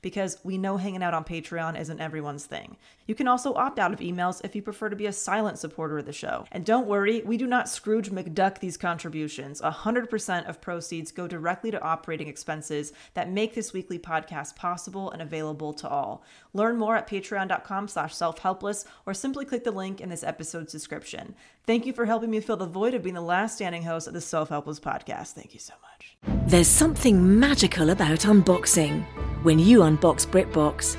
because 0.00 0.38
we 0.44 0.58
know 0.58 0.76
hanging 0.76 1.02
out 1.02 1.14
on 1.14 1.24
Patreon 1.24 1.78
isn't 1.78 2.00
everyone's 2.00 2.46
thing. 2.46 2.76
You 3.08 3.14
can 3.14 3.26
also 3.26 3.54
opt 3.54 3.78
out 3.78 3.94
of 3.94 4.00
emails 4.00 4.44
if 4.44 4.54
you 4.54 4.60
prefer 4.60 4.90
to 4.90 4.94
be 4.94 5.06
a 5.06 5.12
silent 5.12 5.58
supporter 5.58 5.98
of 5.98 6.04
the 6.04 6.12
show. 6.12 6.44
And 6.52 6.64
don't 6.64 6.86
worry, 6.86 7.22
we 7.24 7.38
do 7.38 7.46
not 7.46 7.68
Scrooge 7.68 8.10
McDuck 8.10 8.58
these 8.58 8.76
contributions. 8.76 9.62
100% 9.62 10.46
of 10.46 10.60
proceeds 10.60 11.10
go 11.10 11.26
directly 11.26 11.70
to 11.70 11.82
operating 11.82 12.28
expenses 12.28 12.92
that 13.14 13.30
make 13.30 13.54
this 13.54 13.72
weekly 13.72 13.98
podcast 13.98 14.56
possible 14.56 15.10
and 15.10 15.22
available 15.22 15.72
to 15.72 15.88
all. 15.88 16.22
Learn 16.52 16.76
more 16.76 16.96
at 16.96 17.08
patreon.com 17.08 17.88
slash 17.88 18.14
self-helpless 18.14 18.84
or 19.06 19.14
simply 19.14 19.46
click 19.46 19.64
the 19.64 19.70
link 19.70 20.02
in 20.02 20.10
this 20.10 20.22
episode's 20.22 20.70
description. 20.70 21.34
Thank 21.66 21.86
you 21.86 21.94
for 21.94 22.04
helping 22.04 22.30
me 22.30 22.40
fill 22.40 22.58
the 22.58 22.66
void 22.66 22.92
of 22.92 23.02
being 23.02 23.14
the 23.14 23.22
last 23.22 23.54
standing 23.54 23.84
host 23.84 24.06
of 24.06 24.12
the 24.12 24.20
Self-Helpless 24.20 24.80
podcast. 24.80 25.32
Thank 25.32 25.54
you 25.54 25.60
so 25.60 25.72
much. 25.80 26.18
There's 26.46 26.68
something 26.68 27.40
magical 27.40 27.88
about 27.88 28.20
unboxing. 28.20 29.04
When 29.44 29.58
you 29.58 29.80
unbox 29.80 30.26
BritBox, 30.26 30.98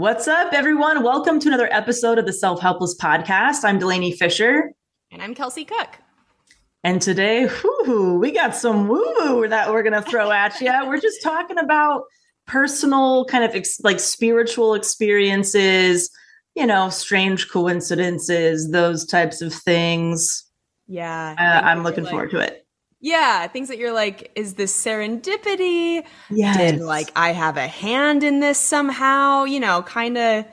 What's 0.00 0.26
up, 0.26 0.54
everyone? 0.54 1.02
Welcome 1.02 1.38
to 1.40 1.48
another 1.48 1.68
episode 1.70 2.16
of 2.16 2.24
the 2.24 2.32
Self-Helpless 2.32 2.96
podcast. 2.96 3.64
I'm 3.64 3.78
Delanie 3.78 4.16
Fischer. 4.16 4.72
And 5.10 5.20
I'm 5.20 5.34
Kelsey 5.34 5.66
Cook. 5.66 5.98
And 6.82 7.02
today, 7.02 7.50
whoo, 7.62 8.18
we 8.18 8.32
got 8.32 8.56
some 8.56 8.88
woo 8.88 9.04
woo 9.18 9.46
that 9.46 9.70
we're 9.70 9.82
going 9.82 10.02
to 10.02 10.10
throw 10.10 10.32
at 10.32 10.58
you. 10.58 10.72
We're 10.86 11.02
just 11.02 11.22
talking 11.22 11.58
about 11.58 12.04
personal, 12.46 13.26
kind 13.26 13.44
of 13.44 13.54
ex- 13.54 13.78
like 13.80 14.00
spiritual 14.00 14.72
experiences, 14.72 16.08
you 16.54 16.64
know, 16.64 16.88
strange 16.88 17.50
coincidences, 17.50 18.70
those 18.70 19.04
types 19.04 19.42
of 19.42 19.52
things. 19.52 20.50
Yeah. 20.86 21.34
Uh, 21.38 21.66
I'm 21.66 21.82
looking 21.82 22.06
forward 22.06 22.30
to 22.30 22.38
it. 22.38 22.66
Yeah. 23.00 23.46
Things 23.48 23.68
that 23.68 23.78
you're 23.78 23.92
like, 23.92 24.30
is 24.34 24.54
this 24.54 24.76
serendipity? 24.76 26.04
Yes. 26.30 26.56
Did 26.56 26.80
like 26.80 27.10
I 27.16 27.32
have 27.32 27.56
a 27.56 27.66
hand 27.66 28.22
in 28.22 28.40
this 28.40 28.58
somehow? 28.58 29.44
You 29.44 29.60
know, 29.60 29.82
kind 29.82 30.16
of, 30.18 30.44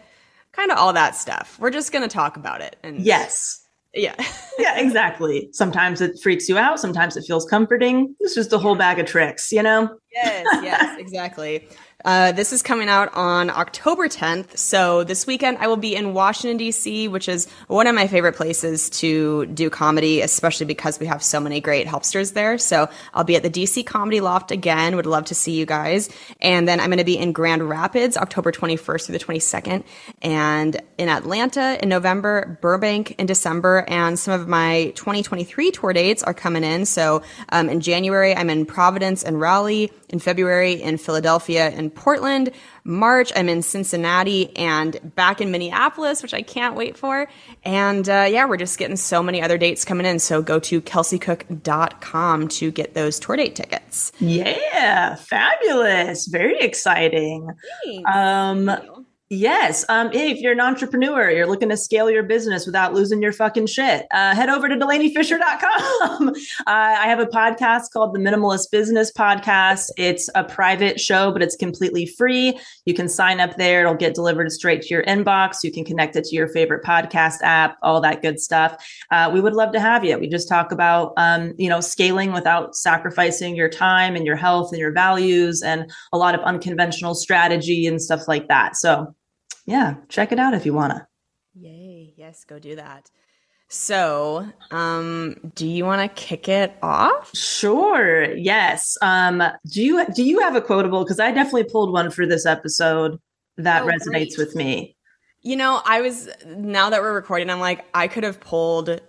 kind 0.51 0.71
of 0.71 0.77
all 0.77 0.93
that 0.93 1.15
stuff. 1.15 1.57
We're 1.59 1.71
just 1.71 1.91
going 1.91 2.07
to 2.07 2.13
talk 2.13 2.37
about 2.37 2.61
it. 2.61 2.77
And 2.83 2.99
Yes. 2.99 3.65
yeah. 3.93 4.15
Yeah, 4.59 4.79
exactly. 4.79 5.49
Sometimes 5.51 6.01
it 6.01 6.19
freaks 6.19 6.49
you 6.49 6.57
out. 6.57 6.79
Sometimes 6.79 7.15
it 7.15 7.23
feels 7.27 7.45
comforting. 7.45 8.15
It's 8.19 8.33
just 8.33 8.51
a 8.53 8.57
whole 8.57 8.73
bag 8.75 8.97
of 8.97 9.05
tricks, 9.05 9.51
you 9.51 9.61
know? 9.61 9.99
yes, 10.11 10.47
yes, 10.63 10.97
exactly. 10.99 11.67
Uh, 12.05 12.31
this 12.31 12.53
is 12.53 12.61
coming 12.61 12.89
out 12.89 13.11
on 13.15 13.49
October 13.49 14.07
10th. 14.07 14.55
So 14.55 15.03
this 15.03 15.25
weekend 15.25 15.57
I 15.57 15.67
will 15.67 15.77
be 15.77 15.95
in 15.95 16.13
Washington, 16.13 16.57
D.C., 16.57 17.07
which 17.07 17.27
is 17.27 17.47
one 17.67 17.87
of 17.87 17.95
my 17.95 18.05
favorite 18.05 18.35
places 18.35 18.91
to 18.91 19.47
do 19.47 19.71
comedy, 19.71 20.21
especially 20.21 20.67
because 20.67 20.99
we 20.99 21.07
have 21.07 21.23
so 21.23 21.39
many 21.39 21.59
great 21.59 21.87
helpsters 21.87 22.33
there. 22.33 22.59
So 22.59 22.87
I'll 23.15 23.23
be 23.23 23.35
at 23.35 23.41
the 23.41 23.49
D.C. 23.49 23.81
Comedy 23.83 24.21
Loft 24.21 24.51
again. 24.51 24.95
Would 24.95 25.07
love 25.07 25.25
to 25.25 25.35
see 25.35 25.53
you 25.53 25.65
guys. 25.65 26.07
And 26.39 26.67
then 26.67 26.79
I'm 26.79 26.89
going 26.89 26.99
to 26.99 27.03
be 27.03 27.17
in 27.17 27.31
Grand 27.31 27.67
Rapids, 27.67 28.15
October 28.15 28.51
21st 28.51 29.05
through 29.07 29.17
the 29.17 29.23
22nd, 29.25 29.83
and 30.21 30.79
in 30.99 31.09
Atlanta 31.09 31.81
in 31.81 31.89
November, 31.89 32.59
Burbank 32.61 33.15
in 33.17 33.25
December, 33.25 33.85
and 33.87 34.19
some 34.19 34.39
of 34.39 34.47
my 34.47 34.93
2023 34.95 35.71
tour 35.71 35.93
dates 35.93 36.21
are 36.21 36.33
coming 36.33 36.63
in. 36.63 36.85
So 36.85 37.23
um, 37.49 37.69
in 37.69 37.81
January, 37.81 38.35
I'm 38.35 38.51
in 38.51 38.67
Providence 38.67 39.23
and 39.23 39.41
Raleigh. 39.41 39.91
In 40.09 40.19
February, 40.19 40.81
in 40.81 40.97
Philadelphia 40.97 41.69
and 41.69 41.94
Portland. 41.94 42.51
March, 42.85 43.34
I'm 43.35 43.50
in 43.50 43.62
Cincinnati 43.62 44.56
and 44.56 44.97
back 45.16 45.41
in 45.41 45.51
Minneapolis, 45.51 46.23
which 46.23 46.34
I 46.34 46.41
can't 46.41 46.75
wait 46.75 46.97
for. 46.97 47.28
And 47.66 48.07
uh, 48.07 48.25
yeah, 48.29 48.45
we're 48.45 48.56
just 48.56 48.79
getting 48.79 48.95
so 48.95 49.22
many 49.22 49.41
other 49.41 49.57
dates 49.57 49.84
coming 49.84 50.06
in. 50.06 50.19
So 50.19 50.41
go 50.41 50.59
to 50.59 50.81
kelseycook.com 50.81 52.47
to 52.47 52.72
get 52.72 52.94
those 52.94 53.19
tour 53.19 53.35
date 53.35 53.56
tickets. 53.56 54.13
Yeah, 54.19 55.16
fabulous. 55.16 56.28
Very 56.28 56.59
exciting. 56.59 57.50
Um, 58.06 58.72
yes. 59.29 59.85
Um, 59.89 60.09
if 60.13 60.39
you're 60.39 60.53
an 60.53 60.59
entrepreneur, 60.59 61.29
you're 61.29 61.47
looking 61.47 61.69
to 61.69 61.77
scale 61.77 62.09
your 62.09 62.23
business 62.23 62.65
without 62.65 62.93
losing 62.93 63.21
your 63.21 63.33
fucking 63.33 63.67
shit, 63.67 64.05
uh, 64.11 64.33
head 64.33 64.49
over 64.49 64.69
to 64.69 64.75
delaniefischer.com. 64.75 66.29
uh, 66.29 66.33
I 66.67 67.07
have 67.07 67.19
a 67.19 67.25
podcast 67.25 67.91
called 67.91 68.13
the 68.13 68.19
Minimalist 68.19 68.71
Business 68.71 69.11
Podcast. 69.11 69.89
It's 69.97 70.29
a 70.35 70.43
private 70.43 70.99
show, 70.99 71.31
but 71.31 71.41
it's 71.41 71.55
completely 71.55 72.05
free. 72.05 72.57
You 72.85 72.93
can 72.93 73.09
sign 73.09 73.39
up 73.39 73.57
there. 73.57 73.81
It'll 73.81 73.95
get 73.95 74.15
delivered 74.15 74.51
straight 74.51 74.81
to 74.83 74.88
your 74.89 75.03
inbox. 75.03 75.63
You 75.63 75.71
can 75.71 75.83
connect 75.83 76.15
it 76.15 76.23
to 76.25 76.35
your 76.35 76.47
favorite 76.47 76.83
podcast 76.83 77.41
app, 77.44 77.77
all 77.81 77.99
that 78.01 78.21
good 78.21 78.39
stuff. 78.39 78.83
Uh, 79.11 79.29
we 79.33 79.41
would 79.41 79.53
love 79.53 79.73
to 79.73 79.79
have 79.79 80.05
you. 80.05 80.17
We 80.17 80.27
just 80.29 80.47
talk 80.47 80.71
about, 80.71 81.13
um, 81.17 81.53
you 81.57 81.69
know, 81.69 81.81
scaling 81.81 82.31
without 82.31 82.75
sacrificing 82.75 83.55
your 83.55 83.69
time 83.69 84.15
and 84.15 84.25
your 84.25 84.35
health 84.35 84.71
and 84.71 84.79
your 84.79 84.91
values 84.91 85.61
and 85.61 85.91
a 86.13 86.17
lot 86.17 86.35
of 86.35 86.41
unconventional 86.41 87.15
strategy 87.15 87.88
and 87.88 88.01
stuff 88.01 88.27
like 88.27 88.47
that. 88.47 88.75
So, 88.75 89.13
yeah, 89.67 89.95
check 90.09 90.31
it 90.31 90.39
out 90.39 90.55
if 90.55 90.66
you 90.66 90.73
want 90.73 90.94
to. 90.94 91.07
Yay. 91.53 92.13
Yes, 92.17 92.44
go 92.45 92.57
do 92.57 92.75
that. 92.78 93.11
So, 93.69 94.47
um, 94.72 95.51
do 95.53 95.67
you 95.67 95.83
want 95.85 96.01
to 96.01 96.22
kick 96.23 96.47
it 96.47 96.73
off? 96.81 97.35
Sure. 97.35 98.33
Yes. 98.35 98.97
Um, 99.01 99.44
do 99.67 99.83
you 99.83 100.06
do 100.13 100.23
you 100.23 100.39
have 100.39 100.56
a 100.56 100.61
quotable? 100.61 101.03
Because 101.03 101.19
I 101.19 101.31
definitely 101.31 101.66
pulled 101.66 101.91
one 101.91 102.09
for 102.09 102.25
this 102.25 102.45
episode 102.45 103.19
that 103.57 103.83
Oh, 103.83 103.88
resonates 103.88 104.35
great. 104.35 104.38
with 104.38 104.56
me. 104.56 104.95
You 105.41 105.57
know, 105.57 105.81
I 105.85 106.01
was 106.01 106.29
now 106.45 106.89
that 106.89 107.01
we're 107.01 107.13
recording, 107.13 107.50
I'm 107.50 107.59
like, 107.59 107.85
I 107.94 108.07
could 108.07 108.23
have 108.23 108.39
pulled 108.39 109.01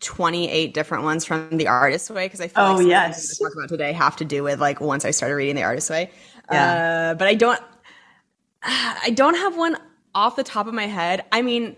28 0.00 0.74
different 0.74 1.04
ones 1.04 1.24
from 1.24 1.56
the 1.56 1.68
Artist 1.68 2.10
Way 2.10 2.26
because 2.26 2.40
I 2.40 2.48
feel 2.48 2.64
Oh, 2.64 2.74
like 2.74 2.76
some 2.76 2.80
of 2.80 2.84
the 2.84 2.90
yes. 2.90 3.38
talk 3.38 3.52
about 3.56 3.68
today 3.68 3.92
have 3.92 4.16
to 4.16 4.24
do 4.24 4.42
with 4.42 4.60
like 4.60 4.80
once 4.80 5.04
I 5.04 5.10
started 5.12 5.34
reading 5.36 5.54
the 5.56 5.62
Artist 5.62 5.90
Way. 5.90 6.10
Yeah. 6.50 7.10
Uh, 7.12 7.14
but 7.14 7.28
I 7.28 7.34
don't, 7.34 7.60
I 8.62 9.10
don't 9.14 9.34
have 9.36 9.56
one 9.56 9.76
off 10.16 10.34
the 10.34 10.42
top 10.42 10.66
of 10.66 10.74
my 10.74 10.86
head. 10.86 11.24
I 11.30 11.42
mean, 11.42 11.76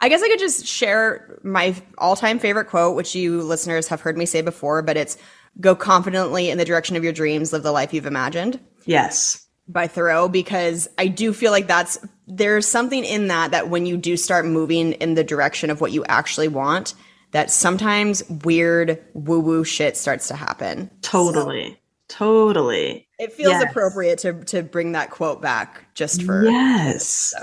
I 0.00 0.08
guess 0.08 0.22
I 0.22 0.28
could 0.28 0.40
just 0.40 0.66
share 0.66 1.38
my 1.44 1.76
all-time 1.98 2.38
favorite 2.40 2.64
quote, 2.64 2.96
which 2.96 3.14
you 3.14 3.42
listeners 3.42 3.86
have 3.88 4.00
heard 4.00 4.18
me 4.18 4.26
say 4.26 4.40
before, 4.40 4.82
but 4.82 4.96
it's 4.96 5.16
"Go 5.60 5.76
confidently 5.76 6.50
in 6.50 6.58
the 6.58 6.64
direction 6.64 6.96
of 6.96 7.04
your 7.04 7.12
dreams, 7.12 7.52
live 7.52 7.62
the 7.62 7.70
life 7.70 7.94
you've 7.94 8.06
imagined." 8.06 8.58
Yes. 8.86 9.40
by 9.66 9.86
Thoreau 9.86 10.28
because 10.28 10.88
I 10.98 11.06
do 11.06 11.32
feel 11.32 11.50
like 11.50 11.66
that's 11.66 11.98
there's 12.26 12.66
something 12.66 13.02
in 13.04 13.28
that 13.28 13.52
that 13.52 13.70
when 13.70 13.86
you 13.86 13.96
do 13.96 14.16
start 14.16 14.44
moving 14.44 14.92
in 14.92 15.14
the 15.14 15.24
direction 15.24 15.70
of 15.70 15.80
what 15.80 15.92
you 15.92 16.04
actually 16.04 16.48
want, 16.48 16.94
that 17.30 17.50
sometimes 17.50 18.22
weird 18.28 19.02
woo 19.14 19.40
woo 19.40 19.64
shit 19.64 19.96
starts 19.96 20.28
to 20.28 20.36
happen. 20.36 20.90
Totally. 21.00 21.80
Totally. 22.08 23.08
It 23.18 23.32
feels 23.32 23.52
Yes. 23.52 23.70
appropriate 23.70 24.18
to 24.20 24.44
to 24.44 24.62
bring 24.62 24.92
that 24.92 25.10
quote 25.10 25.40
back 25.40 25.86
just 25.94 26.22
for 26.22 26.44
Yes. 26.44 27.34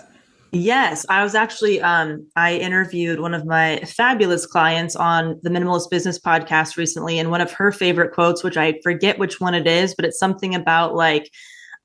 Yes, 0.54 1.06
I 1.08 1.24
was 1.24 1.34
actually 1.34 1.82
um 1.82 2.28
I 2.36 2.56
interviewed 2.58 3.22
one 3.22 3.34
of 3.34 3.46
my 3.46 3.80
fabulous 3.88 4.46
clients 4.46 4.96
on 4.96 5.40
the 5.44 5.50
Minimalist 5.50 5.90
Business 5.90 6.20
podcast 6.20 6.76
recently 6.78 7.18
and 7.20 7.32
one 7.32 7.42
of 7.42 7.52
her 7.54 7.72
favorite 7.72 8.14
quotes 8.14 8.44
which 8.44 8.58
I 8.58 8.80
forget 8.84 9.18
which 9.18 9.40
one 9.40 9.54
it 9.54 9.66
is 9.66 9.96
but 9.96 10.04
it's 10.06 10.20
something 10.20 10.54
about 10.54 10.94
like 10.94 11.32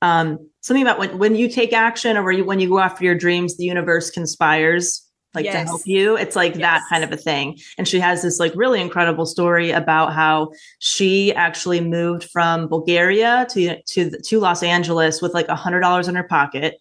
um 0.01 0.37
something 0.61 0.83
about 0.83 0.99
when 0.99 1.17
when 1.17 1.35
you 1.35 1.49
take 1.49 1.71
action 1.71 2.17
or 2.17 2.31
you, 2.31 2.43
when 2.43 2.59
you 2.59 2.67
go 2.67 2.79
after 2.79 3.05
your 3.05 3.15
dreams 3.15 3.55
the 3.55 3.63
universe 3.63 4.11
conspires 4.11 5.06
like 5.33 5.45
to 5.45 5.51
help 5.51 5.81
you 5.85 6.17
it's 6.17 6.35
like 6.35 6.55
that 6.55 6.81
kind 6.89 7.03
of 7.03 7.11
a 7.11 7.17
thing. 7.17 7.57
And 7.77 7.87
she 7.87 7.99
has 7.99 8.21
this 8.21 8.39
like 8.39 8.53
really 8.55 8.81
incredible 8.81 9.25
story 9.25 9.71
about 9.71 10.13
how 10.13 10.51
she 10.79 11.33
actually 11.33 11.81
moved 11.81 12.29
from 12.31 12.67
Bulgaria 12.67 13.45
to 13.51 13.81
to 13.81 14.09
to 14.09 14.39
Los 14.39 14.63
Angeles 14.63 15.21
with 15.21 15.33
like 15.33 15.47
a 15.47 15.55
hundred 15.55 15.81
dollars 15.81 16.07
in 16.07 16.15
her 16.15 16.23
pocket 16.23 16.79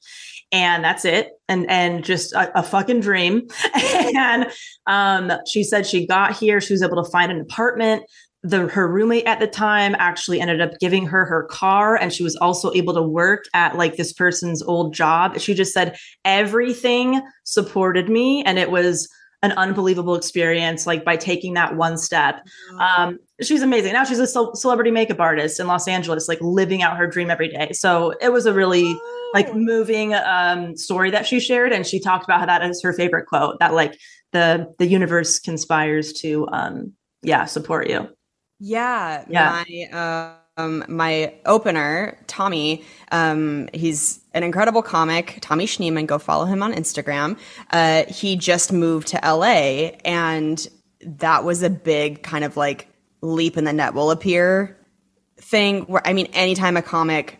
and 0.52 0.84
that's 0.84 1.04
it 1.04 1.32
and 1.48 1.68
and 1.68 2.04
just 2.04 2.32
a, 2.32 2.58
a 2.58 2.62
fucking 2.62 3.00
dream. 3.00 3.48
And 4.16 4.46
um 4.86 5.32
she 5.46 5.64
said 5.64 5.86
she 5.86 6.06
got 6.06 6.36
here 6.36 6.60
she 6.60 6.72
was 6.72 6.82
able 6.82 7.02
to 7.02 7.10
find 7.10 7.30
an 7.32 7.40
apartment 7.40 8.04
the 8.46 8.68
her 8.68 8.86
roommate 8.86 9.26
at 9.26 9.40
the 9.40 9.46
time 9.46 9.96
actually 9.98 10.40
ended 10.40 10.60
up 10.60 10.78
giving 10.78 11.04
her 11.06 11.24
her 11.24 11.44
car 11.44 11.96
and 11.96 12.12
she 12.12 12.22
was 12.22 12.36
also 12.36 12.72
able 12.74 12.94
to 12.94 13.02
work 13.02 13.44
at 13.54 13.76
like 13.76 13.96
this 13.96 14.12
person's 14.12 14.62
old 14.62 14.94
job. 14.94 15.40
She 15.40 15.52
just 15.52 15.72
said 15.72 15.98
everything 16.24 17.20
supported 17.42 18.08
me 18.08 18.44
and 18.44 18.58
it 18.58 18.70
was 18.70 19.08
an 19.42 19.52
unbelievable 19.52 20.14
experience 20.14 20.86
like 20.86 21.04
by 21.04 21.16
taking 21.16 21.54
that 21.54 21.76
one 21.76 21.98
step. 21.98 22.40
Um 22.80 23.18
she's 23.42 23.62
amazing. 23.62 23.92
Now 23.92 24.04
she's 24.04 24.20
a 24.20 24.26
ce- 24.26 24.60
celebrity 24.60 24.92
makeup 24.92 25.20
artist 25.20 25.58
in 25.58 25.66
los 25.66 25.88
angeles 25.88 26.28
like 26.28 26.40
living 26.40 26.82
out 26.82 26.96
her 26.96 27.08
dream 27.08 27.30
every 27.30 27.48
day. 27.48 27.72
So 27.72 28.14
it 28.20 28.32
was 28.32 28.46
a 28.46 28.52
really 28.52 28.96
like 29.34 29.54
moving 29.56 30.14
um 30.14 30.76
story 30.76 31.10
that 31.10 31.26
she 31.26 31.40
shared 31.40 31.72
and 31.72 31.84
she 31.84 31.98
talked 31.98 32.24
about 32.24 32.38
how 32.40 32.46
that 32.46 32.62
is 32.62 32.80
her 32.82 32.92
favorite 32.92 33.26
quote 33.26 33.58
that 33.58 33.74
like 33.74 33.98
the 34.32 34.72
the 34.78 34.86
universe 34.86 35.40
conspires 35.40 36.12
to 36.12 36.46
um 36.52 36.92
yeah 37.22 37.44
support 37.44 37.90
you 37.90 38.08
Yeah, 38.58 39.24
Yeah. 39.28 39.64
My 39.68 40.34
um, 40.56 40.84
my 40.88 41.34
opener, 41.44 42.18
Tommy. 42.26 42.84
Um, 43.12 43.68
he's 43.74 44.20
an 44.32 44.42
incredible 44.42 44.82
comic, 44.82 45.38
Tommy 45.42 45.66
Schneeman. 45.66 46.06
Go 46.06 46.18
follow 46.18 46.46
him 46.46 46.62
on 46.62 46.72
Instagram. 46.72 47.38
Uh, 47.70 48.04
he 48.08 48.36
just 48.36 48.72
moved 48.72 49.08
to 49.08 49.20
LA, 49.22 49.90
and 50.04 50.66
that 51.02 51.44
was 51.44 51.62
a 51.62 51.70
big 51.70 52.22
kind 52.22 52.44
of 52.44 52.56
like 52.56 52.88
leap 53.20 53.56
in 53.56 53.64
the 53.64 53.72
net 53.72 53.94
will 53.94 54.10
appear 54.10 54.76
thing. 55.36 55.82
Where 55.82 56.06
I 56.06 56.12
mean, 56.12 56.26
anytime 56.32 56.76
a 56.76 56.82
comic 56.82 57.38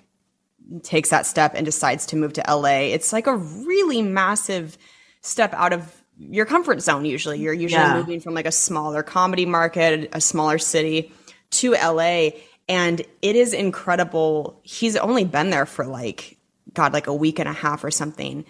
takes 0.83 1.11
that 1.11 1.27
step 1.27 1.53
and 1.55 1.65
decides 1.65 2.07
to 2.07 2.17
move 2.17 2.35
to 2.35 2.45
LA, 2.47 2.93
it's 2.93 3.13
like 3.13 3.27
a 3.27 3.37
really 3.37 4.03
massive 4.03 4.77
step 5.23 5.55
out 5.55 5.73
of 5.73 5.96
your 6.19 6.47
comfort 6.47 6.81
zone. 6.83 7.05
Usually, 7.05 7.39
you're 7.39 7.53
usually 7.53 7.83
Yeah. 7.83 7.97
moving 7.97 8.21
from 8.21 8.35
like 8.35 8.47
a 8.47 8.53
smaller 8.53 9.03
comedy 9.03 9.47
market, 9.47 10.09
a 10.13 10.21
smaller 10.21 10.59
city 10.59 11.13
to 11.51 11.75
LA. 11.75 12.31
And 12.69 13.01
it 13.23 13.37
is 13.37 13.53
incredible. 13.53 14.61
He's 14.63 14.97
only 14.97 15.25
been 15.25 15.51
there 15.51 15.67
for 15.67 15.87
like, 15.87 16.39
God, 16.73 16.93
like 16.93 17.07
a 17.07 17.15
week 17.15 17.39
and 17.39 17.49
a 17.49 17.53
half 17.53 17.85
or 17.85 17.91
something. 17.91 18.45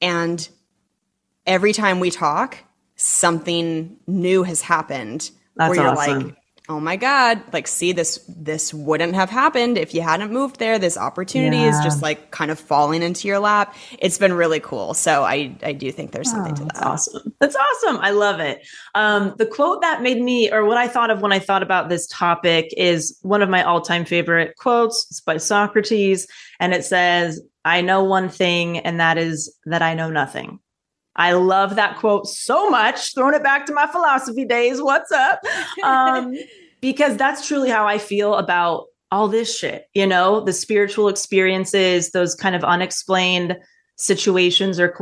And 0.00 0.48
every 1.46 1.72
time 1.72 2.00
we 2.00 2.10
talk, 2.10 2.58
something 2.96 3.96
new 4.06 4.42
has 4.42 4.60
happened 4.62 5.30
That's 5.56 5.70
where 5.70 5.78
you're 5.84 5.92
awesome. 5.92 6.26
like, 6.26 6.36
oh 6.70 6.78
my 6.78 6.94
God, 6.94 7.42
like, 7.52 7.66
see, 7.66 7.90
this, 7.90 8.24
this 8.28 8.72
wouldn't 8.72 9.16
have 9.16 9.28
happened 9.28 9.76
if 9.76 9.92
you 9.92 10.02
hadn't 10.02 10.32
moved 10.32 10.60
there. 10.60 10.78
This 10.78 10.96
opportunity 10.96 11.64
is 11.64 11.76
just 11.80 12.00
like 12.00 12.30
kind 12.30 12.48
of 12.48 12.60
falling 12.60 13.02
into 13.02 13.26
your 13.26 13.40
lap. 13.40 13.74
It's 13.98 14.18
been 14.18 14.32
really 14.32 14.60
cool. 14.60 14.94
So 14.94 15.24
I, 15.24 15.56
I 15.64 15.72
do 15.72 15.90
think 15.90 16.12
there's 16.12 16.30
something 16.30 16.54
to 16.54 16.62
That's 16.62 16.78
that. 16.78 16.86
awesome. 16.86 17.34
That's 17.40 17.56
awesome. 17.56 17.96
I 17.96 18.10
love 18.10 18.38
it. 18.38 18.64
Um, 18.94 19.34
the 19.36 19.46
quote 19.46 19.80
that 19.80 20.00
made 20.00 20.22
me, 20.22 20.52
or 20.52 20.64
what 20.64 20.76
I 20.76 20.86
thought 20.86 21.10
of 21.10 21.22
when 21.22 21.32
I 21.32 21.40
thought 21.40 21.64
about 21.64 21.88
this 21.88 22.06
topic, 22.06 22.72
is 22.76 23.18
one 23.22 23.42
of 23.42 23.48
my 23.48 23.64
all 23.64 23.80
time 23.80 24.04
favorite 24.04 24.54
quotes. 24.56 25.08
It's 25.10 25.20
by 25.20 25.38
Socrates, 25.38 26.28
and 26.60 26.72
it 26.72 26.84
says, 26.84 27.42
I 27.64 27.80
know 27.80 28.04
one 28.04 28.28
thing, 28.28 28.78
and 28.78 29.00
that 29.00 29.18
is 29.18 29.52
that 29.64 29.82
I 29.82 29.94
know 29.94 30.08
nothing. 30.08 30.60
I 31.16 31.32
love 31.32 31.76
that 31.76 31.98
quote 31.98 32.26
so 32.26 32.70
much. 32.70 33.14
Throwing 33.14 33.34
it 33.34 33.42
back 33.42 33.66
to 33.66 33.74
my 33.74 33.86
philosophy 33.86 34.44
days. 34.44 34.80
What's 34.80 35.10
up? 35.12 35.40
Um, 35.82 36.34
because 36.80 37.16
that's 37.16 37.46
truly 37.46 37.70
how 37.70 37.86
I 37.86 37.98
feel 37.98 38.34
about 38.34 38.86
all 39.12 39.28
this 39.28 39.56
shit, 39.56 39.86
you 39.94 40.06
know, 40.06 40.40
the 40.40 40.52
spiritual 40.52 41.08
experiences, 41.08 42.10
those 42.10 42.34
kind 42.34 42.54
of 42.54 42.62
unexplained 42.62 43.56
situations 43.96 44.80
or 44.80 44.94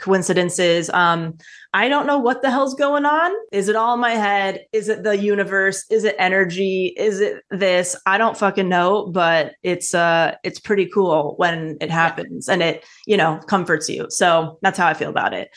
coincidences. 0.00 0.90
Um, 0.90 1.38
I 1.72 1.88
don't 1.88 2.06
know 2.06 2.18
what 2.18 2.42
the 2.42 2.50
hell's 2.50 2.74
going 2.74 3.04
on. 3.04 3.30
Is 3.52 3.68
it 3.68 3.76
all 3.76 3.94
in 3.94 4.00
my 4.00 4.12
head? 4.12 4.64
Is 4.72 4.88
it 4.88 5.04
the 5.04 5.16
universe? 5.16 5.84
Is 5.88 6.02
it 6.02 6.16
energy? 6.18 6.92
Is 6.96 7.20
it 7.20 7.42
this? 7.50 7.96
I 8.06 8.18
don't 8.18 8.36
fucking 8.36 8.68
know, 8.68 9.06
but 9.06 9.54
it's 9.62 9.94
uh 9.94 10.34
it's 10.42 10.58
pretty 10.58 10.86
cool 10.86 11.34
when 11.36 11.76
it 11.80 11.90
happens 11.90 12.48
and 12.48 12.60
it, 12.62 12.84
you 13.06 13.16
know, 13.16 13.38
comforts 13.46 13.88
you. 13.88 14.06
So 14.10 14.58
that's 14.62 14.78
how 14.78 14.88
I 14.88 14.94
feel 14.94 15.10
about 15.10 15.32
it. 15.32 15.48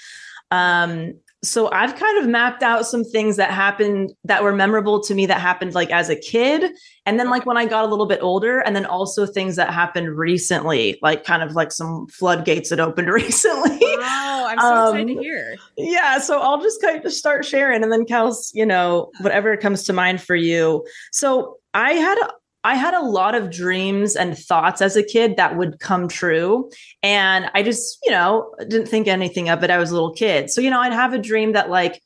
Um 0.51 1.15
so 1.43 1.69
I've 1.71 1.95
kind 1.95 2.17
of 2.17 2.27
mapped 2.27 2.63
out 2.63 2.85
some 2.87 3.03
things 3.03 3.35
that 3.35 3.51
happened 3.51 4.13
that 4.23 4.43
were 4.43 4.53
memorable 4.53 5.01
to 5.01 5.13
me 5.13 5.25
that 5.25 5.41
happened 5.41 5.73
like 5.75 5.91
as 5.91 6.09
a 6.09 6.15
kid 6.15 6.71
and 7.05 7.19
then 7.19 7.29
like 7.29 7.45
when 7.45 7.57
I 7.57 7.65
got 7.65 7.83
a 7.83 7.87
little 7.87 8.05
bit 8.05 8.19
older 8.21 8.59
and 8.59 8.75
then 8.75 8.85
also 8.85 9.25
things 9.25 9.57
that 9.57 9.73
happened 9.73 10.17
recently 10.17 10.97
like 11.01 11.25
kind 11.25 11.43
of 11.43 11.51
like 11.53 11.71
some 11.73 12.07
floodgates 12.07 12.69
that 12.69 12.79
opened 12.79 13.09
recently. 13.13 13.77
Oh, 13.81 14.47
I'm 14.49 14.59
so 14.59 14.87
excited 14.95 15.01
Um, 15.01 15.07
to 15.17 15.21
hear. 15.21 15.55
yeah, 15.77 16.17
so 16.19 16.39
I'll 16.39 16.61
just 16.61 16.81
kind 16.81 17.03
of 17.05 17.11
start 17.11 17.43
sharing 17.45 17.83
and 17.83 17.91
then 17.91 18.05
Kels, 18.05 18.51
you 18.53 18.65
know, 18.65 19.11
whatever 19.19 19.57
comes 19.57 19.83
to 19.83 19.93
mind 19.93 20.21
for 20.21 20.35
you. 20.35 20.85
So 21.11 21.57
I 21.73 21.93
had 21.93 22.17
a 22.19 22.31
I 22.63 22.75
had 22.75 22.93
a 22.93 23.01
lot 23.01 23.35
of 23.35 23.51
dreams 23.51 24.15
and 24.15 24.37
thoughts 24.37 24.81
as 24.81 24.95
a 24.95 25.03
kid 25.03 25.35
that 25.37 25.57
would 25.57 25.79
come 25.79 26.07
true. 26.07 26.71
And 27.01 27.49
I 27.53 27.61
just, 27.61 27.99
you 28.03 28.11
know, 28.11 28.55
didn't 28.59 28.87
think 28.87 29.07
anything 29.07 29.49
of 29.49 29.63
it. 29.63 29.69
I 29.69 29.77
was 29.77 29.91
a 29.91 29.93
little 29.93 30.13
kid. 30.13 30.49
So, 30.49 30.61
you 30.61 30.69
know, 30.69 30.79
I'd 30.79 30.93
have 30.93 31.13
a 31.13 31.17
dream 31.17 31.53
that 31.53 31.69
like 31.69 32.01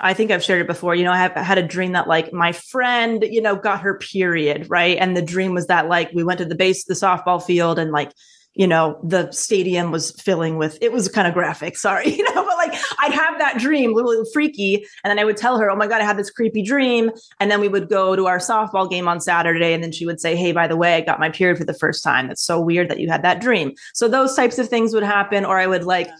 I 0.00 0.14
think 0.14 0.30
I've 0.30 0.44
shared 0.44 0.60
it 0.60 0.66
before. 0.66 0.94
You 0.94 1.04
know, 1.04 1.12
I 1.12 1.18
have 1.18 1.32
had 1.32 1.58
a 1.58 1.62
dream 1.62 1.92
that 1.92 2.06
like 2.06 2.32
my 2.32 2.52
friend, 2.52 3.24
you 3.28 3.42
know, 3.42 3.56
got 3.56 3.80
her 3.80 3.98
period, 3.98 4.70
right? 4.70 4.96
And 4.96 5.16
the 5.16 5.22
dream 5.22 5.54
was 5.54 5.66
that 5.66 5.88
like 5.88 6.12
we 6.12 6.22
went 6.22 6.38
to 6.38 6.44
the 6.44 6.54
base 6.54 6.84
the 6.84 6.94
softball 6.94 7.42
field 7.42 7.78
and 7.78 7.90
like, 7.90 8.12
you 8.58 8.66
know, 8.66 8.98
the 9.04 9.30
stadium 9.30 9.92
was 9.92 10.10
filling 10.10 10.58
with 10.58 10.78
it 10.82 10.92
was 10.92 11.08
kind 11.08 11.28
of 11.28 11.32
graphic, 11.32 11.76
sorry, 11.76 12.08
you 12.16 12.24
know, 12.24 12.44
but 12.44 12.56
like 12.56 12.74
I'd 12.98 13.12
have 13.12 13.38
that 13.38 13.58
dream, 13.58 13.94
little 13.94 14.24
freaky, 14.32 14.84
and 15.04 15.10
then 15.10 15.18
I 15.18 15.24
would 15.24 15.36
tell 15.36 15.58
her, 15.58 15.70
"Oh 15.70 15.76
my 15.76 15.86
god, 15.86 16.02
I 16.02 16.04
had 16.04 16.18
this 16.18 16.28
creepy 16.28 16.62
dream." 16.62 17.12
And 17.38 17.50
then 17.50 17.60
we 17.60 17.68
would 17.68 17.88
go 17.88 18.16
to 18.16 18.26
our 18.26 18.38
softball 18.38 18.90
game 18.90 19.06
on 19.06 19.20
Saturday 19.20 19.72
and 19.72 19.82
then 19.82 19.92
she 19.92 20.04
would 20.04 20.20
say, 20.20 20.34
"Hey, 20.34 20.50
by 20.50 20.66
the 20.66 20.76
way, 20.76 20.96
I 20.96 21.00
got 21.00 21.20
my 21.20 21.30
period 21.30 21.56
for 21.56 21.64
the 21.64 21.72
first 21.72 22.02
time. 22.02 22.30
It's 22.30 22.42
so 22.42 22.60
weird 22.60 22.90
that 22.90 22.98
you 22.98 23.08
had 23.08 23.22
that 23.22 23.40
dream." 23.40 23.72
So 23.94 24.08
those 24.08 24.34
types 24.34 24.58
of 24.58 24.68
things 24.68 24.92
would 24.92 25.04
happen 25.04 25.44
or 25.44 25.56
I 25.58 25.68
would 25.68 25.84
like 25.84 26.10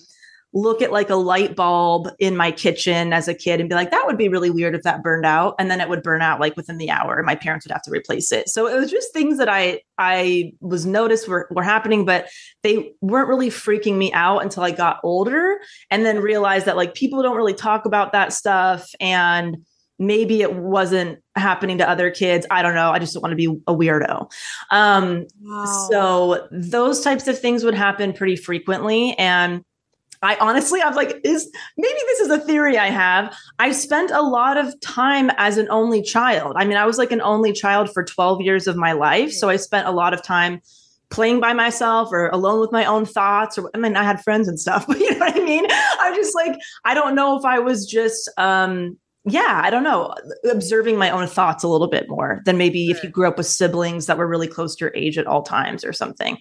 look 0.54 0.80
at 0.80 0.92
like 0.92 1.10
a 1.10 1.14
light 1.14 1.54
bulb 1.54 2.08
in 2.18 2.36
my 2.36 2.50
kitchen 2.50 3.12
as 3.12 3.28
a 3.28 3.34
kid 3.34 3.60
and 3.60 3.68
be 3.68 3.74
like, 3.74 3.90
that 3.90 4.04
would 4.06 4.16
be 4.16 4.28
really 4.28 4.50
weird 4.50 4.74
if 4.74 4.82
that 4.82 5.02
burned 5.02 5.26
out. 5.26 5.54
And 5.58 5.70
then 5.70 5.80
it 5.80 5.88
would 5.88 6.02
burn 6.02 6.22
out 6.22 6.40
like 6.40 6.56
within 6.56 6.78
the 6.78 6.90
hour 6.90 7.16
and 7.16 7.26
my 7.26 7.34
parents 7.34 7.66
would 7.66 7.72
have 7.72 7.82
to 7.82 7.90
replace 7.90 8.32
it. 8.32 8.48
So 8.48 8.66
it 8.66 8.74
was 8.74 8.90
just 8.90 9.12
things 9.12 9.38
that 9.38 9.48
I 9.48 9.80
I 9.98 10.52
was 10.60 10.86
noticed 10.86 11.28
were, 11.28 11.48
were 11.50 11.62
happening, 11.62 12.04
but 12.04 12.28
they 12.62 12.92
weren't 13.00 13.28
really 13.28 13.50
freaking 13.50 13.96
me 13.96 14.12
out 14.12 14.42
until 14.42 14.62
I 14.62 14.70
got 14.70 15.00
older 15.02 15.58
and 15.90 16.04
then 16.04 16.20
realized 16.20 16.66
that 16.66 16.76
like 16.76 16.94
people 16.94 17.22
don't 17.22 17.36
really 17.36 17.54
talk 17.54 17.84
about 17.84 18.12
that 18.12 18.32
stuff 18.32 18.88
and 19.00 19.58
maybe 19.98 20.40
it 20.42 20.54
wasn't 20.54 21.18
happening 21.34 21.78
to 21.78 21.88
other 21.88 22.10
kids. 22.10 22.46
I 22.50 22.62
don't 22.62 22.74
know. 22.74 22.90
I 22.90 23.00
just 23.00 23.14
don't 23.14 23.22
want 23.22 23.32
to 23.32 23.36
be 23.36 23.60
a 23.66 23.74
weirdo. 23.74 24.30
Um, 24.70 25.26
so 25.88 26.46
those 26.52 27.00
types 27.00 27.26
of 27.26 27.38
things 27.38 27.64
would 27.64 27.74
happen 27.74 28.12
pretty 28.12 28.36
frequently. 28.36 29.18
And 29.18 29.64
I 30.22 30.36
honestly, 30.40 30.80
I 30.80 30.88
was 30.88 30.96
like, 30.96 31.20
is 31.24 31.50
maybe 31.76 31.98
this 32.06 32.20
is 32.20 32.30
a 32.30 32.38
theory 32.38 32.76
I 32.76 32.88
have. 32.88 33.34
I 33.58 33.72
spent 33.72 34.10
a 34.10 34.22
lot 34.22 34.56
of 34.56 34.78
time 34.80 35.30
as 35.36 35.58
an 35.58 35.68
only 35.70 36.02
child. 36.02 36.54
I 36.56 36.64
mean, 36.64 36.76
I 36.76 36.86
was 36.86 36.98
like 36.98 37.12
an 37.12 37.20
only 37.20 37.52
child 37.52 37.92
for 37.92 38.04
12 38.04 38.40
years 38.40 38.66
of 38.66 38.76
my 38.76 38.92
life. 38.92 39.32
So 39.32 39.48
I 39.48 39.56
spent 39.56 39.86
a 39.86 39.92
lot 39.92 40.14
of 40.14 40.22
time 40.22 40.60
playing 41.10 41.40
by 41.40 41.52
myself 41.52 42.10
or 42.12 42.28
alone 42.28 42.60
with 42.60 42.72
my 42.72 42.84
own 42.84 43.06
thoughts 43.06 43.56
or 43.56 43.70
I 43.74 43.78
mean 43.78 43.96
I 43.96 44.02
had 44.02 44.22
friends 44.22 44.46
and 44.46 44.60
stuff 44.60 44.86
but 44.88 44.98
you 44.98 45.10
know 45.12 45.20
what 45.20 45.36
I 45.36 45.42
mean 45.42 45.66
I'm 45.70 46.14
just 46.14 46.34
like 46.34 46.54
I 46.84 46.92
don't 46.92 47.14
know 47.14 47.38
if 47.38 47.46
I 47.46 47.60
was 47.60 47.86
just 47.86 48.30
um 48.36 48.98
yeah 49.30 49.60
I 49.64 49.70
don't 49.70 49.84
know 49.84 50.14
observing 50.50 50.96
my 50.96 51.10
own 51.10 51.26
thoughts 51.26 51.64
a 51.64 51.68
little 51.68 51.88
bit 51.88 52.08
more 52.08 52.40
than 52.44 52.58
maybe 52.58 52.90
if 52.90 53.02
you 53.02 53.10
grew 53.10 53.28
up 53.28 53.36
with 53.36 53.46
siblings 53.46 54.06
that 54.06 54.18
were 54.18 54.26
really 54.26 54.48
close 54.48 54.74
to 54.76 54.84
your 54.84 54.94
age 54.94 55.18
at 55.18 55.26
all 55.26 55.42
times 55.42 55.84
or 55.84 55.92
something. 55.92 56.38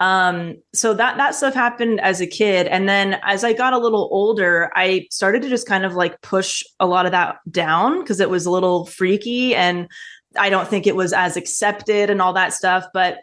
Um 0.00 0.56
so 0.74 0.94
that 0.94 1.16
that 1.16 1.34
stuff 1.34 1.54
happened 1.54 2.00
as 2.00 2.20
a 2.20 2.26
kid 2.26 2.66
and 2.66 2.88
then 2.88 3.18
as 3.22 3.44
I 3.44 3.52
got 3.52 3.72
a 3.72 3.78
little 3.78 4.08
older 4.12 4.70
I 4.74 5.06
started 5.10 5.42
to 5.42 5.48
just 5.48 5.66
kind 5.66 5.84
of 5.84 5.94
like 5.94 6.20
push 6.22 6.62
a 6.80 6.86
lot 6.86 7.06
of 7.06 7.12
that 7.12 7.36
down 7.50 8.00
because 8.00 8.20
it 8.20 8.30
was 8.30 8.46
a 8.46 8.50
little 8.50 8.86
freaky 8.86 9.54
and 9.54 9.88
I 10.38 10.50
don't 10.50 10.68
think 10.68 10.86
it 10.86 10.96
was 10.96 11.12
as 11.12 11.36
accepted 11.36 12.10
and 12.10 12.20
all 12.20 12.34
that 12.34 12.52
stuff 12.52 12.86
but 12.92 13.18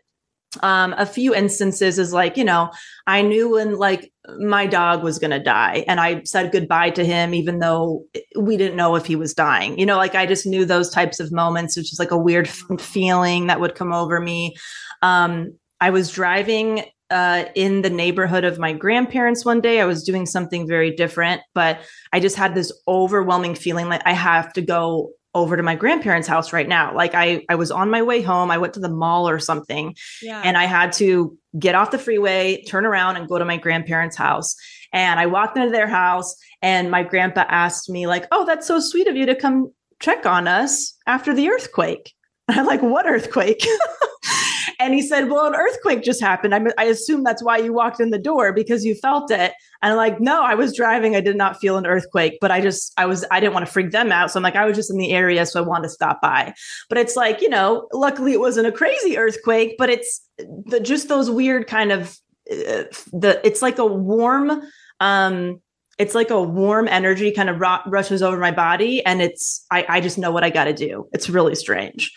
um, 0.64 0.94
a 0.98 1.06
few 1.06 1.34
instances 1.34 2.00
is 2.00 2.14
like, 2.14 2.38
you 2.38 2.44
know, 2.44 2.72
I 3.08 3.22
knew 3.22 3.52
when 3.52 3.78
like 3.78 4.12
my 4.40 4.66
dog 4.66 5.04
was 5.04 5.20
going 5.20 5.32
to 5.32 5.40
die 5.40 5.86
and 5.88 6.00
I 6.00 6.24
said 6.24 6.52
goodbye 6.52 6.92
to 6.92 7.06
him, 7.06 7.34
even 7.34 7.60
though 7.60 8.06
we 8.38 8.58
didn't 8.58 8.78
know 8.78 8.96
if 8.96 9.06
he 9.06 9.16
was 9.16 9.34
dying. 9.34 9.78
You 9.78 9.86
know, 9.86 9.98
like 9.98 10.16
I 10.16 10.26
just 10.26 10.46
knew 10.46 10.66
those 10.66 10.90
types 10.90 11.20
of 11.20 11.32
moments, 11.32 11.78
which 11.78 11.94
is 11.94 12.00
like 12.00 12.12
a 12.12 12.18
weird 12.18 12.48
f- 12.48 12.82
feeling 12.82 13.48
that 13.48 13.60
would 13.60 13.76
come 13.76 13.94
over 13.94 14.20
me. 14.20 14.56
Um, 15.02 15.58
I 15.80 15.90
was 15.90 16.10
driving 16.10 16.86
uh, 17.12 17.46
in 17.54 17.82
the 17.82 17.90
neighborhood 17.90 18.44
of 18.44 18.58
my 18.58 18.74
grandparents 18.74 19.46
one 19.46 19.62
day. 19.62 19.80
I 19.80 19.86
was 19.86 20.04
doing 20.04 20.26
something 20.26 20.68
very 20.68 20.92
different, 20.92 21.42
but 21.54 21.80
I 22.12 22.20
just 22.20 22.36
had 22.36 22.56
this 22.56 22.72
overwhelming 22.88 23.56
feeling 23.56 23.90
like 23.90 24.02
I 24.06 24.14
have 24.14 24.52
to 24.54 24.62
go 24.62 25.12
over 25.36 25.56
to 25.58 25.62
my 25.62 25.76
grandparents' 25.76 26.28
house 26.28 26.52
right 26.54 26.68
now. 26.68 26.96
Like 26.96 27.14
I 27.14 27.44
I 27.50 27.56
was 27.56 27.70
on 27.70 27.92
my 27.92 28.02
way 28.02 28.22
home. 28.24 28.50
I 28.50 28.58
went 28.58 28.74
to 28.74 28.80
the 28.80 28.90
mall 28.90 29.30
or 29.30 29.38
something 29.38 29.94
Yeah. 30.24 30.42
and 30.44 30.58
I 30.58 30.64
had 30.66 30.92
to 30.94 31.38
get 31.60 31.76
off 31.76 31.92
the 31.92 32.00
freeway, 32.00 32.64
turn 32.64 32.86
around 32.86 33.18
and 33.18 33.28
go 33.28 33.38
to 33.38 33.46
my 33.46 33.58
grandparents' 33.58 34.16
house. 34.16 34.56
And 34.94 35.20
I 35.20 35.26
walked 35.28 35.58
into 35.58 35.70
their 35.72 35.88
house 35.88 36.36
and 36.62 36.90
my 36.90 37.04
grandpa 37.04 37.44
asked 37.50 37.90
me 37.90 38.08
like, 38.08 38.26
"Oh, 38.32 38.46
that's 38.46 38.66
so 38.66 38.80
sweet 38.80 39.08
of 39.08 39.16
you 39.16 39.26
to 39.28 39.36
come 39.36 39.72
check 40.00 40.26
on 40.26 40.48
us 40.48 40.96
after 41.06 41.34
the 41.36 41.50
earthquake." 41.50 42.12
And 42.48 42.60
I'm 42.60 42.66
like, 42.68 42.82
"What 42.84 43.06
earthquake?" 43.08 43.64
and 44.80 44.94
he 44.94 45.02
said, 45.02 45.30
"Well, 45.30 45.46
an 45.46 45.56
earthquake 45.56 46.04
just 46.04 46.22
happened. 46.22 46.56
I, 46.56 46.62
I 46.78 46.86
assume 46.86 47.24
that's 47.24 47.44
why 47.44 47.58
you 47.58 47.74
walked 47.74 48.00
in 48.00 48.10
the 48.10 48.20
door 48.20 48.54
because 48.54 48.86
you 48.86 48.96
felt 48.96 49.32
it." 49.32 49.54
And 49.82 49.92
I'm 49.92 49.98
like, 49.98 50.20
"No, 50.20 50.44
I 50.44 50.56
was 50.56 50.76
driving. 50.76 51.16
I 51.16 51.22
did 51.22 51.36
not 51.36 51.60
feel 51.60 51.78
an 51.78 51.86
earthquake, 51.86 52.38
but 52.42 52.52
I 52.52 52.62
just 52.62 52.94
I 52.98 53.06
was 53.06 53.26
I 53.32 53.40
didn't 53.40 53.54
want 53.54 53.66
to 53.66 53.72
freak 53.72 53.92
them 53.92 54.12
out. 54.12 54.32
So 54.32 54.40
I'm 54.40 54.44
like, 54.44 54.56
I 54.56 54.66
was 54.66 54.76
just 54.76 54.92
in 54.92 54.98
the 54.98 55.12
area, 55.12 55.46
so 55.46 55.64
I 55.64 55.68
wanted 55.68 55.84
to 55.84 55.90
stop 55.90 56.22
by." 56.22 56.54
But 56.90 56.98
it's 56.98 57.16
like, 57.16 57.42
you 57.42 57.50
know, 57.50 57.88
luckily 57.94 58.34
it 58.34 58.40
wasn't 58.40 58.68
a 58.68 58.72
crazy 58.72 59.18
earthquake, 59.18 59.76
but 59.78 59.90
it's 59.90 60.22
the 60.38 60.80
just 60.80 61.08
those 61.08 61.30
weird 61.30 61.68
kind 61.68 61.92
of 61.92 62.18
uh, 62.52 62.84
the 63.12 63.42
it's 63.44 63.62
like 63.62 63.80
a 63.80 63.86
warm 63.86 64.62
um 65.00 65.60
it's 65.98 66.14
like 66.14 66.30
a 66.30 66.42
warm 66.42 66.88
energy 66.88 67.32
kind 67.32 67.50
of 67.50 67.60
ru- 67.60 67.90
rushes 67.92 68.22
over 68.22 68.38
my 68.38 68.52
body 68.52 69.04
and 69.06 69.22
it's 69.22 69.66
I, 69.72 69.86
I 69.88 70.02
just 70.02 70.18
know 70.18 70.32
what 70.32 70.44
I 70.44 70.50
got 70.50 70.66
to 70.66 70.74
do. 70.74 71.08
It's 71.14 71.30
really 71.30 71.56
strange. 71.56 72.12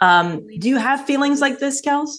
Um, 0.00 0.46
do 0.58 0.68
you 0.68 0.78
have 0.78 1.04
feelings 1.04 1.40
like 1.40 1.58
this, 1.58 1.82
Kels? 1.82 2.10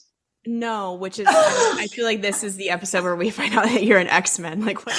no, 0.46 0.96
which 0.96 1.20
is 1.20 1.28
I, 1.30 1.88
feel 1.92 2.06
like 2.06 2.22
this 2.22 2.44
is 2.44 2.56
the 2.56 2.70
episode 2.70 3.04
where 3.04 3.16
we 3.16 3.30
find 3.30 3.54
out 3.54 3.66
that 3.66 3.84
you're 3.84 4.00
an 4.00 4.08
X-Men. 4.08 4.66
Like 4.66 4.86
what? 4.86 4.96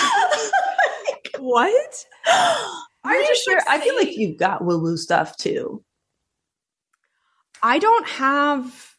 what? 1.38 2.06
Are 3.04 3.14
you 3.16 3.26
just, 3.26 3.44
sure? 3.44 3.56
like, 3.56 3.68
I 3.68 3.80
feel 3.80 3.96
like 3.96 4.16
you've 4.16 4.38
got 4.38 4.64
woo 4.64 4.80
woo 4.80 4.96
stuff 4.96 5.36
too. 5.36 5.82
I 7.62 7.78
don't 7.78 8.06
have 8.06 8.96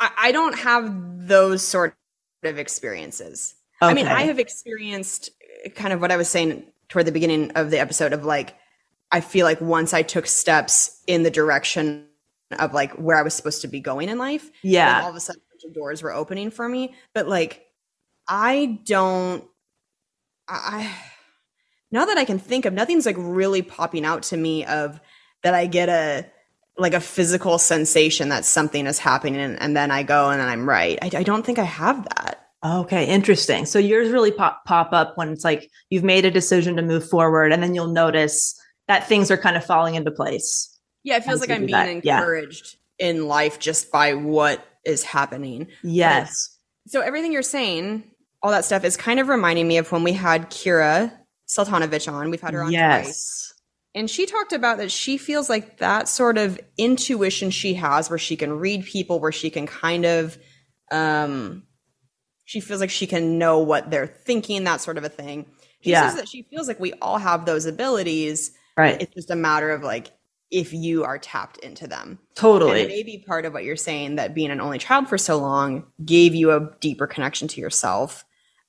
I, 0.00 0.10
I 0.18 0.32
don't 0.32 0.58
have 0.58 1.28
those 1.28 1.62
sort 1.62 1.94
of 2.42 2.58
experiences. 2.58 3.54
I 3.82 3.92
mean, 3.92 4.06
I 4.06 4.22
have 4.22 4.38
experienced 4.38 5.30
kind 5.74 5.92
of 5.92 6.00
what 6.00 6.10
I 6.10 6.16
was 6.16 6.28
saying 6.28 6.64
toward 6.88 7.06
the 7.06 7.12
beginning 7.12 7.50
of 7.52 7.70
the 7.70 7.78
episode 7.78 8.14
of 8.14 8.24
like 8.24 8.56
I 9.12 9.20
feel 9.20 9.44
like 9.44 9.60
once 9.60 9.92
I 9.92 10.00
took 10.00 10.26
steps 10.26 11.02
in 11.06 11.22
the 11.22 11.30
direction 11.30 12.06
of 12.54 12.72
like 12.74 12.92
where 12.94 13.16
I 13.16 13.22
was 13.22 13.34
supposed 13.34 13.62
to 13.62 13.68
be 13.68 13.80
going 13.80 14.08
in 14.08 14.18
life, 14.18 14.50
Yeah. 14.62 15.02
all 15.02 15.10
of 15.10 15.16
a 15.16 15.20
sudden 15.20 15.40
a 15.40 15.54
bunch 15.54 15.64
of 15.64 15.74
doors 15.74 16.02
were 16.02 16.12
opening 16.12 16.50
for 16.50 16.68
me. 16.68 16.94
But 17.14 17.28
like 17.28 17.64
I 18.28 18.80
don't 18.84 19.44
I 20.48 20.54
I- 20.54 20.94
now 21.90 22.04
that 22.06 22.18
I 22.18 22.24
can 22.24 22.38
think 22.38 22.64
of 22.64 22.72
nothing's 22.72 23.06
like 23.06 23.16
really 23.18 23.62
popping 23.62 24.04
out 24.04 24.24
to 24.24 24.36
me 24.36 24.64
of 24.64 25.00
that 25.42 25.54
I 25.54 25.66
get 25.66 25.88
a 25.88 26.26
like 26.76 26.94
a 26.94 27.00
physical 27.00 27.58
sensation 27.58 28.30
that 28.30 28.44
something 28.44 28.86
is 28.88 28.98
happening 28.98 29.36
and, 29.40 29.60
and 29.60 29.76
then 29.76 29.92
I 29.92 30.02
go 30.02 30.30
and 30.30 30.40
then 30.40 30.48
I'm 30.48 30.68
right. 30.68 30.98
I, 31.02 31.18
I 31.18 31.22
don't 31.22 31.46
think 31.46 31.60
I 31.60 31.64
have 31.64 32.04
that. 32.16 32.40
Okay, 32.64 33.04
interesting. 33.06 33.64
So 33.66 33.78
yours 33.78 34.10
really 34.10 34.32
pop 34.32 34.64
pop 34.64 34.92
up 34.92 35.16
when 35.16 35.28
it's 35.28 35.44
like 35.44 35.70
you've 35.90 36.02
made 36.02 36.24
a 36.24 36.30
decision 36.30 36.76
to 36.76 36.82
move 36.82 37.08
forward, 37.08 37.52
and 37.52 37.62
then 37.62 37.74
you'll 37.74 37.88
notice 37.92 38.58
that 38.88 39.06
things 39.06 39.30
are 39.30 39.36
kind 39.36 39.56
of 39.56 39.64
falling 39.64 39.94
into 39.96 40.10
place. 40.10 40.73
Yeah, 41.04 41.16
it 41.18 41.24
feels 41.24 41.40
like 41.40 41.50
I'm 41.50 41.66
being 41.66 41.72
that, 41.72 42.04
yeah. 42.04 42.18
encouraged 42.18 42.76
in 42.98 43.28
life 43.28 43.58
just 43.58 43.92
by 43.92 44.14
what 44.14 44.64
is 44.84 45.04
happening. 45.04 45.68
Yes. 45.82 46.58
So 46.88 47.00
everything 47.00 47.32
you're 47.32 47.42
saying, 47.42 48.10
all 48.42 48.50
that 48.50 48.64
stuff 48.64 48.84
is 48.84 48.96
kind 48.96 49.20
of 49.20 49.28
reminding 49.28 49.68
me 49.68 49.76
of 49.78 49.90
when 49.92 50.02
we 50.02 50.12
had 50.12 50.50
Kira 50.50 51.12
Sultanovich 51.48 52.10
on. 52.12 52.30
We've 52.30 52.40
had 52.40 52.54
her 52.54 52.60
on 52.62 52.68
twice. 52.72 52.72
Yes. 52.72 53.54
And 53.94 54.10
she 54.10 54.26
talked 54.26 54.52
about 54.52 54.78
that 54.78 54.90
she 54.90 55.18
feels 55.18 55.48
like 55.48 55.78
that 55.78 56.08
sort 56.08 56.36
of 56.36 56.58
intuition 56.76 57.50
she 57.50 57.74
has 57.74 58.10
where 58.10 58.18
she 58.18 58.34
can 58.36 58.58
read 58.58 58.84
people, 58.84 59.20
where 59.20 59.30
she 59.32 59.50
can 59.50 59.66
kind 59.66 60.04
of 60.04 60.36
um 60.90 61.62
she 62.44 62.60
feels 62.60 62.80
like 62.80 62.90
she 62.90 63.06
can 63.06 63.38
know 63.38 63.58
what 63.60 63.90
they're 63.90 64.06
thinking, 64.06 64.64
that 64.64 64.80
sort 64.80 64.98
of 64.98 65.04
a 65.04 65.08
thing. 65.08 65.46
She 65.80 65.90
Yeah. 65.90 66.08
says 66.08 66.16
that 66.16 66.28
she 66.28 66.42
feels 66.42 66.68
like 66.68 66.78
we 66.80 66.92
all 66.94 67.18
have 67.18 67.46
those 67.46 67.66
abilities. 67.66 68.50
Right. 68.76 69.00
It's 69.00 69.14
just 69.14 69.30
a 69.30 69.36
matter 69.36 69.70
of 69.70 69.82
like 69.82 70.10
if 70.54 70.72
you 70.72 71.04
are 71.04 71.18
tapped 71.18 71.58
into 71.58 71.88
them. 71.88 72.18
Totally. 72.36 72.80
And 72.80 72.88
maybe 72.88 73.24
part 73.26 73.44
of 73.44 73.52
what 73.52 73.64
you're 73.64 73.76
saying 73.76 74.16
that 74.16 74.34
being 74.34 74.50
an 74.50 74.60
only 74.60 74.78
child 74.78 75.08
for 75.08 75.18
so 75.18 75.36
long 75.36 75.84
gave 76.04 76.34
you 76.34 76.52
a 76.52 76.70
deeper 76.80 77.08
connection 77.08 77.48
to 77.48 77.60
yourself. 77.60 78.24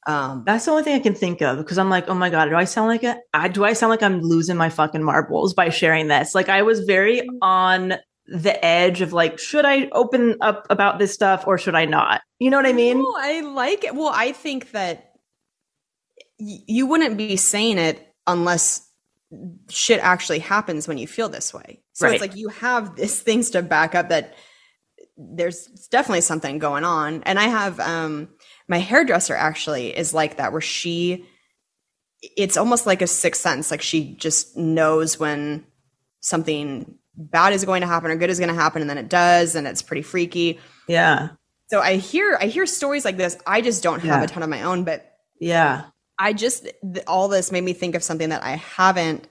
Um, 0.08 0.44
That's 0.46 0.66
the 0.66 0.72
only 0.72 0.84
thing 0.84 0.96
I 0.96 1.00
can 1.00 1.14
think 1.14 1.42
of 1.42 1.58
because 1.58 1.78
I'm 1.78 1.90
like, 1.90 2.08
oh 2.10 2.16
my 2.16 2.30
god, 2.32 2.50
do 2.50 2.56
I 2.56 2.66
sound 2.66 2.88
like 2.88 3.04
a? 3.04 3.18
I, 3.34 3.48
do 3.48 3.64
I 3.64 3.74
sound 3.74 3.92
like 3.92 4.04
I'm 4.04 4.22
losing 4.22 4.58
my 4.58 4.70
fucking 4.70 5.04
marbles 5.04 5.54
by 5.54 5.70
sharing 5.70 6.08
this? 6.08 6.34
Like 6.36 6.50
I 6.50 6.64
was 6.64 6.82
very 6.82 7.28
on 7.42 7.94
the 8.28 8.66
edge 8.66 9.02
of 9.02 9.14
like, 9.14 9.38
should 9.38 9.66
I 9.66 9.88
open 9.92 10.36
up 10.42 10.66
about 10.72 10.98
this 10.98 11.14
stuff 11.14 11.46
or 11.46 11.60
should 11.60 11.76
I 11.76 11.86
not? 11.86 12.22
You 12.40 12.50
know 12.50 12.58
what 12.58 12.66
I 12.66 12.74
mean? 12.74 12.98
No, 12.98 13.14
I 13.16 13.42
like 13.42 13.84
it. 13.84 13.94
Well, 13.96 14.12
I 14.14 14.32
think 14.32 14.72
that 14.72 15.14
y- 16.40 16.64
you 16.68 16.88
wouldn't 16.88 17.18
be 17.18 17.36
saying 17.36 17.78
it 17.78 18.12
unless 18.26 18.85
shit 19.70 20.00
actually 20.02 20.40
happens 20.40 20.88
when 20.88 20.98
you 20.98 21.08
feel 21.08 21.30
this 21.30 21.54
way. 21.54 21.82
So 21.94 22.06
Right. 22.06 22.14
it's 22.16 22.22
like 22.22 22.36
you 22.36 22.50
have 22.50 22.96
these 22.96 23.20
things 23.20 23.50
to 23.52 23.62
back 23.62 23.96
up 23.96 24.10
that 24.10 24.36
there's 25.18 25.66
definitely 25.92 26.22
something 26.22 26.60
going 26.60 26.84
on. 26.84 27.24
And 27.24 27.40
I 27.40 27.44
have 27.48 27.80
um 27.80 28.30
my 28.68 28.80
hairdresser 28.80 29.36
actually 29.36 29.96
is 29.96 30.14
like 30.14 30.38
that 30.38 30.52
where 30.52 30.62
she 30.62 31.26
it's 32.38 32.58
almost 32.58 32.86
like 32.86 33.02
a 33.02 33.08
sixth 33.08 33.42
sense 33.42 33.70
like 33.72 33.82
she 33.82 34.16
just 34.16 34.58
knows 34.58 35.20
when 35.20 35.64
something 36.22 36.96
bad 37.16 37.54
is 37.54 37.64
going 37.66 37.82
to 37.82 37.88
happen 37.88 38.10
or 38.12 38.16
good 38.16 38.30
is 38.32 38.40
going 38.40 38.50
to 38.54 38.60
happen 38.60 38.82
and 38.82 38.90
then 38.90 38.98
it 38.98 39.10
does 39.10 39.56
and 39.56 39.68
it's 39.68 39.82
pretty 39.84 40.02
freaky 40.02 40.60
Yeah. 40.88 41.30
so 41.68 41.82
I 41.82 41.96
hear 41.98 42.38
I 42.42 42.48
hear 42.48 42.66
stories 42.66 43.06
like 43.06 43.18
this. 43.18 43.38
I 43.46 43.62
just 43.62 43.84
don't 43.84 44.00
have 44.02 44.20
Yeah. 44.22 44.24
a 44.24 44.28
ton 44.28 44.44
of 44.44 44.50
my 44.50 44.64
own, 44.64 44.84
but 44.84 45.06
Yeah. 45.40 45.86
I 46.18 46.34
just 46.34 46.68
all 47.08 47.28
this 47.28 47.52
made 47.52 47.64
me 47.64 47.74
think 47.74 47.96
of 47.96 48.04
something 48.04 48.30
that 48.30 48.44
I 48.44 48.56
haven't. 48.56 49.28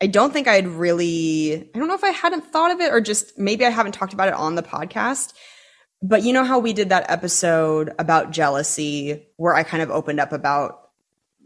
I 0.00 0.06
don't 0.06 0.32
think 0.32 0.46
I'd 0.46 0.66
really. 0.66 1.70
I 1.74 1.78
don't 1.78 1.88
know 1.88 1.94
if 1.94 2.04
I 2.04 2.10
hadn't 2.10 2.44
thought 2.52 2.70
of 2.70 2.80
it 2.80 2.92
or 2.92 3.00
just 3.00 3.38
maybe 3.38 3.64
I 3.64 3.70
haven't 3.70 3.92
talked 3.92 4.12
about 4.12 4.28
it 4.28 4.34
on 4.34 4.54
the 4.54 4.62
podcast. 4.62 5.32
But 6.02 6.22
you 6.22 6.32
know 6.32 6.44
how 6.44 6.58
we 6.58 6.72
did 6.72 6.90
that 6.90 7.10
episode 7.10 7.92
about 7.98 8.30
jealousy, 8.30 9.26
where 9.36 9.54
I 9.54 9.62
kind 9.62 9.82
of 9.82 9.90
opened 9.90 10.20
up 10.20 10.32
about 10.32 10.80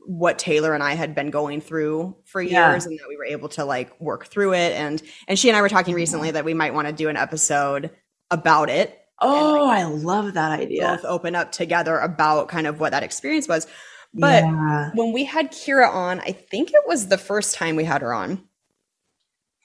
what 0.07 0.39
Taylor 0.39 0.75
and 0.75 0.83
I 0.83 0.95
had 0.95 1.15
been 1.15 1.31
going 1.31 1.61
through 1.61 2.17
for 2.25 2.43
Yeah. 2.43 2.73
years, 2.73 2.85
and 2.85 2.99
that 2.99 3.09
we 3.09 3.17
were 3.17 3.27
able 3.27 3.49
to 3.51 3.65
like 3.65 3.99
work 4.01 4.27
through 4.27 4.55
it. 4.55 4.73
And 4.73 5.01
and 5.29 5.39
she 5.39 5.49
and 5.49 5.57
I 5.57 5.63
were 5.63 5.69
talking 5.69 5.93
mm-hmm. 5.93 5.97
recently 5.97 6.31
that 6.33 6.45
we 6.45 6.55
might 6.55 6.75
want 6.75 6.89
to 6.89 6.93
do 6.93 7.09
an 7.09 7.17
episode 7.17 7.91
about 8.31 8.69
it 8.71 9.01
Oh, 9.21 9.69
I 9.69 9.85
love 9.85 10.35
that 10.35 10.59
idea. 10.59 10.83
both 10.87 11.05
open 11.05 11.35
up 11.35 11.53
together 11.53 11.99
about 11.99 12.49
kind 12.49 12.67
of 12.67 12.81
what 12.81 12.93
that 12.93 13.03
experience 13.03 13.47
was. 13.47 13.67
But 14.15 14.43
Yeah. 14.45 14.91
when 14.95 15.13
we 15.13 15.25
had 15.25 15.53
Kira 15.53 15.89
on, 15.89 16.21
I 16.21 16.33
think 16.33 16.71
it 16.71 16.83
was 16.87 17.07
the 17.09 17.19
first 17.19 17.55
time 17.55 17.77
we 17.77 17.85
had 17.85 18.03
her 18.03 18.13
on. 18.13 18.43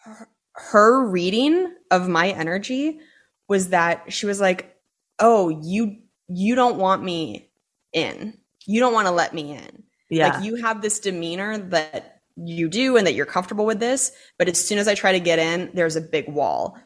Her, 0.04 0.30
her 0.54 1.08
reading 1.08 1.74
of 1.92 2.08
my 2.08 2.30
energy 2.30 3.00
was 3.48 3.70
that 3.70 4.12
she 4.14 4.26
was 4.26 4.40
like, 4.40 4.76
"Oh, 5.20 5.50
you 5.50 5.98
you 6.28 6.56
don't 6.56 6.78
want 6.78 7.04
me 7.04 7.50
in. 7.94 8.38
You 8.66 8.80
don't 8.80 8.94
want 8.94 9.08
to 9.08 9.12
let 9.12 9.34
me 9.34 9.54
in. 9.56 9.84
yeah. 10.10 10.30
Like 10.30 10.44
you 10.44 10.56
have 10.56 10.82
this 10.82 11.00
demeanor 11.00 11.58
that 11.58 12.22
you 12.36 12.68
do 12.68 12.98
and 12.98 13.06
that 13.08 13.14
you're 13.14 13.26
comfortable 13.26 13.66
with 13.66 13.80
this, 13.80 14.12
but 14.38 14.48
as 14.50 14.64
soon 14.68 14.78
as 14.80 14.88
I 14.88 14.96
try 14.96 15.12
to 15.12 15.20
get 15.20 15.40
in, 15.40 15.72
there's 15.74 15.96
a 15.96 16.02
big 16.02 16.28
wall." 16.30 16.78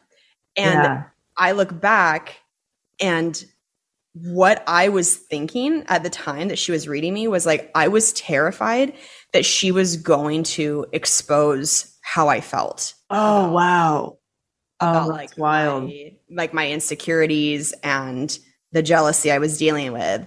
And 0.56 0.82
Yeah. 0.82 1.04
I 1.36 1.52
look 1.52 1.78
back 1.80 2.36
and 3.00 3.42
what 4.12 4.62
I 4.66 4.88
was 4.88 5.16
thinking 5.16 5.84
at 5.88 6.02
the 6.02 6.10
time 6.10 6.48
that 6.48 6.58
she 6.58 6.72
was 6.72 6.88
reading 6.88 7.14
me 7.14 7.28
was 7.28 7.46
like, 7.46 7.70
I 7.74 7.88
was 7.88 8.12
terrified 8.14 8.92
that 9.32 9.44
she 9.44 9.70
was 9.70 9.96
going 9.96 10.42
to 10.42 10.86
expose 10.92 11.96
how 12.02 12.28
I 12.28 12.40
felt 12.40 12.94
oh 13.10 13.52
wow. 13.52 14.16
Oh, 14.82 14.90
about 14.90 15.06
oh, 15.06 15.10
like 15.10 15.36
wild. 15.36 15.84
my, 15.84 16.12
like 16.30 16.54
my 16.54 16.70
insecurities 16.70 17.72
and 17.84 18.36
the 18.72 18.82
jealousy 18.82 19.30
I 19.30 19.38
was 19.38 19.58
dealing 19.58 19.92
with 19.92 20.22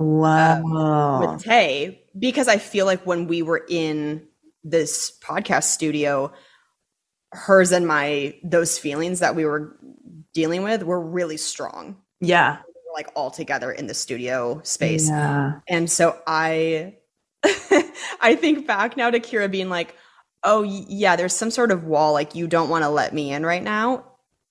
um, 0.00 0.06
Wow. 0.18 1.32
with 1.34 1.44
Tay 1.44 2.02
because 2.18 2.48
I 2.48 2.56
feel 2.58 2.86
like 2.86 3.06
when 3.06 3.26
we 3.28 3.42
were 3.42 3.64
in 3.68 4.26
this 4.64 5.12
podcast 5.22 5.64
studio, 5.64 6.32
hers 7.32 7.70
and 7.72 7.86
my 7.86 8.34
those 8.42 8.78
feelings 8.78 9.20
that 9.20 9.36
we 9.36 9.44
were 9.44 9.76
dealing 10.34 10.62
with 10.62 10.82
were 10.82 11.00
really 11.00 11.36
strong. 11.36 11.96
yeah. 12.20 12.58
Like 12.98 13.08
all 13.14 13.30
together 13.30 13.70
in 13.70 13.86
the 13.86 13.94
studio 13.94 14.60
space. 14.64 15.08
Yeah. 15.08 15.60
And 15.68 15.88
so 15.88 16.20
I 16.26 16.96
I 18.20 18.34
think 18.34 18.66
back 18.66 18.96
now 18.96 19.08
to 19.10 19.20
Kira 19.20 19.48
being 19.50 19.68
like, 19.70 19.94
"Oh 20.42 20.64
yeah, 20.64 21.14
there's 21.14 21.34
some 21.34 21.52
sort 21.52 21.70
of 21.70 21.84
wall 21.84 22.12
like 22.12 22.34
you 22.34 22.48
don't 22.48 22.68
want 22.68 22.82
to 22.82 22.88
let 22.88 23.14
me 23.14 23.32
in 23.32 23.46
right 23.46 23.62
now." 23.62 24.04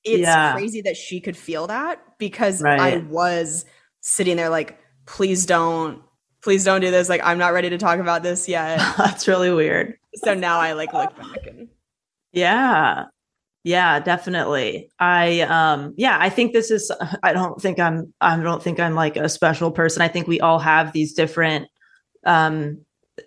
It's 0.05 0.21
Yeah. 0.21 0.53
crazy 0.53 0.81
that 0.83 0.95
she 0.95 1.19
could 1.19 1.35
feel 1.35 1.67
that 1.67 2.01
because 2.17 2.61
Right. 2.61 2.79
I 2.79 2.97
was 2.99 3.65
sitting 3.99 4.37
there 4.37 4.49
like, 4.49 4.79
"Please 5.05 5.45
don't 5.45 6.01
please 6.41 6.63
don't 6.63 6.79
do 6.79 6.89
this. 6.91 7.09
Like 7.09 7.21
I'm 7.25 7.37
not 7.37 7.51
ready 7.51 7.69
to 7.71 7.77
talk 7.77 7.99
about 7.99 8.23
this 8.23 8.47
yet." 8.47 8.77
That's 8.97 9.27
really 9.27 9.51
weird. 9.51 9.97
so 10.23 10.33
now 10.33 10.59
I 10.61 10.71
like 10.73 10.93
look 10.93 11.15
back 11.17 11.45
and 11.47 11.67
Yeah. 12.31 13.05
Yeah, 13.67 13.99
definitely. 13.99 14.89
I 14.97 15.41
um 15.41 15.93
yeah, 15.97 16.17
I 16.21 16.29
think 16.29 16.53
this 16.53 16.71
is 16.71 16.89
I 17.23 17.33
don't 17.33 17.61
think 17.61 17.79
I'm 17.79 18.13
I 18.21 18.37
don't 18.37 18.63
think 18.63 18.79
I'm 18.79 18.95
like 18.95 19.17
a 19.17 19.27
special 19.27 19.71
person. 19.71 20.01
I 20.01 20.07
think 20.07 20.25
we 20.25 20.39
all 20.39 20.59
have 20.59 20.93
these 20.93 21.13
different 21.13 21.67
um 22.25 22.79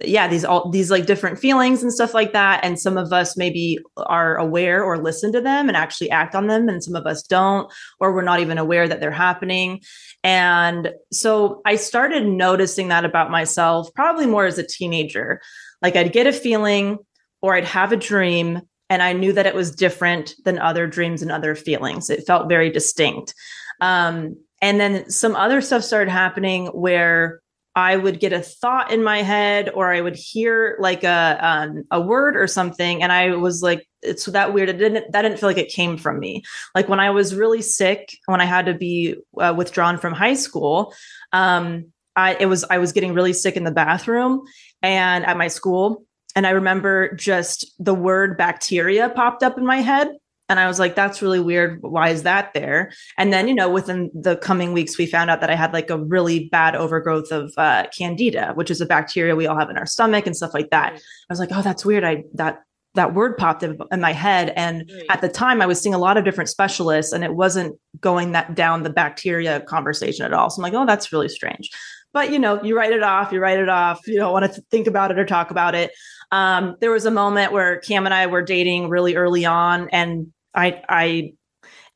yeah, 0.02 0.28
these 0.28 0.46
all 0.46 0.70
these 0.70 0.90
like 0.90 1.04
different 1.04 1.38
feelings 1.38 1.82
and 1.82 1.92
stuff 1.92 2.14
like 2.14 2.32
that 2.32 2.64
and 2.64 2.80
some 2.80 2.96
of 2.96 3.12
us 3.12 3.36
maybe 3.36 3.78
are 3.98 4.36
aware 4.36 4.82
or 4.82 4.96
listen 4.96 5.30
to 5.32 5.42
them 5.42 5.68
and 5.68 5.76
actually 5.76 6.10
act 6.10 6.34
on 6.34 6.46
them 6.46 6.70
and 6.70 6.82
some 6.82 6.94
of 6.96 7.06
us 7.06 7.22
don't 7.22 7.70
or 7.98 8.14
we're 8.14 8.22
not 8.22 8.40
even 8.40 8.56
aware 8.56 8.88
that 8.88 9.00
they're 9.00 9.10
happening. 9.10 9.80
And 10.24 10.90
so 11.12 11.60
I 11.66 11.76
started 11.76 12.24
noticing 12.26 12.88
that 12.88 13.04
about 13.04 13.30
myself 13.30 13.92
probably 13.94 14.26
more 14.26 14.46
as 14.46 14.56
a 14.56 14.66
teenager. 14.66 15.42
Like 15.82 15.96
I'd 15.96 16.14
get 16.14 16.26
a 16.26 16.32
feeling 16.32 16.98
or 17.42 17.56
I'd 17.56 17.66
have 17.66 17.92
a 17.92 17.96
dream 17.96 18.62
and 18.90 19.02
I 19.02 19.12
knew 19.12 19.32
that 19.32 19.46
it 19.46 19.54
was 19.54 19.74
different 19.74 20.34
than 20.44 20.58
other 20.58 20.86
dreams 20.86 21.22
and 21.22 21.30
other 21.30 21.54
feelings. 21.54 22.10
It 22.10 22.26
felt 22.26 22.48
very 22.48 22.70
distinct. 22.70 23.32
Um, 23.80 24.36
and 24.60 24.78
then 24.78 25.08
some 25.08 25.36
other 25.36 25.62
stuff 25.62 25.84
started 25.84 26.10
happening 26.10 26.66
where 26.66 27.40
I 27.76 27.96
would 27.96 28.18
get 28.18 28.32
a 28.32 28.40
thought 28.40 28.90
in 28.92 29.02
my 29.02 29.22
head, 29.22 29.70
or 29.70 29.92
I 29.92 30.00
would 30.00 30.16
hear 30.16 30.76
like 30.80 31.04
a 31.04 31.38
um, 31.40 31.84
a 31.90 32.00
word 32.00 32.36
or 32.36 32.48
something, 32.48 33.00
and 33.00 33.12
I 33.12 33.36
was 33.36 33.62
like, 33.62 33.88
"It's 34.02 34.24
that 34.26 34.52
weird." 34.52 34.68
It 34.68 34.78
didn't 34.78 35.12
that 35.12 35.22
didn't 35.22 35.38
feel 35.38 35.48
like 35.48 35.56
it 35.56 35.72
came 35.72 35.96
from 35.96 36.18
me. 36.18 36.42
Like 36.74 36.88
when 36.88 36.98
I 36.98 37.10
was 37.10 37.34
really 37.34 37.62
sick, 37.62 38.18
when 38.26 38.40
I 38.40 38.44
had 38.44 38.66
to 38.66 38.74
be 38.74 39.16
uh, 39.40 39.54
withdrawn 39.56 39.98
from 39.98 40.12
high 40.12 40.34
school, 40.34 40.92
um, 41.32 41.92
I 42.16 42.34
it 42.40 42.46
was 42.46 42.64
I 42.64 42.78
was 42.78 42.92
getting 42.92 43.14
really 43.14 43.32
sick 43.32 43.56
in 43.56 43.64
the 43.64 43.70
bathroom 43.70 44.42
and 44.82 45.24
at 45.24 45.36
my 45.36 45.46
school, 45.46 46.04
and 46.40 46.46
I 46.46 46.52
remember 46.52 47.12
just 47.16 47.74
the 47.78 47.92
word 47.92 48.38
bacteria 48.38 49.10
popped 49.10 49.42
up 49.42 49.58
in 49.58 49.66
my 49.66 49.82
head. 49.82 50.08
And 50.48 50.58
I 50.58 50.68
was 50.68 50.78
like, 50.78 50.94
that's 50.94 51.20
really 51.20 51.38
weird. 51.38 51.82
Why 51.82 52.08
is 52.08 52.22
that 52.22 52.54
there? 52.54 52.92
And 53.18 53.30
then, 53.30 53.46
you 53.46 53.54
know, 53.54 53.68
within 53.68 54.10
the 54.14 54.38
coming 54.38 54.72
weeks, 54.72 54.96
we 54.96 55.04
found 55.04 55.28
out 55.28 55.42
that 55.42 55.50
I 55.50 55.54
had 55.54 55.74
like 55.74 55.90
a 55.90 55.98
really 55.98 56.48
bad 56.48 56.74
overgrowth 56.74 57.30
of 57.30 57.52
uh, 57.58 57.88
candida, 57.94 58.52
which 58.54 58.70
is 58.70 58.80
a 58.80 58.86
bacteria 58.86 59.36
we 59.36 59.46
all 59.46 59.58
have 59.58 59.68
in 59.68 59.76
our 59.76 59.84
stomach 59.84 60.26
and 60.26 60.34
stuff 60.34 60.54
like 60.54 60.70
that. 60.70 60.94
I 60.94 60.98
was 61.28 61.40
like, 61.40 61.50
oh, 61.52 61.60
that's 61.60 61.84
weird. 61.84 62.04
I, 62.04 62.24
that, 62.32 62.60
that 62.94 63.12
word 63.12 63.36
popped 63.36 63.62
in, 63.62 63.78
in 63.92 64.00
my 64.00 64.14
head. 64.14 64.54
And 64.56 64.90
at 65.10 65.20
the 65.20 65.28
time, 65.28 65.60
I 65.60 65.66
was 65.66 65.78
seeing 65.78 65.94
a 65.94 65.98
lot 65.98 66.16
of 66.16 66.24
different 66.24 66.48
specialists 66.48 67.12
and 67.12 67.22
it 67.22 67.34
wasn't 67.34 67.78
going 68.00 68.32
that 68.32 68.54
down 68.54 68.82
the 68.82 68.88
bacteria 68.88 69.60
conversation 69.60 70.24
at 70.24 70.32
all. 70.32 70.48
So 70.48 70.62
I'm 70.62 70.62
like, 70.62 70.72
oh, 70.72 70.86
that's 70.86 71.12
really 71.12 71.28
strange. 71.28 71.68
But, 72.12 72.30
you 72.32 72.38
know, 72.38 72.62
you 72.62 72.76
write 72.76 72.92
it 72.92 73.02
off, 73.02 73.32
you 73.32 73.40
write 73.40 73.58
it 73.60 73.68
off. 73.68 74.00
You 74.06 74.16
don't 74.16 74.32
want 74.32 74.52
to 74.52 74.60
think 74.70 74.86
about 74.86 75.10
it 75.10 75.18
or 75.18 75.24
talk 75.24 75.50
about 75.50 75.74
it 75.74 75.92
um, 76.32 76.76
there 76.80 76.92
was 76.92 77.06
a 77.06 77.10
moment 77.10 77.52
where 77.52 77.78
Cam 77.80 78.04
and 78.06 78.14
I 78.14 78.28
were 78.28 78.42
dating 78.42 78.88
really 78.88 79.16
early 79.16 79.44
on, 79.44 79.88
and 79.90 80.28
I, 80.54 80.80
I, 80.88 81.32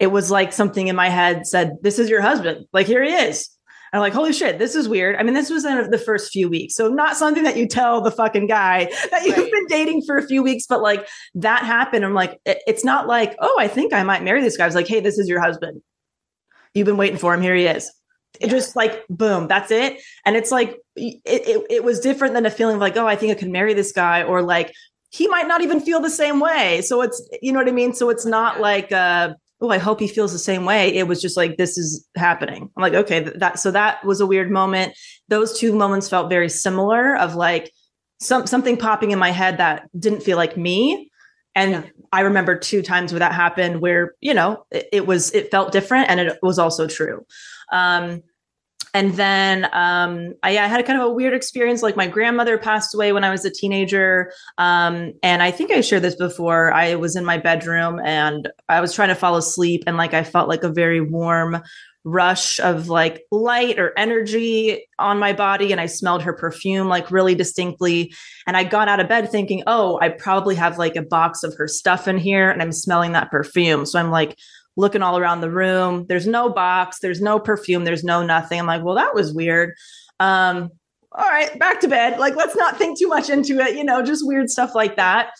it 0.00 0.09
was 0.09 0.28
like 0.30 0.52
something 0.52 0.88
in 0.88 0.97
my 0.97 1.09
head 1.09 1.47
said, 1.47 1.76
"This 1.83 2.00
is 2.00 2.11
your 2.11 2.21
husband. 2.21 2.66
Like 2.73 2.88
here 2.88 3.02
he 3.04 3.12
is." 3.12 3.49
I'm 3.92 4.00
like, 4.00 4.12
"Holy 4.12 4.33
shit, 4.33 4.59
this 4.59 4.75
is 4.75 4.88
weird." 4.88 5.14
I 5.14 5.23
mean, 5.23 5.35
this 5.35 5.50
was 5.50 5.64
in 5.64 5.88
the 5.88 5.99
first 5.99 6.33
few 6.33 6.49
weeks, 6.49 6.75
so 6.75 6.88
not 6.88 7.16
something 7.16 7.44
that 7.44 7.56
you 7.56 7.68
tell 7.68 8.00
the 8.00 8.11
fucking 8.11 8.49
guy 8.49 8.87
that 9.12 9.25
you've 9.25 9.37
Right. 9.37 9.52
been 9.52 9.66
dating 9.68 10.02
for 10.04 10.16
a 10.16 10.26
few 10.26 10.42
weeks, 10.42 10.66
but 10.68 10.83
like 10.83 11.06
that 11.37 11.62
happened. 11.62 12.04
I'm 12.04 12.12
like, 12.14 12.40
it- 12.44 12.62
it's 12.66 12.85
not 12.85 13.06
like, 13.06 13.37
oh, 13.40 13.56
I 13.61 13.68
think 13.68 13.92
I 13.92 14.02
might 14.02 14.25
marry 14.25 14.40
this 14.42 14.56
guy. 14.56 14.64
I 14.64 14.66
was 14.66 14.75
like, 14.75 14.88
hey, 14.88 14.99
this 14.99 15.16
is 15.16 15.28
your 15.28 15.40
husband. 15.40 15.80
You've 16.75 16.87
been 16.87 16.97
waiting 16.97 17.18
for 17.18 17.33
him. 17.33 17.40
Here 17.40 17.54
he 17.54 17.66
is. 17.66 17.88
It 18.40 18.50
just 18.50 18.74
like 18.76 19.04
boom, 19.09 19.46
that's 19.48 19.70
it. 19.70 20.00
And 20.24 20.37
it's 20.37 20.50
like 20.50 20.78
it, 20.96 21.20
it 21.24 21.66
it 21.70 21.85
was 21.85 22.00
different 22.00 22.35
than 22.35 22.46
a 22.46 22.50
feeling 22.50 22.76
of 22.76 22.80
like, 22.80 22.96
oh, 22.96 23.06
I 23.06 23.16
think 23.16 23.32
I 23.32 23.38
can 23.38 23.52
marry 23.52 23.74
this 23.74 23.92
guy, 23.92 24.22
or 24.22 24.42
like 24.42 24.72
he 25.11 25.28
might 25.28 25.46
not 25.46 25.61
even 25.61 25.80
feel 25.80 26.00
the 26.00 26.11
same 26.11 26.40
way. 26.40 26.82
So 26.82 27.02
it's 27.02 27.22
you 27.40 27.52
know 27.52 27.61
what 27.61 27.68
I 27.68 27.72
mean? 27.72 27.94
So 27.94 28.11
it's 28.11 28.26
not 28.26 28.61
like 28.61 28.90
uh 28.92 29.35
oh, 29.61 29.70
I 29.70 29.78
hope 29.78 30.00
he 30.00 30.09
feels 30.09 30.32
the 30.32 30.38
same 30.38 30.64
way. 30.64 30.88
It 30.94 31.06
was 31.06 31.22
just 31.22 31.37
like 31.37 31.56
this 31.56 31.78
is 31.78 32.06
happening. 32.16 32.68
I'm 32.76 32.82
like, 32.82 32.94
okay, 32.94 33.22
th- 33.24 33.37
that 33.38 33.59
so 33.59 33.70
that 33.70 34.04
was 34.04 34.20
a 34.20 34.26
weird 34.26 34.50
moment. 34.50 34.94
Those 35.28 35.59
two 35.59 35.72
moments 35.72 36.09
felt 36.09 36.28
very 36.28 36.48
similar 36.48 37.16
of 37.16 37.37
like 37.37 37.70
some 38.20 38.46
something 38.46 38.76
popping 38.76 39.12
in 39.12 39.18
my 39.18 39.30
head 39.30 39.59
that 39.59 39.88
didn't 39.98 40.22
feel 40.22 40.37
like 40.37 40.56
me. 40.56 41.11
And 41.54 41.70
Yeah. 41.70 41.82
I 42.12 42.20
remember 42.20 42.56
two 42.59 42.82
times 42.82 43.12
where 43.12 43.20
that 43.20 43.32
happened 43.32 43.80
where, 43.80 44.14
you 44.20 44.35
know, 44.35 44.64
it, 44.70 44.88
it 44.92 45.06
was 45.06 45.30
it 45.32 45.50
felt 45.50 45.72
different 45.72 46.11
and 46.11 46.20
it 46.20 46.38
was 46.42 46.59
also 46.59 46.87
true. 46.87 47.24
Um 47.72 48.22
and 48.94 49.14
then 49.14 49.64
um, 49.72 50.35
I, 50.44 50.50
I 50.57 50.68
had 50.68 50.87
kind 50.87 51.00
of 51.00 51.09
a 51.09 51.12
weird 51.12 51.35
experience. 51.35 51.83
Like 51.83 51.96
my 51.96 52.07
grandmother 52.07 52.57
passed 52.57 52.94
away 52.94 53.12
when 53.12 53.24
I 53.24 53.31
was 53.31 53.44
a 53.44 53.50
teenager, 53.50 54.33
um, 54.57 55.12
and 55.22 55.42
I 55.42 55.50
think 55.50 55.72
I 55.72 55.81
shared 55.81 56.03
this 56.03 56.14
before. 56.14 56.72
I 56.72 56.94
was 56.94 57.16
in 57.16 57.24
my 57.24 57.37
bedroom 57.37 58.00
and 58.05 58.48
I 58.68 58.81
was 58.81 58.94
trying 58.94 59.09
to 59.09 59.16
fall 59.16 59.37
asleep, 59.37 59.83
and 59.88 59.96
like 59.96 60.14
I 60.14 60.22
felt 60.22 60.48
like 60.48 60.62
a 60.62 60.68
very 60.68 61.00
warm 61.00 61.61
rush 62.05 62.61
of 62.61 62.88
like 62.88 63.22
light 63.33 63.79
or 63.79 63.98
energy 63.98 64.87
on 65.00 65.18
my 65.18 65.33
body, 65.33 65.72
and 65.72 65.81
I 65.81 65.87
smelled 65.87 66.22
her 66.22 66.33
perfume 66.33 66.87
like 66.87 67.11
really 67.11 67.35
distinctly. 67.35 68.14
And 68.46 68.57
I 68.57 68.62
got 68.62 68.88
out 68.88 69.00
of 69.00 69.09
bed 69.09 69.29
thinking, 69.29 69.64
oh, 69.66 69.98
I 70.00 70.11
probably 70.11 70.55
have 70.55 70.79
like 70.79 70.94
a 70.94 71.03
box 71.03 71.42
of 71.42 71.57
her 71.57 71.66
stuff 71.66 72.07
in 72.07 72.16
here, 72.16 72.48
and 72.48 72.62
I'm 72.62 72.70
smelling 72.70 73.11
that 73.12 73.33
perfume. 73.33 73.87
So 73.87 73.98
I'm 73.98 74.12
like 74.12 74.37
looking 74.76 75.02
all 75.02 75.18
around 75.18 75.40
the 75.40 75.50
room. 75.50 76.06
There's 76.08 76.26
no 76.26 76.48
box, 76.48 76.98
there's 77.00 77.20
no 77.20 77.38
perfume, 77.38 77.84
there's 77.84 78.04
no 78.04 78.24
nothing. 78.24 78.58
I'm 78.58 78.66
like, 78.66 78.82
well, 78.82 78.96
that 78.96 79.14
was 79.14 79.32
weird. 79.32 79.74
Um, 80.20 80.70
all 81.12 81.28
right, 81.28 81.56
back 81.58 81.80
to 81.80 81.88
bed. 81.88 82.18
Like, 82.18 82.34
let's 82.34 82.56
not 82.56 82.76
think 82.76 82.98
too 82.98 83.08
much 83.08 83.30
into 83.30 83.60
it, 83.60 83.76
you 83.76 83.84
know, 83.84 84.02
just 84.02 84.26
weird 84.26 84.50
stuff 84.50 84.74
like 84.74 84.96
that. 84.96 85.30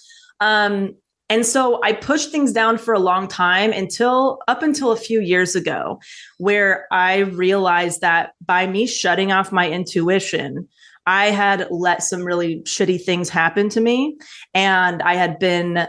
Um, 0.41 0.95
and 1.31 1.45
so 1.45 1.81
I 1.83 1.93
pushed 1.93 2.31
things 2.31 2.53
down 2.53 2.79
for 2.79 2.93
a 2.93 2.99
long 2.99 3.29
time 3.29 3.73
until 3.73 4.41
up 4.47 4.63
until 4.63 4.93
a 4.93 4.97
few 4.97 5.21
years 5.21 5.57
ago, 5.57 5.99
where 6.39 6.87
I 6.93 7.21
realized 7.21 8.03
that 8.03 8.33
by 8.45 8.67
me 8.67 8.87
shutting 8.87 9.33
off 9.33 9.51
my 9.51 9.69
intuition, 9.69 10.69
I 11.07 11.27
had 11.27 11.67
let 11.71 12.03
some 12.03 12.25
really 12.25 12.61
shitty 12.63 13.03
things 13.03 13.29
happen 13.31 13.69
to 13.71 13.81
me. 13.81 14.17
And 14.53 15.03
I 15.03 15.15
had 15.15 15.39
been 15.39 15.87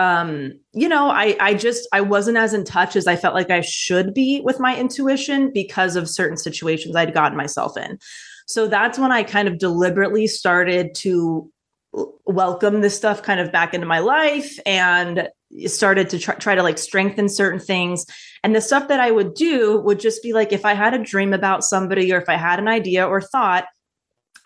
um 0.00 0.52
you 0.72 0.88
know 0.88 1.10
i 1.10 1.36
i 1.40 1.52
just 1.52 1.86
i 1.92 2.00
wasn't 2.00 2.36
as 2.36 2.54
in 2.54 2.64
touch 2.64 2.96
as 2.96 3.06
i 3.06 3.16
felt 3.16 3.34
like 3.34 3.50
i 3.50 3.60
should 3.60 4.14
be 4.14 4.40
with 4.42 4.58
my 4.58 4.74
intuition 4.76 5.50
because 5.52 5.94
of 5.94 6.08
certain 6.08 6.38
situations 6.38 6.96
i'd 6.96 7.12
gotten 7.12 7.36
myself 7.36 7.76
in. 7.76 7.98
So 8.46 8.66
that's 8.66 8.98
when 8.98 9.12
i 9.12 9.22
kind 9.22 9.46
of 9.46 9.58
deliberately 9.58 10.26
started 10.26 10.94
to 10.96 11.50
welcome 12.24 12.80
this 12.80 12.96
stuff 12.96 13.22
kind 13.22 13.40
of 13.40 13.52
back 13.52 13.74
into 13.74 13.86
my 13.86 13.98
life 13.98 14.58
and 14.64 15.28
started 15.66 16.08
to 16.10 16.18
try, 16.20 16.34
try 16.36 16.54
to 16.54 16.62
like 16.62 16.78
strengthen 16.78 17.28
certain 17.28 17.58
things. 17.58 18.06
And 18.44 18.54
the 18.54 18.60
stuff 18.60 18.88
that 18.88 19.00
i 19.00 19.10
would 19.10 19.34
do 19.34 19.80
would 19.80 20.00
just 20.00 20.22
be 20.22 20.32
like 20.32 20.52
if 20.52 20.64
i 20.64 20.72
had 20.72 20.94
a 20.94 21.04
dream 21.12 21.32
about 21.34 21.62
somebody 21.64 22.12
or 22.12 22.18
if 22.18 22.28
i 22.28 22.36
had 22.36 22.58
an 22.58 22.68
idea 22.68 23.06
or 23.06 23.20
thought 23.20 23.66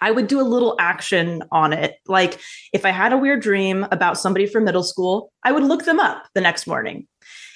I 0.01 0.11
would 0.11 0.27
do 0.27 0.41
a 0.41 0.43
little 0.43 0.77
action 0.79 1.43
on 1.51 1.73
it. 1.73 1.97
Like 2.07 2.41
if 2.73 2.85
I 2.85 2.91
had 2.91 3.13
a 3.13 3.19
weird 3.19 3.43
dream 3.43 3.87
about 3.91 4.19
somebody 4.19 4.47
from 4.47 4.65
middle 4.65 4.83
school, 4.83 5.33
I 5.43 5.53
would 5.53 5.65
look 5.65 5.85
them 5.85 6.01
up 6.01 6.25
the 6.35 6.41
next 6.41 6.67
morning. 6.67 7.07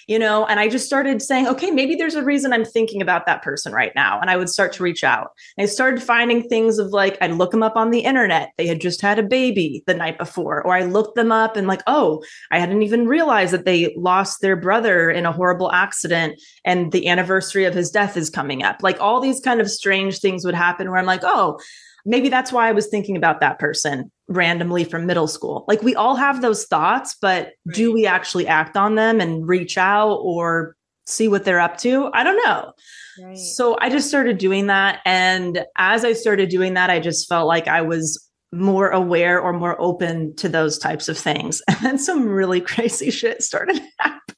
You 0.06 0.18
know, 0.18 0.46
and 0.46 0.58
I 0.58 0.70
just 0.70 0.86
started 0.86 1.20
saying, 1.20 1.48
okay, 1.48 1.70
maybe 1.70 1.94
there's 1.94 2.14
a 2.14 2.24
reason 2.24 2.50
I'm 2.50 2.64
thinking 2.64 3.02
about 3.02 3.26
that 3.26 3.42
person 3.42 3.74
right 3.74 3.92
now. 3.94 4.18
And 4.18 4.30
I 4.30 4.38
would 4.38 4.48
start 4.48 4.72
to 4.72 4.82
reach 4.82 5.04
out. 5.04 5.32
And 5.58 5.64
I 5.64 5.66
started 5.66 6.02
finding 6.02 6.48
things 6.48 6.78
of 6.78 6.94
like, 6.94 7.18
I'd 7.20 7.32
look 7.32 7.50
them 7.50 7.62
up 7.62 7.76
on 7.76 7.90
the 7.90 8.00
internet. 8.00 8.52
They 8.56 8.66
had 8.66 8.80
just 8.80 9.02
had 9.02 9.18
a 9.18 9.22
baby 9.22 9.82
the 9.86 9.92
night 9.92 10.16
before. 10.16 10.62
Or 10.62 10.74
I 10.74 10.84
looked 10.84 11.14
them 11.14 11.30
up 11.30 11.58
and 11.58 11.66
like, 11.66 11.82
oh, 11.86 12.22
I 12.50 12.58
hadn't 12.58 12.82
even 12.82 13.06
realized 13.06 13.52
that 13.52 13.66
they 13.66 13.94
lost 13.98 14.40
their 14.40 14.56
brother 14.56 15.10
in 15.10 15.26
a 15.26 15.32
horrible 15.32 15.70
accident 15.72 16.40
and 16.64 16.90
the 16.90 17.06
anniversary 17.06 17.66
of 17.66 17.74
his 17.74 17.90
death 17.90 18.16
is 18.16 18.30
coming 18.30 18.62
up. 18.62 18.78
Like 18.80 18.98
all 19.02 19.20
these 19.20 19.40
kind 19.40 19.60
of 19.60 19.70
strange 19.70 20.20
things 20.20 20.42
would 20.42 20.54
happen 20.54 20.88
where 20.88 20.98
I'm 20.98 21.04
like, 21.04 21.20
oh, 21.22 21.58
maybe 22.04 22.28
that's 22.28 22.52
why 22.52 22.68
I 22.68 22.72
was 22.72 22.86
thinking 22.88 23.16
about 23.16 23.40
that 23.40 23.58
person 23.58 24.10
randomly 24.28 24.84
from 24.84 25.06
middle 25.06 25.26
school. 25.26 25.64
Like 25.68 25.82
we 25.82 25.94
all 25.94 26.16
have 26.16 26.42
those 26.42 26.66
thoughts, 26.66 27.16
but 27.20 27.52
do 27.72 27.92
we 27.92 28.06
actually 28.06 28.46
act 28.46 28.76
on 28.76 28.94
them 28.94 29.20
and 29.20 29.48
reach 29.48 29.78
out 29.78 30.16
or 30.16 30.76
see 31.06 31.28
what 31.28 31.44
they're 31.44 31.60
up 31.60 31.78
to? 31.78 32.10
I 32.12 32.24
don't 32.24 32.36
know. 32.44 32.72
Right. 33.22 33.36
So 33.36 33.76
I 33.80 33.90
just 33.90 34.08
started 34.08 34.38
doing 34.38 34.66
that. 34.66 35.00
And 35.04 35.64
as 35.76 36.04
I 36.04 36.12
started 36.12 36.50
doing 36.50 36.74
that, 36.74 36.90
I 36.90 37.00
just 37.00 37.28
felt 37.28 37.48
like 37.48 37.66
I 37.66 37.82
was 37.82 38.28
more 38.52 38.90
aware 38.90 39.40
or 39.40 39.52
more 39.52 39.80
open 39.80 40.34
to 40.36 40.48
those 40.48 40.78
types 40.78 41.08
of 41.08 41.18
things. 41.18 41.60
And 41.68 41.78
then 41.80 41.98
some 41.98 42.26
really 42.26 42.60
crazy 42.72 43.10
shit 43.10 43.42
started 43.42 43.80
happening. 43.98 44.37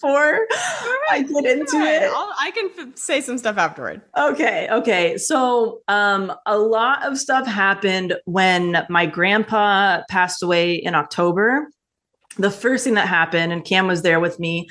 before 0.00 0.46
I 1.10 1.22
get 1.22 1.44
into 1.44 1.76
it? 1.78 2.02
I'll- 2.04 2.34
I 2.38 2.50
can 2.52 2.70
f- 2.78 2.96
say 2.96 3.20
some 3.20 3.38
stuff 3.38 3.58
afterward. 3.58 4.02
Okay, 4.16 4.68
okay. 4.70 5.18
So, 5.18 5.80
um, 5.88 6.32
a 6.46 6.58
lot 6.58 7.04
of 7.04 7.18
stuff 7.18 7.46
happened 7.46 8.14
when 8.24 8.84
my 8.88 9.06
grandpa 9.06 10.02
passed 10.08 10.42
away 10.42 10.74
in 10.74 10.94
October. 10.94 11.68
The 12.36 12.50
first 12.50 12.84
thing 12.84 12.94
that 12.94 13.08
happened, 13.08 13.52
and 13.52 13.64
Cam 13.64 13.86
was 13.88 14.02
there 14.02 14.20
with 14.20 14.38
me. 14.38 14.68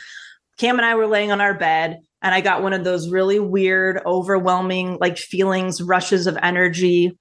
Cam 0.58 0.78
and 0.78 0.86
I 0.86 0.96
were 0.96 1.08
laying 1.08 1.32
on 1.32 1.42
our 1.42 1.54
bed, 1.54 2.00
and 2.22 2.34
I 2.34 2.42
got 2.42 2.64
one 2.64 2.74
of 2.74 2.84
those 2.84 3.10
really 3.10 3.40
weird, 3.40 4.02
overwhelming, 4.06 4.98
like 5.02 5.18
feelings, 5.18 5.82
rushes 5.82 6.26
of 6.28 6.38
energy. 6.42 7.18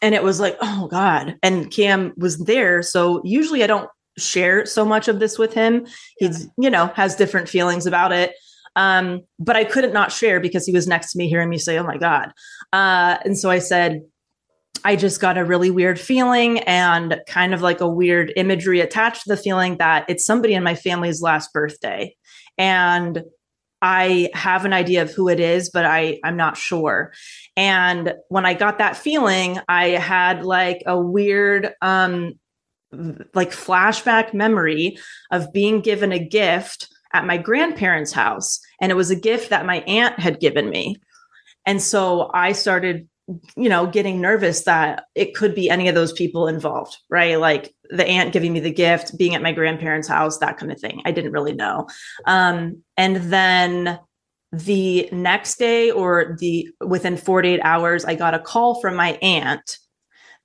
And 0.00 0.14
it 0.14 0.22
was 0.22 0.38
like, 0.40 0.56
oh 0.60 0.86
God. 0.90 1.36
And 1.42 1.70
Cam 1.70 2.12
was 2.16 2.38
there. 2.38 2.82
So, 2.82 3.20
usually 3.24 3.64
I 3.64 3.66
don't 3.66 3.88
share 4.18 4.66
so 4.66 4.84
much 4.84 5.08
of 5.08 5.20
this 5.20 5.38
with 5.38 5.54
him. 5.54 5.86
He's, 6.18 6.48
you 6.58 6.70
know, 6.70 6.86
has 6.94 7.16
different 7.16 7.48
feelings 7.48 7.86
about 7.86 8.12
it. 8.12 8.32
Um, 8.76 9.22
but 9.38 9.56
I 9.56 9.64
couldn't 9.64 9.92
not 9.92 10.12
share 10.12 10.40
because 10.40 10.66
he 10.66 10.72
was 10.72 10.88
next 10.88 11.12
to 11.12 11.18
me 11.18 11.28
hearing 11.28 11.48
me 11.48 11.58
say, 11.58 11.78
Oh 11.78 11.84
my 11.84 11.96
God. 11.96 12.32
Uh, 12.72 13.18
and 13.24 13.38
so 13.38 13.50
I 13.50 13.60
said, 13.60 14.02
I 14.84 14.96
just 14.96 15.20
got 15.20 15.38
a 15.38 15.44
really 15.44 15.70
weird 15.70 15.98
feeling 15.98 16.58
and 16.60 17.20
kind 17.26 17.54
of 17.54 17.62
like 17.62 17.80
a 17.80 17.88
weird 17.88 18.32
imagery 18.36 18.80
attached 18.80 19.22
to 19.22 19.28
the 19.28 19.36
feeling 19.36 19.78
that 19.78 20.04
it's 20.08 20.26
somebody 20.26 20.54
in 20.54 20.62
my 20.62 20.74
family's 20.74 21.22
last 21.22 21.52
birthday. 21.52 22.14
And 22.58 23.22
I 23.80 24.30
have 24.34 24.64
an 24.64 24.72
idea 24.72 25.02
of 25.02 25.10
who 25.10 25.28
it 25.28 25.40
is, 25.40 25.70
but 25.70 25.84
I, 25.84 26.18
I'm 26.24 26.36
not 26.36 26.56
sure. 26.56 27.12
And 27.56 28.14
when 28.28 28.46
I 28.46 28.54
got 28.54 28.78
that 28.78 28.96
feeling, 28.96 29.58
I 29.68 29.90
had 29.90 30.44
like 30.44 30.82
a 30.86 30.98
weird, 30.98 31.72
um, 31.80 32.34
like 33.34 33.50
flashback 33.50 34.34
memory 34.34 34.98
of 35.30 35.52
being 35.52 35.80
given 35.80 36.12
a 36.12 36.18
gift 36.18 36.88
at 37.12 37.26
my 37.26 37.36
grandparents' 37.36 38.12
house. 38.12 38.60
And 38.80 38.90
it 38.90 38.96
was 38.96 39.10
a 39.10 39.16
gift 39.16 39.50
that 39.50 39.66
my 39.66 39.78
aunt 39.80 40.18
had 40.18 40.40
given 40.40 40.68
me. 40.68 40.96
And 41.64 41.80
so 41.80 42.30
I 42.34 42.52
started, 42.52 43.08
you 43.56 43.68
know, 43.68 43.86
getting 43.86 44.20
nervous 44.20 44.64
that 44.64 45.04
it 45.14 45.34
could 45.34 45.54
be 45.54 45.70
any 45.70 45.88
of 45.88 45.94
those 45.94 46.12
people 46.12 46.48
involved, 46.48 46.98
right? 47.08 47.38
Like 47.38 47.74
the 47.90 48.06
aunt 48.06 48.32
giving 48.32 48.52
me 48.52 48.60
the 48.60 48.70
gift, 48.70 49.16
being 49.16 49.34
at 49.34 49.42
my 49.42 49.52
grandparents' 49.52 50.08
house, 50.08 50.38
that 50.38 50.58
kind 50.58 50.72
of 50.72 50.80
thing. 50.80 51.00
I 51.04 51.12
didn't 51.12 51.32
really 51.32 51.54
know. 51.54 51.86
Um, 52.26 52.82
and 52.96 53.16
then 53.16 53.98
the 54.52 55.08
next 55.10 55.58
day 55.58 55.90
or 55.90 56.36
the 56.38 56.68
within 56.84 57.16
48 57.16 57.60
hours, 57.62 58.04
I 58.04 58.14
got 58.14 58.34
a 58.34 58.38
call 58.38 58.80
from 58.80 58.94
my 58.96 59.18
aunt 59.22 59.78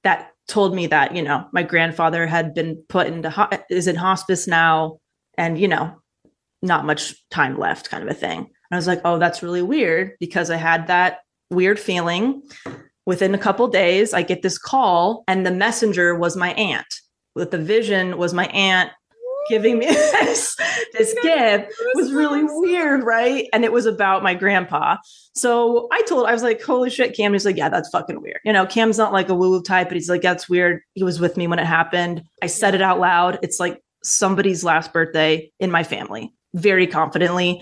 that 0.03 0.31
told 0.49 0.75
me 0.75 0.87
that, 0.87 1.15
you 1.15 1.21
know, 1.21 1.47
my 1.53 1.63
grandfather 1.63 2.27
had 2.27 2.53
been 2.53 2.83
put 2.89 3.07
into, 3.07 3.29
ho- 3.29 3.49
is 3.69 3.87
in 3.87 3.95
hospice 3.95 4.47
now. 4.47 4.99
And, 5.37 5.57
you 5.57 5.69
know, 5.69 5.95
not 6.61 6.85
much 6.85 7.15
time 7.29 7.57
left 7.57 7.89
kind 7.89 8.03
of 8.03 8.09
a 8.09 8.13
thing. 8.13 8.39
And 8.39 8.49
I 8.71 8.75
was 8.75 8.87
like, 8.87 8.99
oh, 9.05 9.17
that's 9.17 9.41
really 9.41 9.61
weird 9.61 10.11
because 10.19 10.49
I 10.49 10.57
had 10.57 10.87
that 10.87 11.19
weird 11.49 11.79
feeling. 11.79 12.41
Within 13.05 13.33
a 13.33 13.39
couple 13.39 13.67
days, 13.69 14.13
I 14.13 14.21
get 14.21 14.41
this 14.41 14.57
call, 14.57 15.23
and 15.27 15.45
the 15.45 15.51
messenger 15.51 16.15
was 16.15 16.35
my 16.35 16.53
aunt. 16.53 16.85
With 17.35 17.51
the 17.51 17.57
vision 17.57 18.17
was 18.17 18.33
my 18.33 18.47
aunt 18.47 18.91
giving 19.49 19.79
me 19.79 19.85
this, 19.87 20.55
this 20.93 21.13
gift. 21.21 21.73
Was 21.95 22.13
really 22.13 22.43
weird, 22.43 23.03
right? 23.03 23.47
And 23.51 23.65
it 23.65 23.71
was 23.71 23.85
about 23.85 24.23
my 24.23 24.33
grandpa. 24.33 24.97
So 25.35 25.87
I 25.91 26.01
told, 26.03 26.27
I 26.27 26.33
was 26.33 26.43
like, 26.43 26.61
holy 26.61 26.89
shit, 26.89 27.15
Cam. 27.15 27.33
He's 27.33 27.45
like, 27.45 27.57
yeah, 27.57 27.69
that's 27.69 27.89
fucking 27.89 28.21
weird. 28.21 28.39
You 28.45 28.53
know, 28.53 28.65
Cam's 28.65 28.97
not 28.97 29.11
like 29.11 29.29
a 29.29 29.35
woo 29.35 29.49
woo 29.49 29.61
type, 29.61 29.89
but 29.89 29.95
he's 29.95 30.09
like, 30.09 30.21
that's 30.21 30.47
weird. 30.47 30.81
He 30.93 31.03
was 31.03 31.19
with 31.19 31.35
me 31.35 31.47
when 31.47 31.59
it 31.59 31.65
happened. 31.65 32.23
I 32.41 32.47
said 32.47 32.75
it 32.75 32.81
out 32.81 32.99
loud. 32.99 33.39
It's 33.41 33.59
like 33.59 33.81
somebody's 34.03 34.63
last 34.63 34.93
birthday 34.93 35.51
in 35.59 35.71
my 35.71 35.83
family 35.83 36.33
very 36.53 36.87
confidently. 36.87 37.61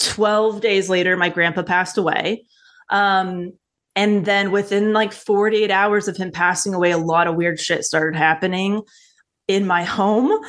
12 0.00 0.60
days 0.60 0.90
later, 0.90 1.16
my 1.16 1.28
grandpa 1.28 1.62
passed 1.62 1.96
away. 1.96 2.44
Um, 2.90 3.52
and 3.94 4.26
then 4.26 4.50
within 4.50 4.92
like 4.92 5.12
48 5.12 5.70
hours 5.70 6.06
of 6.06 6.16
him 6.16 6.30
passing 6.30 6.74
away, 6.74 6.90
a 6.90 6.98
lot 6.98 7.26
of 7.26 7.34
weird 7.34 7.58
shit 7.58 7.84
started 7.84 8.16
happening 8.16 8.82
in 9.48 9.66
my 9.66 9.84
home. 9.84 10.30
Um, 10.32 10.42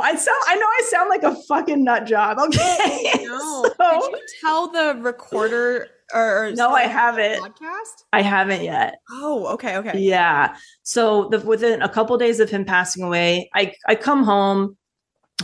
I 0.00 0.14
sound 0.16 0.38
I 0.48 0.56
know 0.56 0.66
I 0.66 0.82
sound 0.90 1.08
like 1.10 1.22
a 1.22 1.34
fucking 1.48 1.84
nut 1.84 2.06
job. 2.06 2.38
Okay. 2.38 3.12
No. 3.24 3.64
So- 3.76 4.00
Did 4.10 4.12
you 4.12 4.20
tell 4.40 4.70
the 4.70 4.98
recorder 5.00 5.88
or, 6.12 6.46
or 6.46 6.52
No, 6.52 6.70
I 6.70 6.82
haven't. 6.82 7.40
podcast? 7.40 8.04
I 8.12 8.22
haven't 8.22 8.62
yet. 8.62 8.96
Oh, 9.10 9.46
okay, 9.54 9.76
okay. 9.78 9.98
Yeah. 9.98 10.56
So 10.82 11.28
the, 11.30 11.38
within 11.40 11.80
a 11.82 11.88
couple 11.88 12.16
days 12.18 12.40
of 12.40 12.50
him 12.50 12.64
passing 12.64 13.02
away, 13.04 13.50
I 13.54 13.74
I 13.88 13.94
come 13.94 14.24
home. 14.24 14.76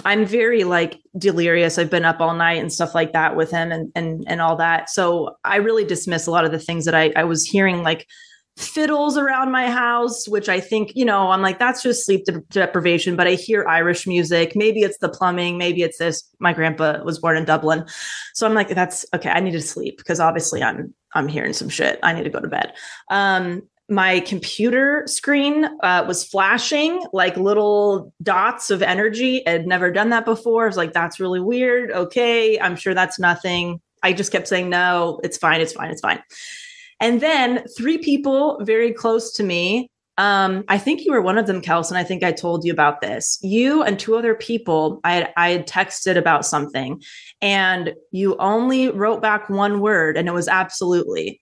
I'm 0.05 0.25
very 0.25 0.65
like 0.65 1.01
delirious. 1.19 1.79
I've 1.79 1.91
been 1.91 2.05
up 2.05 2.21
all 2.21 2.35
night 2.35 2.61
and 2.61 2.73
stuff 2.73 2.95
like 2.95 3.13
that 3.13 3.37
with 3.37 3.51
him 3.51 3.73
and 3.73 3.91
and 3.95 4.25
and 4.29 4.41
all 4.41 4.57
that. 4.57 4.91
So 4.91 5.37
I 5.45 5.57
really 5.57 5.85
dismiss 5.85 6.27
a 6.27 6.31
lot 6.31 6.45
of 6.45 6.53
the 6.53 6.59
things 6.61 6.85
that 6.85 6.95
I 6.95 7.13
I 7.17 7.25
was 7.25 7.45
hearing 7.45 7.83
like 7.83 8.07
fiddles 8.61 9.17
around 9.17 9.51
my 9.51 9.71
house, 9.71 10.29
which 10.29 10.49
I 10.49 10.61
think, 10.61 10.93
you 10.95 11.05
know, 11.05 11.31
I'm 11.31 11.43
like, 11.43 11.59
that's 11.59 11.83
just 11.83 12.05
sleep 12.05 12.25
de- 12.25 12.41
deprivation. 12.51 13.17
But 13.17 13.27
I 13.27 13.33
hear 13.33 13.67
Irish 13.67 14.07
music. 14.07 14.55
Maybe 14.55 14.81
it's 14.81 14.99
the 14.99 15.09
plumbing. 15.09 15.59
Maybe 15.59 15.83
it's 15.83 15.99
this. 15.99 16.23
My 16.39 16.53
grandpa 16.53 17.03
was 17.03 17.19
born 17.19 17.37
in 17.37 17.45
Dublin. 17.45 17.85
So 18.35 18.47
I'm 18.47 18.55
like, 18.55 18.69
that's 18.69 19.05
okay. 19.15 19.31
I 19.31 19.41
need 19.41 19.53
to 19.53 19.61
sleep 19.61 19.99
because 19.99 20.21
obviously 20.21 20.63
I'm, 20.63 20.95
I'm 21.15 21.29
hearing 21.29 21.53
some 21.53 21.69
shit. 21.69 21.99
I 22.03 22.13
need 22.13 22.25
to 22.25 22.31
go 22.31 22.41
to 22.41 22.49
bed. 22.49 22.73
Um, 23.11 23.63
my 23.89 24.21
computer 24.21 25.03
screen 25.07 25.65
uh, 25.83 26.05
was 26.07 26.25
flashing 26.25 27.05
like 27.13 27.37
little 27.37 28.15
dots 28.23 28.71
of 28.71 28.83
energy. 28.83 29.45
I'd 29.47 29.67
never 29.67 29.91
done 29.91 30.11
that 30.11 30.25
before. 30.25 30.65
I 30.65 30.67
was 30.69 30.77
like, 30.77 30.93
that's 30.93 31.19
really 31.19 31.41
weird. 31.41 31.91
Okay. 31.91 32.59
I'm 32.61 32.77
sure 32.77 32.95
that's 32.95 33.19
nothing. 33.19 33.81
I 34.03 34.13
just 34.13 34.31
kept 34.31 34.47
saying, 34.47 34.71
no, 34.71 35.21
it's 35.25 35.37
fine. 35.37 35.61
It's 35.61 35.73
fine. 35.73 35.91
It's 35.91 36.01
fine. 36.01 36.23
And 37.01 37.21
then 37.21 37.65
three 37.77 37.99
people 37.99 38.59
very 38.63 38.93
close 38.93 39.33
to 39.35 39.43
me. 39.43 39.89
Um, 40.19 40.65
I 40.69 40.77
think 40.77 41.05
you 41.05 41.13
were 41.13 41.23
one 41.23 41.39
of 41.39 41.47
them, 41.47 41.63
Kelson. 41.63 41.97
I 41.97 42.05
think 42.05 42.23
I 42.23 42.31
told 42.31 42.63
you 42.63 42.73
about 42.73 43.01
this. 43.01 43.39
You 43.41 43.83
and 43.83 43.99
two 43.99 44.17
other 44.17 44.35
people, 44.35 45.01
I 45.03 45.15
had, 45.15 45.33
I 45.39 45.51
had 45.51 45.67
texted 45.67 46.17
about 46.17 46.45
something, 46.45 47.01
and 47.41 47.95
you 48.11 48.37
only 48.37 48.91
wrote 48.91 49.23
back 49.23 49.49
one 49.49 49.81
word, 49.81 50.19
and 50.19 50.29
it 50.29 50.35
was 50.35 50.47
absolutely. 50.47 51.41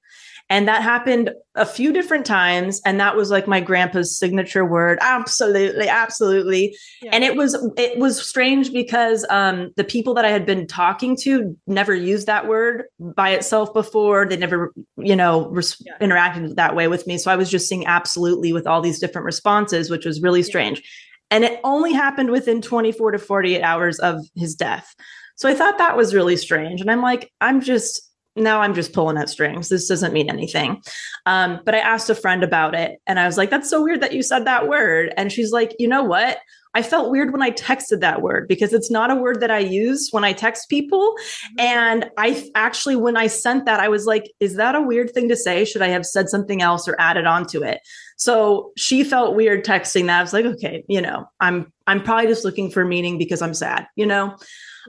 And 0.51 0.67
that 0.67 0.83
happened 0.83 1.31
a 1.55 1.67
few 1.67 1.93
different 1.93 2.25
times. 2.25 2.81
And 2.87 2.99
that 3.01 3.17
was 3.17 3.31
like 3.31 3.47
my 3.47 3.61
grandpa's 3.61 4.19
signature 4.19 4.65
word. 4.65 4.99
Absolutely, 5.03 5.89
absolutely. 5.89 6.75
Yeah. 7.03 7.11
And 7.13 7.23
it 7.23 7.37
was 7.37 7.55
it 7.77 7.99
was 7.99 8.27
strange 8.27 8.73
because 8.73 9.27
um 9.29 9.71
the 9.77 9.85
people 9.85 10.15
that 10.15 10.25
I 10.25 10.31
had 10.31 10.47
been 10.47 10.67
talking 10.67 11.17
to 11.23 11.55
never 11.67 11.95
used 11.95 12.27
that 12.29 12.49
word 12.49 12.85
by 12.99 13.31
itself 13.31 13.75
before. 13.75 14.27
They 14.27 14.39
never, 14.39 14.73
you 14.97 15.17
know, 15.17 15.49
res- 15.51 15.77
Yeah. 15.85 15.99
interacted 16.01 16.55
that 16.55 16.75
way 16.75 16.89
with 16.89 17.07
me. 17.07 17.19
So 17.19 17.31
I 17.31 17.37
was 17.37 17.51
just 17.51 17.69
seeing 17.69 17.87
absolutely 17.87 18.53
with 18.55 18.67
all 18.67 18.81
these 18.81 18.99
different 18.99 19.27
responses, 19.27 19.91
which 19.91 20.07
was 20.07 20.23
really 20.23 20.43
strange. 20.43 20.83
And 21.31 21.45
it 21.45 21.61
only 21.63 21.93
happened 21.93 22.31
within 22.31 22.63
24 22.63 23.11
to 23.11 23.19
48 23.19 23.61
hours 23.63 23.99
of 23.99 24.25
his 24.35 24.55
death. 24.55 24.95
So 25.37 25.47
I 25.49 25.55
thought 25.55 25.77
that 25.79 25.97
was 25.97 26.15
really 26.15 26.37
strange. 26.37 26.81
And 26.81 26.91
I'm 26.91 27.03
like, 27.03 27.31
I'm 27.43 27.61
just 27.61 28.08
now 28.39 28.61
I'm 28.61 28.75
just 28.75 28.93
pulling 28.93 29.19
at 29.19 29.29
strings. 29.29 29.69
This 29.69 29.89
doesn't 29.89 30.13
mean 30.13 30.31
anything. 30.31 30.83
Um, 31.27 31.61
but 31.65 31.75
I 31.75 31.79
asked 31.79 32.11
a 32.11 32.15
friend 32.15 32.43
about 32.43 32.75
it 32.75 33.01
and 33.07 33.19
I 33.19 33.27
was 33.27 33.37
like, 33.37 33.51
that's 33.51 33.71
so 33.71 33.83
weird 33.83 34.01
that 34.01 34.13
you 34.13 34.23
said 34.23 34.47
that 34.47 34.69
word. 34.69 35.13
And 35.17 35.33
she's 35.33 35.53
like, 35.53 35.75
you 35.79 35.89
know 35.89 36.03
what? 36.03 36.39
I 36.75 36.83
felt 36.83 37.11
weird 37.11 37.33
when 37.33 37.43
I 37.43 37.51
texted 37.51 38.01
that 38.01 38.23
word 38.23 38.47
because 38.47 38.73
it's 38.73 38.91
not 38.91 39.11
a 39.11 39.17
word 39.17 39.41
that 39.41 39.51
I 39.51 39.59
use 39.59 40.11
when 40.11 40.23
I 40.23 40.33
text 40.33 40.69
people. 40.69 41.15
And 41.59 42.11
I 42.19 42.49
actually, 42.55 42.95
when 42.95 43.17
I 43.17 43.27
sent 43.27 43.65
that, 43.65 43.81
I 43.81 43.89
was 43.89 44.07
like, 44.07 44.31
is 44.39 44.57
that 44.57 44.75
a 44.75 44.83
weird 44.83 45.13
thing 45.13 45.29
to 45.31 45.37
say? 45.37 45.65
Should 45.65 45.83
I 45.83 45.89
have 45.89 46.05
said 46.05 46.29
something 46.29 46.61
else 46.61 46.87
or 46.87 46.95
added 47.01 47.27
on 47.27 47.47
to 47.49 47.63
it? 47.63 47.81
So 48.17 48.73
she 48.77 49.03
felt 49.03 49.35
weird 49.35 49.65
texting 49.65 50.07
that. 50.07 50.19
I 50.19 50.23
was 50.23 50.33
like, 50.33 50.45
okay, 50.45 50.85
you 50.89 51.01
know, 51.01 51.29
I'm 51.41 51.73
I'm 51.87 52.03
probably 52.03 52.27
just 52.27 52.45
looking 52.45 52.71
for 52.71 52.85
meaning 52.85 53.17
because 53.17 53.41
I'm 53.41 53.55
sad, 53.55 53.87
you 53.97 54.07
know? 54.07 54.37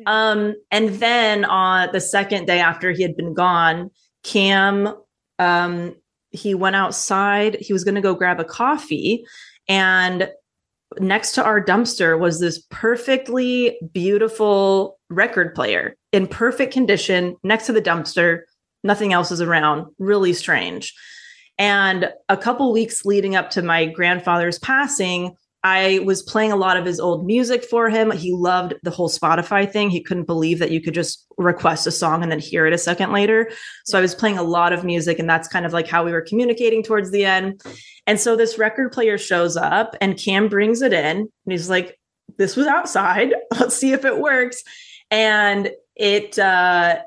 Um, 0.06 0.56
and 0.72 0.90
then 0.96 1.46
on 1.46 1.90
the 1.92 2.02
second 2.02 2.46
day 2.46 2.60
after 2.60 2.92
he 2.92 3.04
had 3.04 3.16
been 3.16 3.34
gone, 3.34 3.92
Cam, 4.24 4.94
um, 5.40 5.96
he 6.32 6.54
went 6.54 6.76
outside. 6.76 7.58
He 7.60 7.74
was 7.74 7.84
going 7.84 7.96
to 7.96 8.02
go 8.02 8.14
grab 8.14 8.40
a 8.40 8.46
coffee, 8.46 9.26
and 9.68 10.30
next 11.00 11.34
to 11.34 11.44
our 11.44 11.64
dumpster 11.64 12.20
was 12.20 12.40
this 12.40 12.60
perfectly 12.70 13.78
beautiful 13.94 15.00
record 15.10 15.54
player 15.54 15.96
in 16.12 16.28
perfect 16.28 16.74
condition 16.74 17.36
next 17.44 17.68
to 17.68 17.74
the 17.74 17.82
dumpster. 17.82 18.42
Nothing 18.84 19.14
else 19.14 19.32
is 19.32 19.42
around. 19.42 19.88
Really 20.00 20.34
strange. 20.34 20.94
And 21.58 22.12
a 22.30 22.38
couple 22.38 22.72
weeks 22.72 23.06
leading 23.06 23.36
up 23.36 23.50
to 23.52 23.62
my 23.62 23.86
grandfather's 23.86 24.58
passing, 24.60 25.36
I 25.64 26.00
was 26.06 26.24
playing 26.24 26.54
a 26.54 26.56
lot 26.56 26.78
of 26.78 26.86
his 26.86 27.00
old 27.00 27.26
music 27.26 27.66
for 27.66 27.90
him. 27.90 28.12
He 28.12 28.32
loved 28.32 28.76
the 28.84 28.92
whole 28.92 29.10
Spotify 29.10 29.70
thing. 29.70 29.90
He 29.90 30.02
couldn't 30.02 30.26
believe 30.26 30.60
that 30.60 30.72
you 30.72 30.82
could 30.82 30.94
just 30.94 31.26
request 31.38 31.86
a 31.86 31.92
song 31.92 32.24
and 32.24 32.32
then 32.32 32.40
hear 32.40 32.66
it 32.66 32.74
a 32.74 32.78
second 32.78 33.12
later. 33.12 33.52
So 33.86 33.98
I 33.98 34.02
was 34.02 34.16
playing 34.16 34.38
a 34.38 34.44
lot 34.44 34.72
of 34.72 34.86
music, 34.86 35.20
and 35.20 35.30
that's 35.30 35.50
kind 35.50 35.66
of 35.66 35.74
like 35.74 35.88
how 35.88 36.06
we 36.06 36.14
were 36.14 36.22
communicating 36.22 36.82
towards 36.82 37.12
the 37.12 37.26
end. 37.26 37.62
And 38.08 38.20
so 38.20 38.38
this 38.38 38.58
record 38.58 38.94
player 38.94 39.18
shows 39.18 39.58
up, 39.58 39.96
and 40.00 40.18
Cam 40.18 40.48
brings 40.48 40.82
it 40.82 40.94
in, 40.94 41.18
and 41.18 41.30
he's 41.46 41.70
like, 41.70 42.00
"This 42.38 42.56
was 42.56 42.68
outside. 42.68 43.34
Let's 43.60 43.76
see 43.76 43.92
if 43.92 44.06
it 44.06 44.18
works." 44.18 44.64
And 45.12 45.72
it 45.96 46.40
uh, 46.40 47.00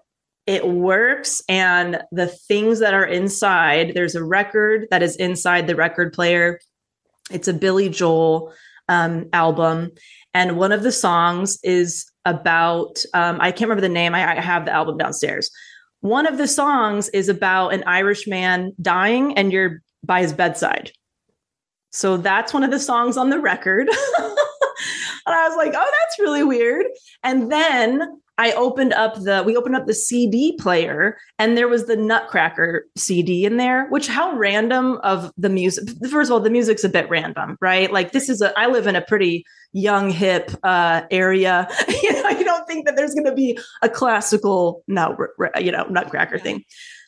it 0.46 0.66
works 0.66 1.40
and 1.48 2.02
the 2.10 2.26
things 2.26 2.80
that 2.80 2.94
are 2.94 3.06
inside 3.06 3.92
there's 3.94 4.16
a 4.16 4.24
record 4.24 4.88
that 4.90 5.00
is 5.00 5.14
inside 5.16 5.68
the 5.68 5.76
record 5.76 6.12
player 6.12 6.58
it's 7.32 7.48
a 7.48 7.54
billy 7.54 7.88
joel 7.88 8.52
um, 8.88 9.28
album. 9.32 9.92
And 10.34 10.56
one 10.56 10.72
of 10.72 10.82
the 10.82 10.92
songs 10.92 11.58
is 11.62 12.06
about 12.24 13.04
um, 13.14 13.38
i 13.40 13.50
can't 13.50 13.62
remember 13.62 13.80
the 13.80 13.88
name. 13.88 14.14
I, 14.14 14.38
I 14.38 14.40
have 14.40 14.64
the 14.64 14.72
album 14.72 14.96
downstairs. 14.98 15.50
One 16.00 16.26
of 16.26 16.38
the 16.38 16.48
songs 16.48 17.08
is 17.10 17.28
about 17.28 17.70
an 17.70 17.84
irish 17.86 18.26
man 18.26 18.72
dying 18.80 19.36
and 19.38 19.52
you're 19.52 19.82
by 20.04 20.22
his 20.22 20.32
bedside. 20.32 20.92
So 21.90 22.16
that's 22.16 22.52
one 22.52 22.64
of 22.64 22.70
the 22.70 22.80
songs 22.80 23.16
on 23.16 23.30
the 23.30 23.38
record. 23.38 23.88
And 25.24 25.36
i 25.36 25.48
was 25.48 25.56
like 25.56 25.72
oh 25.74 25.90
that's 26.00 26.18
really 26.18 26.42
weird. 26.42 26.86
And 27.22 27.50
then 27.50 28.20
I 28.38 28.52
opened 28.52 28.92
up 28.94 29.14
the 29.14 29.42
we 29.44 29.56
opened 29.56 29.76
up 29.76 29.86
the 29.86 29.94
CD 29.94 30.56
player 30.58 31.18
and 31.38 31.56
there 31.56 31.68
was 31.68 31.86
the 31.86 31.96
Nutcracker 31.96 32.86
CD 32.96 33.44
in 33.44 33.56
there, 33.56 33.88
which 33.88 34.08
how 34.08 34.34
random 34.36 34.98
of 35.02 35.30
the 35.36 35.50
music. 35.50 35.88
First 36.10 36.30
of 36.30 36.32
all, 36.32 36.40
the 36.40 36.50
music's 36.50 36.84
a 36.84 36.88
bit 36.88 37.08
random, 37.10 37.56
right? 37.60 37.92
Like 37.92 38.12
this 38.12 38.28
is 38.28 38.40
a 38.40 38.58
I 38.58 38.68
live 38.68 38.86
in 38.86 38.96
a 38.96 39.02
pretty 39.02 39.44
young 39.72 40.10
hip 40.10 40.50
uh 40.62 41.02
area. 41.10 41.68
you 42.02 42.12
know, 42.12 42.30
you 42.30 42.44
don't 42.44 42.66
think 42.66 42.86
that 42.86 42.96
there's 42.96 43.14
going 43.14 43.26
to 43.26 43.34
be 43.34 43.58
a 43.82 43.88
classical 43.88 44.82
no, 44.88 45.16
you 45.60 45.70
know, 45.70 45.84
Nutcracker 45.84 46.38
thing. 46.38 46.64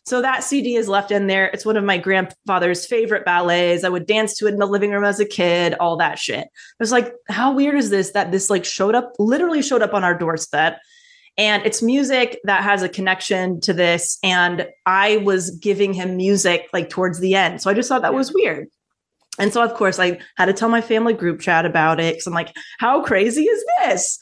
So 0.07 0.21
that 0.21 0.45
CD 0.45 0.77
is 0.77 0.87
left 0.87 1.11
in 1.11 1.29
there. 1.29 1.47
It's 1.47 1.65
one 1.65 1.79
of 1.79 1.85
my 1.85 1.97
grandfather's 1.97 2.85
favorite 2.85 3.25
ballets. 3.25 3.85
I 3.85 3.89
would 3.89 4.07
dance 4.07 4.37
to 4.37 4.47
it 4.47 4.53
in 4.53 4.59
the 4.59 4.67
living 4.67 4.91
room 4.91 5.05
as 5.05 5.19
a 5.19 5.25
kid, 5.25 5.73
all 5.81 5.97
that 5.97 6.19
shit. 6.19 6.45
It 6.45 6.51
was 6.79 6.93
like, 6.93 7.15
how 7.31 7.55
weird 7.55 7.77
is 7.77 7.89
this 7.89 8.11
that 8.11 8.31
this 8.31 8.51
like 8.51 8.67
showed 8.67 8.95
up, 8.95 9.15
literally 9.19 9.63
showed 9.63 9.81
up 9.81 9.95
on 9.95 10.05
our 10.05 10.17
doorstep 10.17 10.79
and 11.37 11.65
it's 11.67 11.83
music 11.83 12.41
that 12.45 12.63
has 12.63 12.83
a 12.83 12.89
connection 12.89 13.61
to 13.63 13.73
this. 13.73 14.19
And 14.23 14.69
I 14.87 15.19
was 15.19 15.51
giving 15.51 15.93
him 15.93 16.17
music 16.17 16.69
like 16.73 16.91
towards 16.91 17.21
the 17.21 17.35
end. 17.35 17.61
So 17.61 17.71
I 17.71 17.75
just 17.75 17.89
thought 17.89 18.03
that 18.03 18.15
was 18.15 18.33
weird. 18.33 18.69
And 19.39 19.53
so, 19.53 19.65
of 19.65 19.75
course, 19.75 19.99
I 19.99 20.21
had 20.37 20.47
to 20.47 20.53
tell 20.53 20.69
my 20.69 20.81
family 20.81 21.13
group 21.13 21.41
chat 21.41 21.67
about 21.67 21.99
it 21.99 22.15
because 22.15 22.27
I'm 22.27 22.35
like, 22.35 22.55
how 22.79 23.03
crazy 23.03 23.43
is 23.43 23.65
this? 23.81 24.19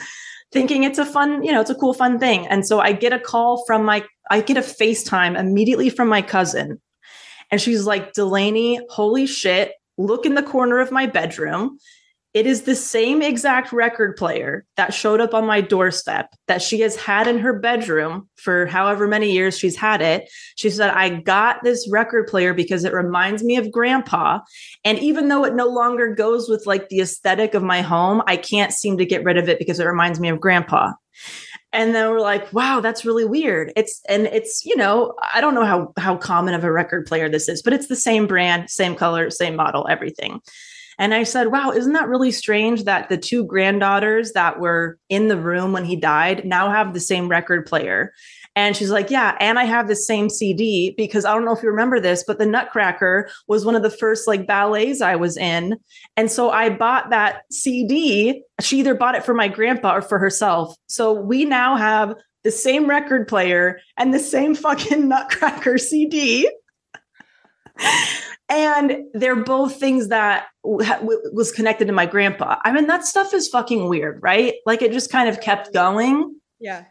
Thinking 0.52 0.84
it's 0.84 0.98
a 0.98 1.04
fun, 1.04 1.42
you 1.42 1.52
know, 1.52 1.60
it's 1.60 1.70
a 1.70 1.74
cool, 1.74 1.92
fun 1.92 2.18
thing. 2.18 2.46
And 2.46 2.66
so 2.66 2.80
I 2.80 2.92
get 2.92 3.12
a 3.12 3.18
call 3.18 3.64
from 3.66 3.84
my, 3.84 4.04
I 4.30 4.40
get 4.40 4.56
a 4.56 4.60
FaceTime 4.60 5.38
immediately 5.38 5.90
from 5.90 6.08
my 6.08 6.22
cousin. 6.22 6.80
And 7.50 7.60
she's 7.60 7.84
like, 7.84 8.14
Delanie, 8.14 8.80
holy 8.88 9.26
shit, 9.26 9.72
look 9.98 10.24
in 10.24 10.34
the 10.34 10.42
corner 10.42 10.78
of 10.78 10.90
my 10.90 11.06
bedroom. 11.06 11.78
It 12.34 12.46
is 12.46 12.62
the 12.62 12.74
same 12.74 13.20
exact 13.20 13.72
record 13.72 14.16
player 14.16 14.64
that 14.76 14.94
showed 14.94 15.20
up 15.20 15.34
on 15.34 15.44
my 15.44 15.60
doorstep 15.60 16.34
that 16.48 16.62
she 16.62 16.80
has 16.80 16.96
had 16.96 17.26
in 17.26 17.38
her 17.38 17.52
bedroom 17.52 18.28
for 18.36 18.64
however 18.64 19.06
many 19.06 19.32
years 19.32 19.58
she's 19.58 19.76
had 19.76 20.00
it. 20.00 20.30
She 20.56 20.70
said, 20.70 20.90
I 20.90 21.10
got 21.10 21.62
this 21.62 21.86
record 21.90 22.26
player 22.28 22.54
because 22.54 22.84
it 22.84 22.94
reminds 22.94 23.44
me 23.44 23.56
of 23.56 23.70
grandpa. 23.70 24.40
And 24.82 24.98
even 24.98 25.28
though 25.28 25.44
it 25.44 25.54
no 25.54 25.66
longer 25.66 26.14
goes 26.14 26.48
with 26.48 26.66
like 26.66 26.88
the 26.88 27.00
aesthetic 27.00 27.52
of 27.52 27.62
my 27.62 27.82
home, 27.82 28.22
I 28.26 28.38
can't 28.38 28.72
seem 28.72 28.96
to 28.96 29.04
get 29.04 29.24
rid 29.24 29.36
of 29.36 29.50
it 29.50 29.58
because 29.58 29.78
it 29.78 29.86
reminds 29.86 30.18
me 30.18 30.30
of 30.30 30.40
grandpa. 30.40 30.92
And 31.74 31.94
then 31.94 32.10
we're 32.10 32.20
like, 32.20 32.50
wow, 32.52 32.80
that's 32.80 33.04
really 33.04 33.24
weird. 33.24 33.72
It's 33.76 34.00
and 34.08 34.26
it's, 34.26 34.64
you 34.64 34.76
know, 34.76 35.14
I 35.34 35.40
don't 35.40 35.54
know 35.54 35.64
how 35.64 35.92
how 35.98 36.16
common 36.16 36.54
of 36.54 36.64
a 36.64 36.72
record 36.72 37.06
player 37.06 37.28
this 37.28 37.48
is, 37.48 37.62
but 37.62 37.72
it's 37.72 37.88
the 37.88 37.96
same 37.96 38.26
brand, 38.26 38.70
same 38.70 38.94
color, 38.94 39.30
same 39.30 39.56
model, 39.56 39.86
everything. 39.88 40.40
And 40.98 41.14
I 41.14 41.22
said, 41.22 41.52
wow, 41.52 41.70
isn't 41.70 41.92
that 41.92 42.08
really 42.08 42.30
strange 42.30 42.84
that 42.84 43.08
the 43.08 43.16
two 43.16 43.44
granddaughters 43.44 44.32
that 44.32 44.60
were 44.60 44.98
in 45.08 45.28
the 45.28 45.36
room 45.36 45.72
when 45.72 45.84
he 45.84 45.96
died 45.96 46.44
now 46.44 46.70
have 46.70 46.92
the 46.92 47.00
same 47.00 47.28
record 47.28 47.66
player? 47.66 48.12
And 48.54 48.76
she's 48.76 48.90
like, 48.90 49.10
Yeah, 49.10 49.36
and 49.40 49.58
I 49.58 49.64
have 49.64 49.88
the 49.88 49.96
same 49.96 50.28
CD 50.28 50.94
because 50.96 51.24
I 51.24 51.32
don't 51.32 51.44
know 51.44 51.54
if 51.54 51.62
you 51.62 51.70
remember 51.70 52.00
this, 52.00 52.22
but 52.26 52.38
the 52.38 52.46
Nutcracker 52.46 53.30
was 53.48 53.64
one 53.64 53.74
of 53.74 53.82
the 53.82 53.90
first 53.90 54.28
like 54.28 54.46
ballets 54.46 55.00
I 55.00 55.16
was 55.16 55.36
in. 55.36 55.78
And 56.16 56.30
so 56.30 56.50
I 56.50 56.68
bought 56.68 57.10
that 57.10 57.42
CD. 57.50 58.42
She 58.60 58.80
either 58.80 58.94
bought 58.94 59.14
it 59.14 59.24
for 59.24 59.32
my 59.32 59.48
grandpa 59.48 59.96
or 59.96 60.02
for 60.02 60.18
herself. 60.18 60.76
So 60.86 61.12
we 61.12 61.44
now 61.46 61.76
have 61.76 62.14
the 62.44 62.50
same 62.50 62.88
record 62.88 63.26
player 63.26 63.80
and 63.96 64.12
the 64.12 64.18
same 64.18 64.54
fucking 64.54 65.08
Nutcracker 65.08 65.78
CD. 65.78 66.50
And 68.52 69.06
they're 69.14 69.42
both 69.42 69.80
things 69.80 70.08
that 70.08 70.48
w- 70.62 71.22
was 71.32 71.50
connected 71.50 71.86
to 71.86 71.92
my 71.92 72.04
grandpa. 72.04 72.58
I 72.64 72.72
mean, 72.72 72.86
that 72.86 73.06
stuff 73.06 73.32
is 73.32 73.48
fucking 73.48 73.88
weird, 73.88 74.22
right? 74.22 74.54
Like 74.66 74.82
it 74.82 74.92
just 74.92 75.10
kind 75.10 75.28
of 75.28 75.40
kept 75.40 75.72
going. 75.72 76.38
Yeah. 76.60 76.84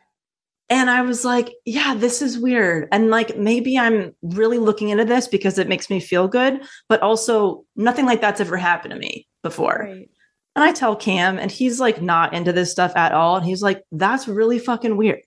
And 0.70 0.90
I 0.90 1.02
was 1.02 1.24
like, 1.24 1.54
yeah, 1.66 1.94
this 1.94 2.22
is 2.22 2.40
weird. 2.40 2.88
And 2.92 3.12
like, 3.12 3.38
maybe 3.38 3.78
I'm 3.78 4.16
really 4.24 4.58
looking 4.58 4.90
into 4.90 5.06
this 5.06 5.28
because 5.28 5.60
it 5.60 5.70
makes 5.70 5.90
me 5.90 6.00
feel 6.00 6.28
good, 6.28 6.64
but 6.90 7.02
also 7.02 7.64
nothing 7.76 8.06
like 8.06 8.22
that's 8.22 8.42
ever 8.42 8.58
happened 8.58 8.94
to 8.94 9.00
me 9.00 9.28
before. 9.44 9.86
Right. 9.88 10.10
And 10.56 10.64
I 10.66 10.72
tell 10.72 10.96
Cam, 10.96 11.38
and 11.38 11.52
he's 11.52 11.80
like 11.80 12.02
not 12.02 12.34
into 12.34 12.52
this 12.52 12.72
stuff 12.72 12.94
at 12.96 13.12
all. 13.12 13.36
And 13.38 13.46
he's 13.46 13.62
like, 13.62 13.84
that's 13.92 14.28
really 14.28 14.60
fucking 14.60 14.98
weird. 14.98 15.22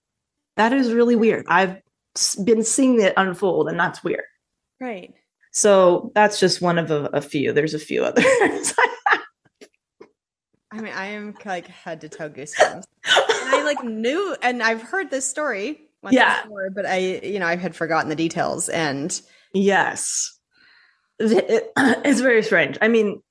That 0.56 0.72
is 0.72 0.92
really 0.92 1.16
weird. 1.16 1.46
I've 1.48 1.76
been 2.44 2.64
seeing 2.64 3.00
it 3.00 3.14
unfold, 3.16 3.68
and 3.68 3.78
that's 3.78 4.02
weird. 4.02 4.24
Right. 4.80 5.14
So 5.54 6.10
that's 6.14 6.40
just 6.40 6.60
one 6.60 6.78
of 6.78 6.90
a, 6.90 7.04
a 7.12 7.20
few. 7.20 7.52
There's 7.52 7.74
a 7.74 7.78
few 7.78 8.04
others. 8.04 8.24
I 10.70 10.80
mean, 10.80 10.92
I 10.92 11.06
am 11.06 11.34
like 11.44 11.68
head 11.68 12.00
to 12.00 12.08
toe 12.08 12.28
goosebumps. 12.28 12.82
and 12.82 12.84
I 13.54 13.62
like 13.64 13.84
knew, 13.84 14.36
and 14.42 14.60
I've 14.62 14.82
heard 14.82 15.08
this 15.10 15.26
story 15.28 15.78
once 16.02 16.14
Yeah. 16.16 16.42
before, 16.42 16.70
but 16.70 16.84
I, 16.84 17.20
you 17.22 17.38
know, 17.38 17.46
I 17.46 17.54
had 17.54 17.76
forgotten 17.76 18.08
the 18.08 18.16
details. 18.16 18.68
And 18.68 19.18
yes. 19.52 20.36
It- 21.20 21.48
it- 21.48 21.72
it's 22.04 22.20
very 22.20 22.42
strange. 22.42 22.76
I 22.82 22.88
mean, 22.88 23.22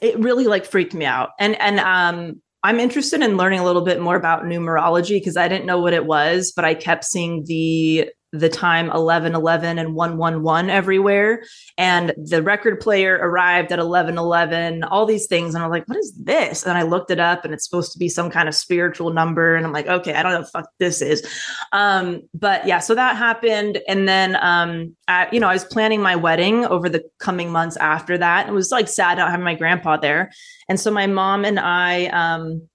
it 0.00 0.16
really 0.20 0.46
like 0.46 0.64
freaked 0.64 0.94
me 0.94 1.04
out. 1.04 1.30
And 1.40 1.60
and 1.60 1.80
um 1.80 2.40
I'm 2.62 2.78
interested 2.78 3.20
in 3.22 3.36
learning 3.36 3.58
a 3.58 3.64
little 3.64 3.82
bit 3.82 4.00
more 4.00 4.14
about 4.16 4.44
numerology 4.44 5.18
because 5.18 5.36
I 5.36 5.48
didn't 5.48 5.66
know 5.66 5.80
what 5.80 5.92
it 5.94 6.06
was, 6.06 6.52
but 6.54 6.64
I 6.64 6.74
kept 6.74 7.04
seeing 7.04 7.42
the 7.46 8.10
the 8.32 8.48
time 8.48 8.86
1111 8.86 9.78
and 9.78 9.94
111 9.94 10.70
everywhere. 10.70 11.42
And 11.76 12.14
the 12.16 12.42
record 12.42 12.80
player 12.80 13.18
arrived 13.20 13.72
at 13.72 13.78
1111 13.78 14.84
all 14.84 15.04
these 15.04 15.26
things. 15.26 15.54
And 15.54 15.64
i'm 15.64 15.70
like 15.70 15.86
what 15.86 15.98
is 15.98 16.12
this? 16.14 16.64
And 16.64 16.78
i 16.78 16.82
looked 16.82 17.10
it 17.10 17.18
up 17.18 17.44
and 17.44 17.52
it's 17.52 17.64
supposed 17.64 17.92
to 17.92 17.98
be 17.98 18.08
some 18.08 18.30
kind 18.30 18.48
of 18.48 18.54
spiritual 18.54 19.10
number. 19.12 19.56
And 19.56 19.66
i'm 19.66 19.72
like 19.72 19.88
okay 19.88 20.14
i 20.14 20.22
don't 20.22 20.32
know 20.32 20.44
fuck 20.44 20.68
this 20.78 21.02
is. 21.02 21.26
Um 21.72 22.22
but 22.32 22.66
yeah 22.66 22.78
so 22.78 22.94
that 22.94 23.16
happened. 23.16 23.80
And 23.88 24.06
then 24.06 24.36
um 24.40 24.96
I, 25.08 25.28
you 25.32 25.40
know 25.40 25.48
i 25.48 25.52
was 25.52 25.64
planning 25.64 26.00
my 26.00 26.14
wedding 26.14 26.64
over 26.66 26.88
the 26.88 27.04
coming 27.18 27.50
months 27.50 27.76
after 27.78 28.16
that. 28.18 28.48
It 28.48 28.52
was 28.52 28.70
like 28.70 28.88
sad 28.88 29.18
not 29.18 29.30
having 29.30 29.44
my 29.44 29.56
grandpa 29.56 29.96
there. 29.96 30.30
And 30.68 30.78
so 30.78 30.90
my 30.92 31.08
mom 31.08 31.44
and 31.44 31.58
i 31.58 32.06
um 32.06 32.68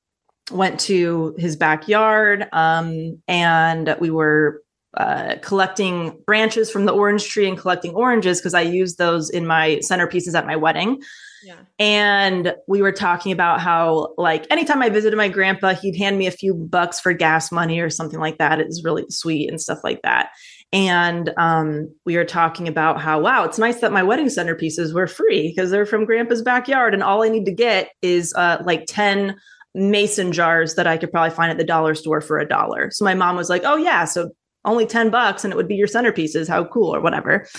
went 0.51 0.79
to 0.79 1.33
his 1.39 1.55
backyard 1.55 2.47
um 2.51 3.19
and 3.27 3.95
we 3.99 4.11
were 4.11 4.61
uh, 4.97 5.36
collecting 5.41 6.17
branches 6.25 6.71
from 6.71 6.86
the 6.86 6.93
orange 6.93 7.27
tree 7.27 7.47
and 7.47 7.58
collecting 7.58 7.93
oranges 7.93 8.39
because 8.39 8.53
I 8.53 8.62
used 8.62 8.97
those 8.97 9.29
in 9.29 9.45
my 9.45 9.79
centerpieces 9.84 10.36
at 10.36 10.45
my 10.45 10.55
wedding. 10.55 11.01
yeah, 11.43 11.58
And 11.79 12.55
we 12.67 12.81
were 12.81 12.91
talking 12.91 13.31
about 13.31 13.62
how, 13.62 14.13
like, 14.17 14.47
anytime 14.49 14.81
I 14.81 14.89
visited 14.89 15.17
my 15.17 15.27
grandpa, 15.27 15.73
he'd 15.73 15.97
hand 15.97 16.17
me 16.17 16.27
a 16.27 16.31
few 16.31 16.53
bucks 16.53 16.99
for 16.99 17.13
gas 17.13 17.51
money 17.51 17.79
or 17.79 17.89
something 17.89 18.19
like 18.19 18.38
that. 18.38 18.60
It 18.60 18.67
was 18.67 18.84
really 18.84 19.05
sweet 19.10 19.49
and 19.49 19.60
stuff 19.60 19.79
like 19.84 20.01
that. 20.03 20.29
And 20.71 21.31
um, 21.38 21.93
we 22.05 22.17
were 22.17 22.25
talking 22.25 22.67
about 22.67 22.99
how, 22.99 23.19
wow, 23.19 23.43
it's 23.43 23.60
nice 23.60 23.81
that 23.81 23.91
my 23.91 24.03
wedding 24.03 24.27
centerpieces 24.27 24.93
were 24.93 25.08
free 25.08 25.49
because 25.49 25.71
they're 25.71 25.86
from 25.86 26.05
grandpa's 26.05 26.41
backyard. 26.41 26.93
And 26.93 27.03
all 27.03 27.23
I 27.23 27.29
need 27.29 27.45
to 27.45 27.53
get 27.53 27.91
is 28.01 28.34
uh, 28.36 28.58
like 28.65 28.86
10 28.88 29.36
mason 29.73 30.31
jars 30.31 30.75
that 30.75 30.88
I 30.88 30.97
could 30.97 31.12
probably 31.12 31.36
find 31.36 31.51
at 31.51 31.58
the 31.58 31.63
dollar 31.63 31.95
store 31.95 32.21
for 32.21 32.39
a 32.39 32.47
dollar. 32.47 32.89
So 32.91 33.05
my 33.05 33.13
mom 33.13 33.36
was 33.36 33.49
like, 33.49 33.63
oh, 33.65 33.75
yeah. 33.75 34.05
So 34.05 34.31
only 34.65 34.86
10 34.86 35.10
bucks 35.10 35.43
and 35.43 35.54
it 35.54 35.58
would 35.58 35.67
be 35.67 35.75
your 35.75 35.88
centerpieces. 35.88 36.47
How 36.47 36.65
cool 36.65 36.93
or 36.93 37.01
whatever. 37.01 37.47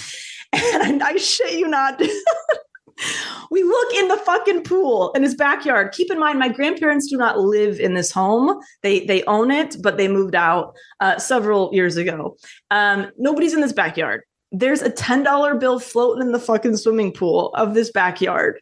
And 0.52 1.02
I, 1.02 1.16
shit 1.16 1.58
you 1.58 1.66
not. 1.66 2.00
we 3.50 3.62
look 3.62 3.94
in 3.94 4.08
the 4.08 4.16
fucking 4.16 4.62
pool 4.62 5.12
in 5.12 5.22
his 5.22 5.34
backyard. 5.34 5.92
Keep 5.92 6.10
in 6.10 6.18
mind, 6.18 6.38
my 6.38 6.48
grandparents 6.48 7.08
do 7.08 7.16
not 7.16 7.38
live 7.38 7.78
in 7.78 7.94
this 7.94 8.10
home. 8.10 8.58
They 8.82 9.04
they 9.04 9.22
own 9.24 9.50
it, 9.50 9.76
but 9.82 9.96
they 9.96 10.08
moved 10.08 10.34
out 10.34 10.74
uh, 11.00 11.18
several 11.18 11.70
years 11.74 11.96
ago. 11.96 12.36
Um, 12.70 13.10
nobody's 13.18 13.54
in 13.54 13.60
this 13.60 13.72
backyard. 13.72 14.22
There's 14.52 14.82
a 14.82 14.90
ten 14.90 15.22
dollar 15.22 15.56
bill 15.56 15.78
floating 15.78 16.22
in 16.22 16.32
the 16.32 16.38
fucking 16.38 16.76
swimming 16.76 17.12
pool 17.12 17.50
of 17.54 17.74
this 17.74 17.90
backyard. 17.90 18.60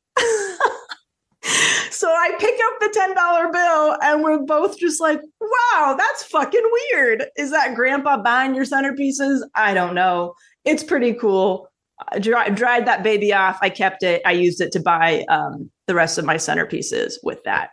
So 2.05 2.11
I 2.11 2.33
pick 2.39 2.61
up 2.67 2.81
the 2.81 3.15
$10 3.17 3.53
bill 3.53 3.97
and 4.03 4.23
we're 4.23 4.45
both 4.45 4.79
just 4.79 5.01
like, 5.01 5.23
wow, 5.41 5.97
that's 5.97 6.25
fucking 6.25 6.71
weird. 6.93 7.25
Is 7.39 7.51
that 7.51 7.75
grandpa 7.75 8.23
buying 8.23 8.55
your 8.55 8.67
centerpieces? 8.67 9.41
I 9.55 9.73
don't 9.73 9.95
know. 9.95 10.35
It's 10.67 10.85
pretty 10.85 11.15
cool. 11.15 11.71
I 12.13 12.19
dry, 12.19 12.51
dried 12.51 12.87
that 12.89 13.05
baby 13.05 13.33
off. 13.33 13.59
I 13.63 13.71
kept 13.71 14.03
it. 14.03 14.21
I 14.27 14.33
used 14.33 14.61
it 14.61 14.71
to 14.73 14.81
buy 14.81 15.25
um, 15.31 15.71
the 15.87 15.95
rest 15.95 16.19
of 16.19 16.27
my 16.27 16.35
centerpieces 16.37 17.15
with 17.23 17.43
that. 17.45 17.71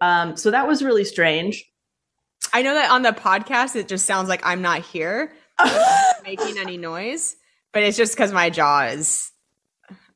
Um, 0.00 0.36
so 0.36 0.50
that 0.50 0.66
was 0.66 0.82
really 0.82 1.04
strange. 1.04 1.64
I 2.52 2.62
know 2.62 2.74
that 2.74 2.90
on 2.90 3.02
the 3.02 3.12
podcast 3.12 3.76
it 3.76 3.86
just 3.86 4.06
sounds 4.06 4.28
like 4.28 4.44
I'm 4.44 4.60
not 4.60 4.80
here 4.80 5.32
I'm 5.60 5.72
not 5.72 6.24
making 6.24 6.58
any 6.58 6.78
noise, 6.78 7.36
but 7.72 7.84
it's 7.84 7.96
just 7.96 8.16
because 8.16 8.32
my 8.32 8.50
jaw 8.50 8.86
is 8.86 9.30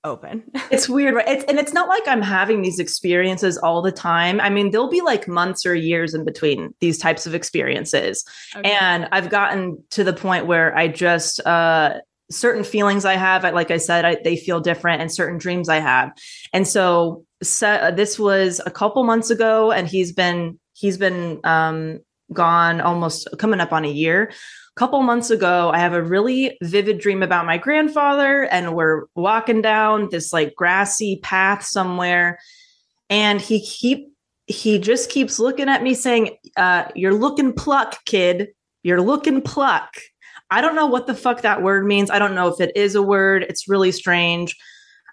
open. 0.04 0.44
It's 0.70 0.88
weird, 0.88 1.14
right? 1.16 1.26
It's, 1.26 1.44
and 1.44 1.58
it's 1.58 1.72
not 1.72 1.88
like 1.88 2.06
I'm 2.06 2.22
having 2.22 2.62
these 2.62 2.78
experiences 2.78 3.58
all 3.58 3.82
the 3.82 3.90
time. 3.90 4.40
I 4.40 4.48
mean, 4.48 4.70
there'll 4.70 4.88
be 4.88 5.00
like 5.00 5.26
months 5.26 5.66
or 5.66 5.74
years 5.74 6.14
in 6.14 6.24
between 6.24 6.72
these 6.78 6.96
types 6.96 7.26
of 7.26 7.34
experiences. 7.34 8.24
Okay. 8.54 8.70
And 8.70 9.08
I've 9.10 9.30
gotten 9.30 9.82
to 9.90 10.04
the 10.04 10.12
point 10.12 10.46
where 10.46 10.76
I 10.76 10.86
just, 10.86 11.40
uh, 11.44 11.94
certain 12.30 12.62
feelings 12.62 13.04
I 13.04 13.14
have, 13.14 13.44
I- 13.44 13.50
like 13.50 13.72
I 13.72 13.78
said, 13.78 14.04
I, 14.04 14.16
they 14.22 14.36
feel 14.36 14.60
different, 14.60 15.00
and 15.02 15.10
certain 15.12 15.38
dreams 15.38 15.68
I 15.68 15.80
have. 15.80 16.12
And 16.52 16.66
so, 16.68 17.24
se- 17.42 17.92
this 17.96 18.16
was 18.18 18.60
a 18.64 18.70
couple 18.70 19.02
months 19.02 19.30
ago, 19.30 19.72
and 19.72 19.88
he's 19.88 20.12
been 20.12 20.60
he's 20.74 20.96
been 20.96 21.40
um, 21.42 21.98
gone 22.32 22.80
almost 22.80 23.28
coming 23.38 23.58
up 23.60 23.72
on 23.72 23.84
a 23.84 23.90
year. 23.90 24.32
A 24.76 24.80
couple 24.80 25.02
months 25.02 25.30
ago, 25.30 25.70
I 25.74 25.78
have 25.78 25.92
a 25.92 26.02
really 26.02 26.56
vivid 26.62 26.98
dream 26.98 27.22
about 27.22 27.46
my 27.46 27.58
grandfather, 27.58 28.44
and 28.44 28.74
we're 28.74 29.04
walking 29.14 29.62
down 29.62 30.08
this 30.10 30.32
like 30.32 30.54
grassy 30.54 31.18
path 31.22 31.64
somewhere, 31.64 32.38
and 33.08 33.40
he 33.40 33.64
keep 33.64 34.08
he 34.46 34.78
just 34.78 35.10
keeps 35.10 35.38
looking 35.38 35.68
at 35.68 35.82
me 35.82 35.94
saying, 35.94 36.36
uh, 36.56 36.84
"You're 36.94 37.14
looking 37.14 37.52
pluck, 37.52 37.98
kid. 38.06 38.48
You're 38.82 39.02
looking 39.02 39.42
pluck." 39.42 39.94
I 40.50 40.60
don't 40.60 40.74
know 40.74 40.86
what 40.86 41.06
the 41.06 41.14
fuck 41.14 41.42
that 41.42 41.62
word 41.62 41.86
means. 41.86 42.10
I 42.10 42.18
don't 42.18 42.34
know 42.34 42.48
if 42.48 42.60
it 42.60 42.72
is 42.74 42.94
a 42.94 43.02
word. 43.02 43.44
It's 43.48 43.68
really 43.68 43.92
strange. 43.92 44.56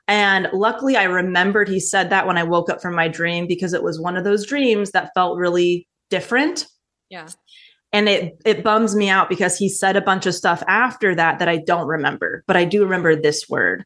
And 0.07 0.47
luckily, 0.53 0.95
I 0.95 1.03
remembered 1.03 1.67
he 1.67 1.79
said 1.79 2.09
that 2.09 2.25
when 2.25 2.37
I 2.37 2.43
woke 2.43 2.69
up 2.69 2.81
from 2.81 2.95
my 2.95 3.07
dream 3.07 3.45
because 3.45 3.73
it 3.73 3.83
was 3.83 3.99
one 3.99 4.15
of 4.15 4.23
those 4.23 4.47
dreams 4.47 4.91
that 4.91 5.11
felt 5.13 5.37
really 5.37 5.87
different. 6.09 6.65
Yeah. 7.09 7.27
And 7.93 8.09
it 8.09 8.37
it 8.45 8.63
bums 8.63 8.95
me 8.95 9.09
out 9.09 9.29
because 9.29 9.57
he 9.57 9.69
said 9.69 9.95
a 9.95 10.01
bunch 10.01 10.25
of 10.25 10.35
stuff 10.35 10.61
after 10.67 11.15
that 11.15 11.39
that 11.39 11.47
I 11.47 11.57
don't 11.57 11.87
remember, 11.87 12.43
but 12.45 12.57
I 12.57 12.65
do 12.65 12.83
remember 12.83 13.15
this 13.15 13.47
word. 13.49 13.85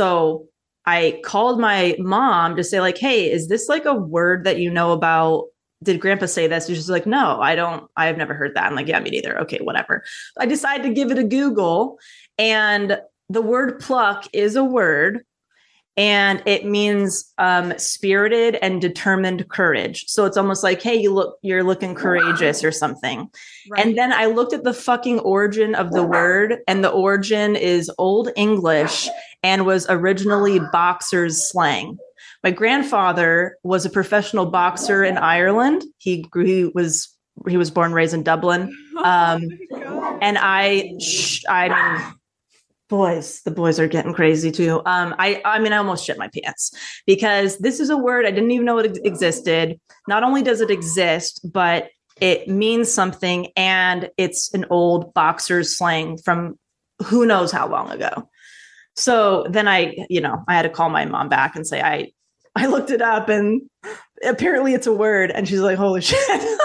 So 0.00 0.48
I 0.86 1.20
called 1.26 1.60
my 1.60 1.94
mom 1.98 2.56
to 2.56 2.64
say, 2.64 2.80
like, 2.80 2.96
hey, 2.96 3.30
is 3.30 3.48
this 3.48 3.68
like 3.68 3.84
a 3.84 3.92
word 3.92 4.44
that 4.44 4.58
you 4.58 4.70
know 4.70 4.92
about? 4.92 5.48
Did 5.82 6.00
grandpa 6.00 6.24
say 6.24 6.46
this? 6.46 6.68
And 6.68 6.74
she's 6.74 6.88
like, 6.88 7.04
no, 7.04 7.38
I 7.38 7.54
don't, 7.54 7.86
I've 7.98 8.16
never 8.16 8.32
heard 8.32 8.54
that. 8.54 8.64
I'm 8.64 8.74
like, 8.74 8.88
yeah, 8.88 8.98
me 8.98 9.10
neither. 9.10 9.38
Okay, 9.40 9.58
whatever. 9.58 10.02
I 10.38 10.46
decided 10.46 10.84
to 10.84 10.94
give 10.94 11.10
it 11.10 11.18
a 11.18 11.22
Google. 11.22 11.98
And 12.38 12.98
the 13.28 13.42
word 13.42 13.78
pluck 13.78 14.26
is 14.32 14.56
a 14.56 14.64
word 14.64 15.20
and 15.96 16.42
it 16.46 16.64
means 16.64 17.30
um, 17.36 17.76
spirited 17.76 18.56
and 18.62 18.80
determined 18.80 19.50
courage. 19.50 20.06
So 20.06 20.24
it's 20.24 20.38
almost 20.38 20.62
like, 20.62 20.80
hey, 20.80 20.94
you 20.94 21.12
look, 21.12 21.36
you're 21.42 21.62
looking 21.62 21.94
courageous 21.94 22.64
or 22.64 22.72
something. 22.72 23.28
And 23.76 23.98
then 23.98 24.10
I 24.10 24.26
looked 24.26 24.54
at 24.54 24.64
the 24.64 24.72
fucking 24.72 25.20
origin 25.20 25.74
of 25.74 25.90
the 25.90 26.02
word, 26.02 26.60
and 26.66 26.82
the 26.82 26.88
origin 26.88 27.54
is 27.54 27.90
Old 27.98 28.30
English 28.34 29.10
and 29.42 29.66
was 29.66 29.86
originally 29.88 30.58
boxer's 30.72 31.50
slang. 31.50 31.98
My 32.42 32.50
grandfather 32.50 33.56
was 33.62 33.84
a 33.84 33.90
professional 33.90 34.46
boxer 34.46 35.04
in 35.04 35.18
Ireland. 35.18 35.84
He 35.98 36.22
grew, 36.22 36.44
he 36.44 36.64
was 36.66 37.14
he 37.48 37.56
was 37.56 37.70
born 37.70 37.86
and 37.86 37.94
raised 37.94 38.14
in 38.14 38.22
Dublin. 38.22 38.76
Um, 39.00 39.48
and 40.20 40.36
I, 40.38 40.92
sh- 41.00 41.42
I 41.48 41.70
mean, 41.70 42.14
boys, 42.90 43.40
the 43.46 43.50
boys 43.50 43.80
are 43.80 43.88
getting 43.88 44.12
crazy 44.12 44.50
too. 44.50 44.82
Um, 44.84 45.14
I, 45.18 45.40
I 45.42 45.58
mean, 45.58 45.72
I 45.72 45.78
almost 45.78 46.04
shit 46.04 46.18
my 46.18 46.28
pants 46.28 46.70
because 47.06 47.56
this 47.58 47.80
is 47.80 47.88
a 47.88 47.96
word 47.96 48.26
I 48.26 48.30
didn't 48.30 48.50
even 48.50 48.66
know 48.66 48.76
it 48.76 48.98
existed. 49.02 49.80
Not 50.06 50.22
only 50.22 50.42
does 50.42 50.60
it 50.60 50.70
exist, 50.70 51.40
but 51.50 51.88
it 52.20 52.46
means 52.46 52.92
something, 52.92 53.48
and 53.56 54.10
it's 54.18 54.52
an 54.52 54.66
old 54.68 55.14
boxer's 55.14 55.78
slang 55.78 56.18
from 56.18 56.58
who 57.06 57.24
knows 57.24 57.50
how 57.50 57.66
long 57.66 57.90
ago. 57.90 58.28
So 59.00 59.46
then 59.48 59.66
I, 59.66 59.96
you 60.10 60.20
know, 60.20 60.44
I 60.46 60.54
had 60.54 60.62
to 60.62 60.68
call 60.68 60.90
my 60.90 61.06
mom 61.06 61.30
back 61.30 61.56
and 61.56 61.66
say 61.66 61.80
I, 61.80 62.12
I 62.54 62.66
looked 62.66 62.90
it 62.90 63.00
up, 63.00 63.30
and 63.30 63.62
apparently 64.22 64.74
it's 64.74 64.86
a 64.86 64.92
word, 64.92 65.30
and 65.30 65.48
she's 65.48 65.60
like, 65.60 65.78
"Holy 65.78 66.00
shit!" 66.02 66.58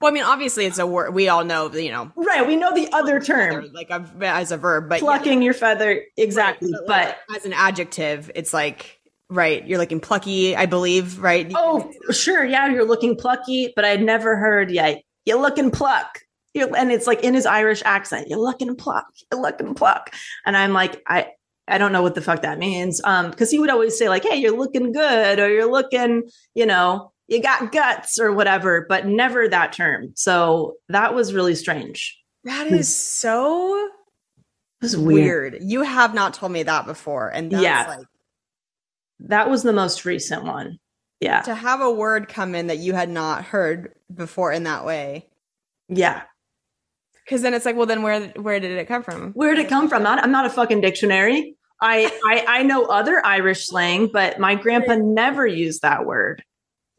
Well, 0.00 0.12
I 0.12 0.14
mean, 0.14 0.22
obviously 0.22 0.66
it's 0.66 0.78
a 0.78 0.86
word. 0.86 1.14
We 1.14 1.28
all 1.28 1.44
know, 1.44 1.72
you 1.72 1.90
know, 1.90 2.12
right? 2.14 2.46
We 2.46 2.54
know 2.54 2.72
the 2.72 2.92
other 2.92 3.18
term, 3.18 3.72
like 3.72 3.90
a, 3.90 4.06
as 4.20 4.52
a 4.52 4.56
verb, 4.56 4.88
but 4.88 5.00
yeah. 5.00 5.06
plucking 5.06 5.42
your 5.42 5.54
feather, 5.54 6.04
exactly. 6.16 6.70
Right, 6.70 6.82
but 6.86 7.16
like, 7.28 7.38
as 7.38 7.46
an 7.46 7.54
adjective, 7.54 8.30
it's 8.34 8.54
like 8.54 9.00
right. 9.28 9.66
You're 9.66 9.78
looking 9.78 10.00
plucky, 10.00 10.54
I 10.54 10.66
believe, 10.66 11.18
right? 11.18 11.50
Oh, 11.54 11.90
sure, 12.10 12.44
yeah, 12.44 12.68
you're 12.68 12.86
looking 12.86 13.16
plucky, 13.16 13.72
but 13.74 13.84
I'd 13.84 14.02
never 14.02 14.36
heard 14.36 14.70
yet. 14.70 15.02
You're 15.24 15.40
looking 15.40 15.72
pluck. 15.72 16.20
You're, 16.56 16.74
and 16.76 16.90
it's 16.90 17.06
like 17.06 17.22
in 17.22 17.34
his 17.34 17.46
Irish 17.46 17.82
accent. 17.84 18.28
You're 18.28 18.40
looking 18.40 18.74
pluck. 18.74 19.06
You're 19.30 19.40
looking 19.42 19.74
pluck. 19.74 20.14
And 20.44 20.56
I'm 20.56 20.72
like, 20.72 21.02
I. 21.06 21.28
I 21.68 21.78
don't 21.78 21.90
know 21.90 22.02
what 22.02 22.14
the 22.14 22.20
fuck 22.22 22.42
that 22.42 22.60
means. 22.60 23.00
Um, 23.02 23.28
because 23.28 23.50
he 23.50 23.58
would 23.58 23.70
always 23.70 23.98
say, 23.98 24.08
like, 24.08 24.22
hey, 24.22 24.36
you're 24.36 24.56
looking 24.56 24.92
good, 24.92 25.40
or 25.40 25.48
you're 25.50 25.68
looking, 25.68 26.22
you 26.54 26.64
know, 26.64 27.10
you 27.26 27.42
got 27.42 27.72
guts 27.72 28.20
or 28.20 28.30
whatever, 28.30 28.86
but 28.88 29.04
never 29.04 29.48
that 29.48 29.72
term. 29.72 30.12
So 30.14 30.76
that 30.90 31.12
was 31.12 31.34
really 31.34 31.56
strange. 31.56 32.16
That 32.44 32.68
is 32.68 32.94
so 32.96 33.88
was 34.80 34.96
weird. 34.96 35.54
weird. 35.54 35.64
You 35.64 35.82
have 35.82 36.14
not 36.14 36.34
told 36.34 36.52
me 36.52 36.62
that 36.62 36.86
before, 36.86 37.30
and 37.30 37.50
that's 37.50 37.64
Yeah. 37.64 37.86
like 37.98 38.06
That 39.18 39.50
was 39.50 39.64
the 39.64 39.72
most 39.72 40.04
recent 40.04 40.44
one. 40.44 40.78
Yeah. 41.18 41.40
to 41.40 41.54
have 41.56 41.80
a 41.80 41.90
word 41.90 42.28
come 42.28 42.54
in 42.54 42.68
that 42.68 42.78
you 42.78 42.92
had 42.94 43.08
not 43.08 43.44
heard 43.44 43.92
before 44.14 44.52
in 44.52 44.62
that 44.62 44.84
way. 44.84 45.26
Yeah. 45.88 46.22
Because 47.26 47.42
then 47.42 47.54
it's 47.54 47.64
like, 47.66 47.74
well, 47.76 47.86
then 47.86 48.02
where 48.02 48.28
where 48.36 48.60
did 48.60 48.70
it 48.70 48.86
come 48.86 49.02
from? 49.02 49.32
Where 49.32 49.54
did 49.54 49.66
it 49.66 49.68
come 49.68 49.88
from? 49.88 50.02
Not, 50.04 50.22
I'm 50.22 50.30
not 50.30 50.46
a 50.46 50.50
fucking 50.50 50.80
dictionary. 50.80 51.56
I, 51.80 52.10
I 52.24 52.44
I 52.60 52.62
know 52.62 52.84
other 52.86 53.20
Irish 53.26 53.66
slang, 53.66 54.08
but 54.12 54.38
my 54.38 54.54
grandpa 54.54 54.94
never 54.94 55.44
used 55.46 55.82
that 55.82 56.06
word 56.06 56.42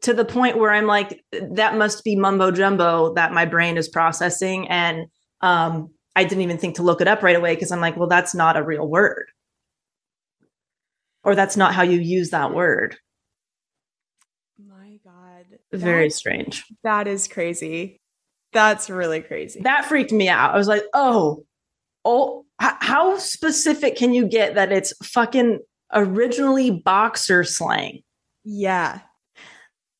to 0.02 0.12
the 0.14 0.24
point 0.24 0.58
where 0.58 0.70
I'm 0.70 0.86
like, 0.86 1.24
that 1.32 1.76
must 1.76 2.04
be 2.04 2.14
mumbo 2.14 2.50
jumbo 2.52 3.14
that 3.14 3.32
my 3.32 3.46
brain 3.46 3.76
is 3.76 3.88
processing. 3.88 4.68
And 4.68 5.06
um, 5.40 5.90
I 6.14 6.22
didn't 6.24 6.42
even 6.42 6.58
think 6.58 6.76
to 6.76 6.82
look 6.84 7.00
it 7.00 7.08
up 7.08 7.22
right 7.22 7.34
away 7.34 7.54
because 7.54 7.72
I'm 7.72 7.80
like, 7.80 7.96
well, 7.96 8.08
that's 8.08 8.34
not 8.34 8.56
a 8.56 8.62
real 8.62 8.86
word. 8.86 9.26
Or 11.24 11.34
that's 11.34 11.56
not 11.56 11.74
how 11.74 11.82
you 11.82 11.98
use 11.98 12.30
that 12.30 12.54
word. 12.54 12.96
My 14.64 14.98
God, 15.04 15.46
Very 15.72 16.08
That- 16.08 16.12
strange. 16.14 16.64
that 16.84 17.08
is 17.08 17.26
crazy. 17.26 18.00
That's 18.52 18.88
really 18.88 19.20
crazy. 19.20 19.60
That 19.62 19.84
freaked 19.84 20.12
me 20.12 20.28
out. 20.28 20.54
I 20.54 20.56
was 20.56 20.68
like, 20.68 20.84
oh, 20.94 21.44
oh, 22.04 22.44
how 22.58 23.18
specific 23.18 23.96
can 23.96 24.14
you 24.14 24.26
get 24.26 24.54
that 24.54 24.72
it's 24.72 24.92
fucking 25.04 25.60
originally 25.92 26.70
boxer 26.70 27.44
slang? 27.44 28.02
yeah, 28.48 29.00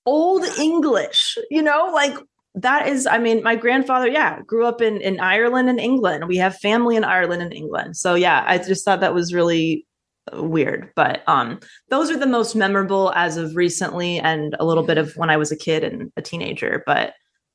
old 0.06 0.44
English, 0.58 1.36
you 1.50 1.62
know, 1.62 1.90
like 1.92 2.16
that 2.54 2.88
is, 2.88 3.06
I 3.06 3.18
mean, 3.18 3.42
my 3.42 3.56
grandfather, 3.56 4.08
yeah, 4.08 4.40
grew 4.46 4.64
up 4.64 4.80
in, 4.80 5.02
in 5.02 5.20
Ireland 5.20 5.68
and 5.68 5.78
England. 5.78 6.26
We 6.26 6.38
have 6.38 6.56
family 6.56 6.96
in 6.96 7.04
Ireland 7.04 7.42
and 7.42 7.52
England. 7.52 7.96
So 7.96 8.14
yeah, 8.14 8.42
I 8.46 8.56
just 8.56 8.84
thought 8.84 9.00
that 9.00 9.14
was 9.14 9.34
really 9.34 9.86
uh, 10.32 10.42
weird. 10.42 10.90
But 10.96 11.22
um 11.28 11.60
those 11.90 12.10
are 12.10 12.16
the 12.16 12.26
most 12.26 12.56
memorable 12.56 13.12
as 13.14 13.36
of 13.36 13.54
recently 13.54 14.18
and 14.18 14.56
a 14.58 14.64
little 14.64 14.82
bit 14.82 14.98
of 14.98 15.12
when 15.16 15.30
I 15.30 15.36
was 15.36 15.52
a 15.52 15.56
kid 15.56 15.84
and 15.84 16.10
a 16.16 16.22
teenager. 16.22 16.82
But 16.86 17.12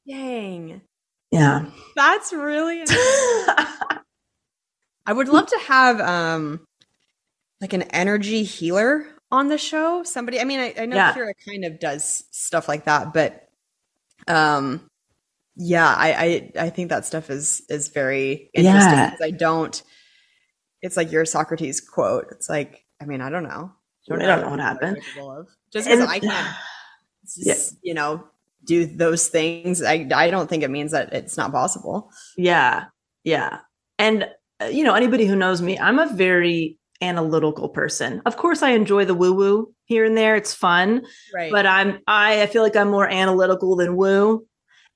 dang, 0.08 0.82
yeah. 1.32 1.66
that's 1.96 2.34
really. 2.34 2.84
I 5.06 5.12
would 5.12 5.28
love 5.28 5.48
to 5.48 5.60
have 5.68 6.00
um 6.00 6.66
like 7.62 7.74
an 7.74 7.84
energy 7.84 8.44
healer 8.44 9.06
on 9.32 9.48
the 9.48 9.58
show. 9.58 10.04
Somebody, 10.04 10.40
I 10.40 10.44
mean, 10.44 10.60
I, 10.60 10.74
I 10.78 10.86
know 10.86 10.96
Yeah. 10.96 11.14
Kira 11.14 11.34
kind 11.48 11.66
of 11.66 11.80
does 11.80 12.24
stuff 12.32 12.68
like 12.68 12.86
that, 12.86 13.14
but 13.14 13.48
um, 14.28 14.88
yeah, 15.56 15.88
I 15.88 16.14
I, 16.58 16.66
I 16.66 16.70
think 16.70 16.90
that 16.90 17.06
stuff 17.06 17.30
is 17.30 17.62
is 17.70 17.90
very 17.90 18.50
interesting 18.54 18.92
Yeah. 18.94 19.10
because 19.12 19.26
I 19.26 19.32
don't. 19.32 19.82
It's 20.82 20.98
like 20.98 21.12
your 21.12 21.26
Socrates 21.26 21.80
quote. 21.80 22.28
It's 22.32 22.50
like, 22.50 22.84
I 23.02 23.06
mean, 23.06 23.22
I 23.22 23.30
don't 23.30 23.44
know. 23.44 23.72
I 24.12 24.18
don't 24.18 24.42
know 24.42 24.50
what 24.50 24.60
happened. 24.60 24.98
Just 25.72 25.88
because 25.88 26.06
I 26.08 26.20
can't, 26.20 26.56
Yeah. 27.38 27.56
you 27.82 27.94
know, 27.94 28.26
do 28.64 28.86
those 28.86 29.28
things, 29.28 29.82
I 29.84 30.08
I 30.14 30.30
don't 30.30 30.50
think 30.50 30.64
it 30.64 30.70
means 30.72 30.92
that 30.92 31.14
it's 31.14 31.38
not 31.38 31.52
possible. 31.52 32.12
Yeah. 32.38 32.86
Yeah. 33.24 33.60
And, 34.00 34.28
uh, 34.62 34.66
you 34.66 34.84
know, 34.84 34.94
anybody 34.94 35.26
who 35.26 35.36
knows 35.36 35.62
me, 35.62 35.78
I'm 35.80 36.00
a 36.00 36.14
very 36.14 36.78
analytical 37.02 37.70
person. 37.70 38.22
Of 38.26 38.38
course, 38.38 38.62
I 38.64 38.72
enjoy 38.72 39.06
the 39.06 39.14
woo 39.14 39.34
woo 39.34 39.74
here 39.86 40.06
and 40.06 40.16
there. 40.18 40.36
It's 40.36 40.54
fun, 40.54 41.06
Right. 41.34 41.52
but 41.52 41.66
I'm, 41.66 42.00
I, 42.08 42.42
I 42.42 42.46
feel 42.48 42.64
like 42.64 42.76
I'm 42.76 42.90
more 42.90 43.08
analytical 43.10 43.76
than 43.76 43.96
woo. 43.96 44.46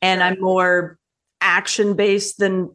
And 0.02 0.22
I'm 0.22 0.40
more 0.40 0.98
action 1.42 1.96
based 1.96 2.38
than 2.38 2.70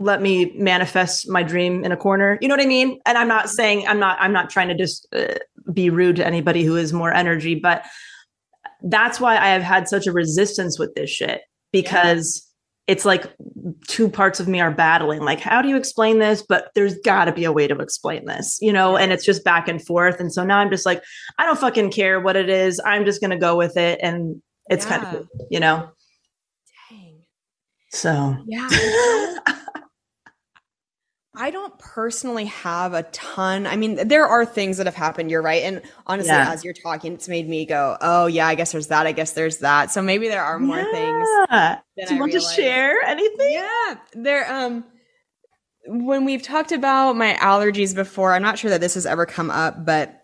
let 0.00 0.20
me 0.20 0.52
manifest 0.56 1.28
my 1.28 1.42
dream 1.42 1.84
in 1.84 1.92
a 1.92 1.96
corner. 1.96 2.38
You 2.40 2.48
know 2.48 2.54
what 2.56 2.64
I 2.64 2.68
mean? 2.68 2.98
And 3.06 3.16
I'm 3.16 3.28
not 3.28 3.48
saying, 3.48 3.86
I'm 3.86 4.00
not, 4.00 4.18
I'm 4.20 4.32
not 4.32 4.50
trying 4.50 4.68
to 4.68 4.74
just 4.74 5.06
uh, 5.14 5.34
be 5.72 5.90
rude 5.90 6.16
to 6.16 6.26
anybody 6.26 6.64
who 6.64 6.76
is 6.76 6.92
more 6.92 7.14
energy, 7.14 7.54
but 7.54 7.84
that's 8.84 9.18
why 9.18 9.36
I 9.36 9.48
have 9.48 9.62
had 9.62 9.88
such 9.88 10.06
a 10.06 10.12
resistance 10.12 10.78
with 10.78 10.94
this 10.94 11.10
shit 11.10 11.42
because 11.72 12.48
it's 12.86 13.06
like 13.06 13.24
two 13.88 14.10
parts 14.10 14.40
of 14.40 14.46
me 14.46 14.60
are 14.60 14.70
battling. 14.70 15.22
Like, 15.22 15.40
how 15.40 15.62
do 15.62 15.68
you 15.68 15.76
explain 15.76 16.18
this? 16.18 16.44
But 16.46 16.70
there's 16.74 16.98
got 16.98 17.24
to 17.24 17.32
be 17.32 17.44
a 17.44 17.52
way 17.52 17.66
to 17.66 17.74
explain 17.78 18.26
this, 18.26 18.58
you 18.60 18.72
know? 18.72 18.96
And 18.96 19.10
it's 19.10 19.24
just 19.24 19.42
back 19.42 19.68
and 19.68 19.84
forth. 19.84 20.20
And 20.20 20.30
so 20.32 20.44
now 20.44 20.58
I'm 20.58 20.70
just 20.70 20.84
like, 20.84 21.02
I 21.38 21.46
don't 21.46 21.58
fucking 21.58 21.92
care 21.92 22.20
what 22.20 22.36
it 22.36 22.50
is. 22.50 22.80
I'm 22.84 23.06
just 23.06 23.22
going 23.22 23.30
to 23.30 23.38
go 23.38 23.56
with 23.56 23.78
it. 23.78 24.00
And 24.02 24.42
it's 24.68 24.84
kind 24.84 25.04
of, 25.04 25.26
you 25.50 25.60
know? 25.60 25.90
Dang. 26.90 27.22
So, 27.90 28.36
Yeah. 28.46 28.68
I 31.36 31.50
don't 31.50 31.76
personally 31.78 32.44
have 32.46 32.94
a 32.94 33.02
ton. 33.04 33.66
I 33.66 33.76
mean, 33.76 34.06
there 34.08 34.26
are 34.26 34.46
things 34.46 34.76
that 34.76 34.86
have 34.86 34.94
happened. 34.94 35.30
You're 35.30 35.42
right. 35.42 35.62
And 35.64 35.82
honestly, 36.06 36.30
Yeah. 36.32 36.52
as 36.52 36.62
you're 36.64 36.74
talking, 36.74 37.14
it's 37.14 37.28
made 37.28 37.48
me 37.48 37.66
go, 37.66 37.96
oh, 38.00 38.26
yeah, 38.26 38.46
I 38.46 38.54
guess 38.54 38.70
there's 38.72 38.86
that. 38.88 39.06
I 39.06 39.12
guess 39.12 39.32
there's 39.32 39.58
that. 39.58 39.90
So 39.90 40.00
maybe 40.00 40.28
there 40.28 40.44
are 40.44 40.58
more 40.58 40.82
things. 40.92 41.28
Yeah. 41.50 41.78
than 41.96 42.06
Do 42.06 42.14
you 42.14 42.18
I 42.18 42.20
want 42.20 42.32
realized. 42.32 42.54
to 42.56 42.62
share 42.62 43.02
anything? 43.02 43.52
Yeah. 43.52 43.94
There, 44.14 44.52
um, 44.52 44.84
when 45.86 46.24
we've 46.24 46.42
talked 46.42 46.72
about 46.72 47.14
my 47.16 47.34
allergies 47.34 47.94
before, 47.94 48.32
I'm 48.32 48.42
not 48.42 48.58
sure 48.58 48.70
that 48.70 48.80
this 48.80 48.94
has 48.94 49.04
ever 49.06 49.26
come 49.26 49.50
up, 49.50 49.84
but 49.84 50.20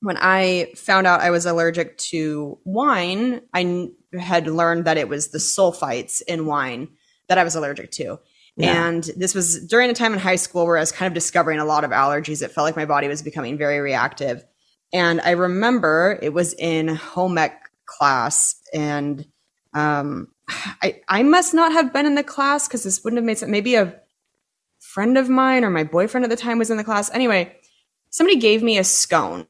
when 0.00 0.16
I 0.18 0.72
found 0.76 1.06
out 1.06 1.20
I 1.20 1.30
was 1.30 1.44
allergic 1.46 1.98
to 1.98 2.58
wine, 2.64 3.42
I 3.52 3.88
had 4.18 4.46
learned 4.46 4.86
that 4.86 4.96
it 4.96 5.08
was 5.08 5.28
the 5.28 5.38
sulfites 5.38 6.22
in 6.26 6.46
wine 6.46 6.88
that 7.28 7.36
I 7.38 7.44
was 7.44 7.54
allergic 7.54 7.90
to. 7.92 8.18
Yeah. 8.58 8.88
And 8.88 9.04
this 9.16 9.34
was 9.34 9.66
during 9.66 9.88
a 9.88 9.94
time 9.94 10.12
in 10.12 10.18
high 10.18 10.36
school 10.36 10.66
where 10.66 10.76
I 10.76 10.80
was 10.80 10.90
kind 10.90 11.06
of 11.06 11.14
discovering 11.14 11.60
a 11.60 11.64
lot 11.64 11.84
of 11.84 11.92
allergies. 11.92 12.42
It 12.42 12.50
felt 12.50 12.64
like 12.64 12.76
my 12.76 12.86
body 12.86 13.06
was 13.06 13.22
becoming 13.22 13.56
very 13.56 13.78
reactive. 13.78 14.44
And 14.92 15.20
I 15.20 15.30
remember 15.30 16.18
it 16.20 16.32
was 16.32 16.54
in 16.54 16.88
home 16.88 17.38
ec 17.38 17.56
class 17.86 18.60
and 18.74 19.26
um, 19.74 20.28
I, 20.82 21.00
I 21.08 21.22
must 21.22 21.54
not 21.54 21.72
have 21.72 21.92
been 21.92 22.06
in 22.06 22.16
the 22.16 22.24
class 22.24 22.66
because 22.66 22.82
this 22.82 23.04
wouldn't 23.04 23.18
have 23.18 23.24
made 23.24 23.38
sense. 23.38 23.50
Maybe 23.50 23.76
a 23.76 23.94
friend 24.80 25.16
of 25.16 25.28
mine 25.28 25.64
or 25.64 25.70
my 25.70 25.84
boyfriend 25.84 26.24
at 26.24 26.30
the 26.30 26.36
time 26.36 26.58
was 26.58 26.70
in 26.70 26.76
the 26.78 26.84
class. 26.84 27.10
Anyway, 27.12 27.56
somebody 28.10 28.38
gave 28.38 28.62
me 28.62 28.76
a 28.78 28.84
scone 28.84 29.46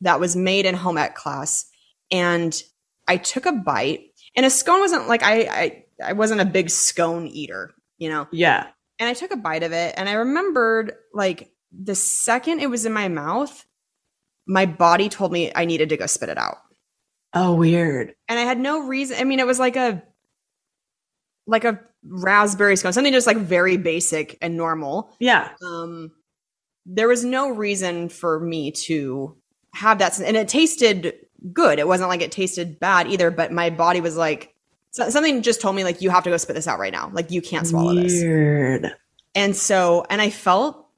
that 0.00 0.20
was 0.20 0.36
made 0.36 0.64
in 0.64 0.74
home 0.74 0.98
ec 0.98 1.16
class 1.16 1.66
and 2.12 2.62
I 3.08 3.16
took 3.16 3.46
a 3.46 3.52
bite 3.52 4.12
and 4.36 4.46
a 4.46 4.50
scone 4.50 4.78
wasn't 4.78 5.08
like 5.08 5.24
I, 5.24 5.40
I 5.40 5.82
I 6.04 6.12
wasn't 6.12 6.40
a 6.40 6.44
big 6.44 6.70
scone 6.70 7.26
eater, 7.26 7.74
you 7.98 8.08
know. 8.08 8.26
Yeah. 8.32 8.68
And 8.98 9.08
I 9.08 9.14
took 9.14 9.30
a 9.30 9.36
bite 9.36 9.62
of 9.62 9.72
it 9.72 9.94
and 9.96 10.08
I 10.08 10.14
remembered 10.14 10.92
like 11.12 11.50
the 11.72 11.94
second 11.94 12.60
it 12.60 12.70
was 12.70 12.86
in 12.86 12.92
my 12.92 13.08
mouth, 13.08 13.64
my 14.46 14.66
body 14.66 15.08
told 15.08 15.32
me 15.32 15.52
I 15.54 15.64
needed 15.64 15.90
to 15.90 15.96
go 15.96 16.06
spit 16.06 16.28
it 16.28 16.38
out. 16.38 16.58
Oh, 17.34 17.54
weird. 17.54 18.14
And 18.28 18.38
I 18.38 18.42
had 18.42 18.58
no 18.58 18.86
reason. 18.86 19.18
I 19.20 19.24
mean, 19.24 19.40
it 19.40 19.46
was 19.46 19.58
like 19.58 19.76
a 19.76 20.02
like 21.46 21.64
a 21.64 21.80
raspberry 22.02 22.76
scone, 22.76 22.92
something 22.92 23.12
just 23.12 23.26
like 23.26 23.36
very 23.36 23.76
basic 23.76 24.38
and 24.40 24.56
normal. 24.56 25.14
Yeah. 25.18 25.50
Um 25.62 26.12
there 26.86 27.08
was 27.08 27.24
no 27.24 27.50
reason 27.50 28.08
for 28.08 28.38
me 28.40 28.70
to 28.70 29.36
have 29.74 29.98
that 29.98 30.18
and 30.18 30.36
it 30.36 30.48
tasted 30.48 31.14
good. 31.52 31.78
It 31.78 31.88
wasn't 31.88 32.08
like 32.08 32.22
it 32.22 32.32
tasted 32.32 32.80
bad 32.80 33.08
either, 33.08 33.30
but 33.30 33.52
my 33.52 33.70
body 33.70 34.00
was 34.00 34.16
like 34.16 34.54
so- 34.96 35.10
something 35.10 35.42
just 35.42 35.60
told 35.60 35.76
me 35.76 35.84
like 35.84 36.00
you 36.00 36.08
have 36.08 36.24
to 36.24 36.30
go 36.30 36.38
spit 36.38 36.56
this 36.56 36.66
out 36.66 36.78
right 36.78 36.92
now. 36.92 37.10
Like 37.12 37.30
you 37.30 37.42
can't 37.42 37.66
swallow 37.66 37.94
this. 37.94 38.12
Weird. 38.12 38.96
And 39.34 39.54
so, 39.54 40.06
and 40.08 40.22
I 40.22 40.30
felt 40.30 40.88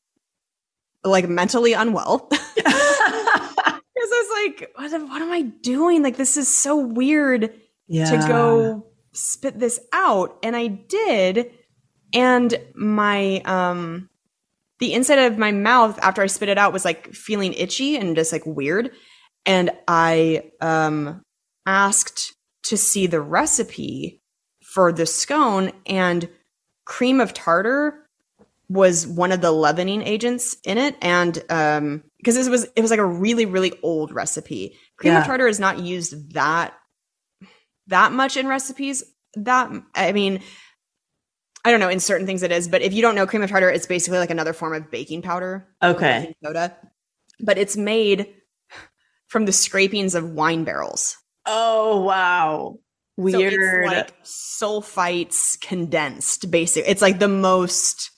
like 1.03 1.29
mentally 1.29 1.73
unwell 1.73 2.29
because 2.31 2.65
I 2.65 3.81
was 3.97 4.45
like, 4.45 4.71
what, 4.77 4.93
am- 4.93 5.09
what 5.09 5.21
am 5.21 5.33
I 5.33 5.43
doing? 5.43 6.05
Like, 6.05 6.17
this 6.17 6.37
is 6.37 6.47
so 6.47 6.77
weird 6.77 7.53
yeah. 7.89 8.09
to 8.11 8.29
go 8.29 8.87
spit 9.13 9.59
this 9.59 9.81
out. 9.93 10.39
And 10.45 10.55
I 10.55 10.69
did. 10.69 11.51
And 12.15 12.55
my, 12.77 13.41
um, 13.41 14.09
the 14.79 14.93
inside 14.93 15.19
of 15.19 15.39
my 15.39 15.51
mouth 15.51 15.99
after 15.99 16.23
I 16.23 16.29
spit 16.29 16.49
it 16.49 16.57
out 16.57 16.73
was 16.73 16.85
like 16.85 17.13
feeling 17.13 17.53
itchy 17.53 17.97
and 17.97 18.15
just 18.15 18.31
like 18.31 18.47
weird. 18.47 18.93
And 19.45 19.73
I, 19.89 20.53
um, 20.61 21.23
asked 21.67 22.38
to 22.65 22.77
see 22.77 23.07
the 23.07 23.21
recipe 23.21 24.21
for 24.63 24.93
the 24.93 25.07
scone 25.07 25.73
and 25.87 26.29
cream 26.85 27.21
of 27.21 27.33
tartar 27.35 28.07
was 28.69 29.07
one 29.07 29.33
of 29.33 29.41
the 29.41 29.51
leavening 29.53 30.03
agents 30.03 30.57
in 30.65 30.77
it. 30.79 30.97
And 31.01 31.43
um 31.51 32.03
because 32.19 32.35
this 32.35 32.49
was 32.49 32.67
it 32.77 32.83
was 32.83 32.91
like 32.91 33.01
a 33.01 33.05
really 33.07 33.47
really 33.47 33.73
old 33.83 34.13
recipe. 34.13 34.77
Cream 34.97 35.13
Yeah. 35.15 35.21
of 35.21 35.27
tartar 35.27 35.47
is 35.49 35.59
not 35.61 35.79
used 35.79 36.35
that 36.35 36.75
that 37.87 38.13
much 38.13 38.37
in 38.37 38.47
recipes. 38.47 39.03
That 39.35 39.71
i 39.95 40.13
mean 40.13 40.41
i 41.65 41.71
don't 41.71 41.81
know 41.81 41.89
in 41.91 42.01
certain 42.01 42.27
things 42.27 42.43
it 42.43 42.51
is 42.51 42.67
but 42.67 42.81
if 42.83 42.93
you 42.95 43.03
don't 43.03 43.15
know 43.15 43.27
cream 43.27 43.43
of 43.43 43.51
tartar 43.51 43.69
it's 43.69 43.87
basically 43.87 44.19
like 44.19 44.31
another 44.31 44.53
form 44.55 44.73
of 44.75 44.91
baking 44.91 45.23
powder. 45.23 45.69
Okay. 45.83 46.21
baking 46.21 46.35
soda 46.43 46.77
but 47.41 47.59
it's 47.59 47.77
made 47.77 48.35
from 49.29 49.45
the 49.45 49.53
scrapings 49.53 50.15
of 50.15 50.31
wine 50.33 50.65
barrels 50.65 51.17
Oh, 51.49 52.03
wow. 52.03 52.79
So 53.17 53.23
Weird. 53.23 53.53
it's 53.53 53.87
like 53.93 54.25
sulfites 54.25 55.61
condensed, 55.61 56.51
basically. 56.53 56.89
It's 56.91 57.03
like 57.03 57.19
the 57.19 57.27
most, 57.29 58.11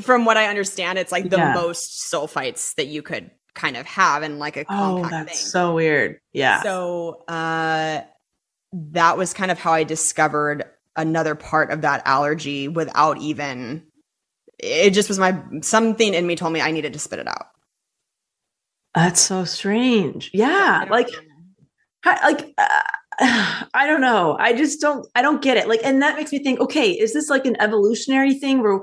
from 0.00 0.24
what 0.24 0.36
I 0.36 0.46
understand, 0.46 0.98
it's 0.98 1.12
like 1.12 1.30
the 1.30 1.36
Yeah. 1.36 1.54
most 1.54 2.10
sulfites 2.12 2.74
that 2.74 2.86
you 2.88 3.02
could 3.02 3.30
kind 3.54 3.76
of 3.76 3.86
have 3.86 4.24
in 4.24 4.40
like 4.40 4.56
a 4.56 4.64
oh, 4.68 5.08
that's 5.08 5.28
thing. 5.40 5.48
so 5.50 5.74
weird. 5.76 6.18
Yeah. 6.32 6.62
So 6.62 7.22
uh, 7.28 8.00
that 8.72 9.16
was 9.16 9.32
kind 9.32 9.52
of 9.52 9.60
how 9.60 9.72
I 9.72 9.84
discovered 9.84 10.64
another 10.96 11.36
part 11.36 11.70
of 11.70 11.82
that 11.82 12.02
allergy 12.04 12.66
without 12.66 13.18
even. 13.18 13.84
It 14.58 14.90
just 14.90 15.08
was 15.08 15.20
my 15.20 15.40
something 15.62 16.14
in 16.14 16.26
me 16.26 16.34
told 16.34 16.52
me 16.52 16.60
I 16.60 16.72
needed 16.72 16.94
to 16.94 16.98
spit 16.98 17.20
it 17.20 17.28
out. 17.28 17.46
that's 18.94 19.20
so 19.20 19.44
strange. 19.44 20.30
Yeah. 20.32 20.82
I 20.84 20.88
Like, 20.88 21.08
know. 21.08 21.18
Like 22.04 22.54
uh, 22.58 22.82
I 23.20 23.86
don't 23.86 24.00
know. 24.00 24.36
I 24.38 24.54
just 24.54 24.80
don't. 24.80 25.06
I 25.14 25.22
don't 25.22 25.42
get 25.42 25.56
it. 25.56 25.68
Like, 25.68 25.80
and 25.84 26.02
that 26.02 26.16
makes 26.16 26.32
me 26.32 26.40
think. 26.40 26.60
Okay, 26.60 26.90
is 26.90 27.12
this 27.12 27.28
like 27.28 27.46
an 27.46 27.60
evolutionary 27.60 28.34
thing 28.34 28.62
where 28.62 28.80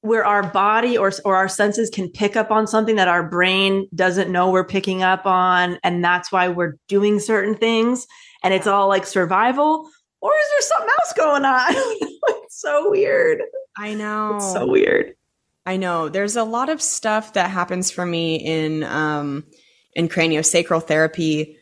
where 0.00 0.24
our 0.24 0.42
body 0.50 0.96
or 0.96 1.12
or 1.24 1.36
our 1.36 1.48
senses 1.48 1.90
can 1.90 2.10
pick 2.10 2.36
up 2.36 2.50
on 2.50 2.66
something 2.66 2.96
that 2.96 3.08
our 3.08 3.28
brain 3.28 3.86
doesn't 3.94 4.30
know 4.30 4.50
we're 4.50 4.64
picking 4.64 5.02
up 5.02 5.26
on, 5.26 5.78
and 5.82 6.02
that's 6.02 6.32
why 6.32 6.48
we're 6.48 6.76
doing 6.88 7.18
certain 7.18 7.54
things, 7.54 8.06
and 8.42 8.54
it's 8.54 8.66
all 8.66 8.88
like 8.88 9.04
survival, 9.04 9.88
or 10.22 10.32
is 10.32 10.46
there 10.52 10.62
something 10.62 10.94
else 11.00 11.12
going 11.12 11.44
on? 11.44 11.66
it's 12.44 12.60
so 12.60 12.90
weird. 12.90 13.42
I 13.78 13.94
know. 13.94 14.36
It's 14.36 14.52
so 14.52 14.66
weird. 14.66 15.14
I 15.66 15.76
know. 15.76 16.08
There's 16.08 16.36
a 16.36 16.44
lot 16.44 16.70
of 16.70 16.80
stuff 16.80 17.34
that 17.34 17.50
happens 17.50 17.90
for 17.90 18.06
me 18.06 18.36
in 18.36 18.84
um 18.84 19.44
in 19.94 20.08
craniosacral 20.08 20.82
therapy 20.82 21.55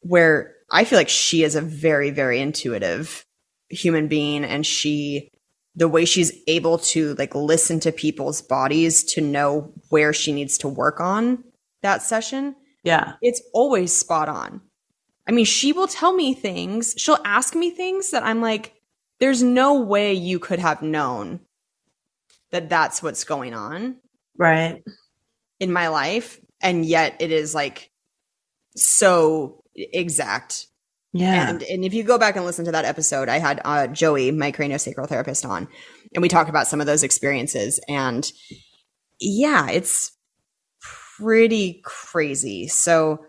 where 0.00 0.54
I 0.70 0.84
feel 0.84 0.98
like 0.98 1.08
she 1.08 1.42
is 1.42 1.54
a 1.56 1.60
very 1.60 2.10
very 2.10 2.40
intuitive 2.40 3.24
human 3.68 4.08
being 4.08 4.44
and 4.44 4.66
she 4.66 5.28
the 5.76 5.88
way 5.88 6.04
she's 6.04 6.32
able 6.48 6.78
to 6.78 7.14
like 7.14 7.34
listen 7.34 7.78
to 7.80 7.92
people's 7.92 8.42
bodies 8.42 9.04
to 9.14 9.20
know 9.20 9.72
where 9.88 10.12
she 10.12 10.32
needs 10.32 10.58
to 10.58 10.68
work 10.68 11.00
on 11.00 11.44
that 11.82 12.02
session 12.02 12.56
Yeah. 12.82 13.14
it's 13.22 13.40
always 13.54 13.92
spot 13.96 14.28
on. 14.28 14.60
I 15.28 15.32
mean, 15.32 15.44
she 15.44 15.72
will 15.72 15.86
tell 15.86 16.12
me 16.12 16.34
things, 16.34 16.94
she'll 16.96 17.18
ask 17.24 17.54
me 17.54 17.70
things 17.70 18.10
that 18.10 18.24
I'm 18.24 18.40
like, 18.40 18.74
there's 19.20 19.42
no 19.44 19.80
way 19.80 20.12
you 20.12 20.40
could 20.40 20.58
have 20.58 20.82
known 20.82 21.40
that 22.50 22.68
that's 22.68 23.00
what's 23.02 23.22
going 23.24 23.54
on 23.54 23.96
Right. 24.36 24.82
in 25.60 25.72
my 25.72 25.88
life 25.88 26.40
and 26.60 26.84
yet 26.84 27.16
it 27.20 27.30
is 27.30 27.54
like 27.54 27.90
so 28.76 29.59
exact 29.92 30.66
Yeah. 31.12 31.48
and 31.50 31.62
and 31.62 31.84
if 31.84 31.94
you 31.94 32.02
go 32.04 32.18
back 32.18 32.36
and 32.36 32.44
listen 32.44 32.64
to 32.66 32.72
that 32.72 32.84
episode 32.84 33.28
i 33.28 33.38
had 33.38 33.60
uh, 33.64 33.86
joey 33.88 34.30
my 34.30 34.52
craniosacral 34.52 35.08
therapist 35.08 35.44
on 35.46 35.68
and 36.14 36.22
we 36.22 36.28
talked 36.28 36.50
about 36.50 36.66
some 36.66 36.80
of 36.80 36.86
those 36.86 37.02
experiences 37.02 37.80
and 37.88 38.30
yeah 39.20 39.68
it's 39.70 40.12
pretty 41.18 41.80
crazy 41.84 42.66
so 42.68 43.24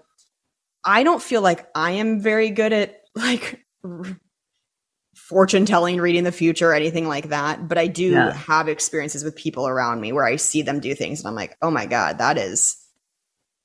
i 0.85 1.03
don't 1.03 1.21
feel 1.21 1.41
like 1.41 1.67
i 1.75 1.91
am 1.91 2.21
very 2.21 2.49
good 2.49 2.71
at 2.73 3.01
like 3.15 3.59
r- 3.83 4.03
fortune 5.15 5.65
telling 5.65 5.99
reading 5.99 6.23
the 6.23 6.31
future 6.31 6.71
or 6.71 6.73
anything 6.73 7.07
like 7.07 7.29
that 7.29 7.67
but 7.67 7.77
i 7.77 7.87
do 7.87 8.11
Yeah. 8.11 8.33
have 8.33 8.67
experiences 8.69 9.23
with 9.23 9.35
people 9.35 9.67
around 9.67 9.99
me 10.01 10.11
where 10.13 10.25
i 10.25 10.35
see 10.37 10.61
them 10.61 10.79
do 10.79 10.93
things 10.95 11.19
and 11.19 11.27
i'm 11.27 11.35
like 11.35 11.55
oh 11.61 11.71
my 11.71 11.85
god 11.85 12.17
that 12.19 12.37
is 12.37 12.77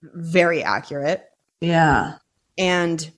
very 0.03 0.63
accurate 0.63 1.25
yeah. 1.61 2.15
And 2.59 3.11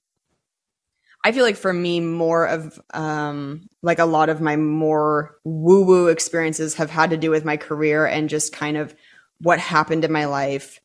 i 1.25 1.33
feel 1.33 1.45
like 1.45 1.57
for 1.57 1.73
me 1.73 2.01
more 2.01 2.47
of 2.47 2.81
um 2.95 3.69
like 3.83 3.99
a 3.99 4.05
lot 4.05 4.29
of 4.29 4.41
my 4.41 4.57
more 4.57 5.37
woo 5.45 5.85
woo 5.85 6.09
experiences 6.09 6.75
have 6.75 6.91
had 6.91 7.11
to 7.11 7.17
do 7.17 7.31
with 7.31 7.45
my 7.45 7.57
career 7.57 8.07
and 8.07 8.29
just 8.29 8.53
kind 8.53 8.77
of 8.77 8.95
what 9.41 9.59
happened 9.59 10.05
in 10.05 10.13
my 10.13 10.25
life 10.27 10.81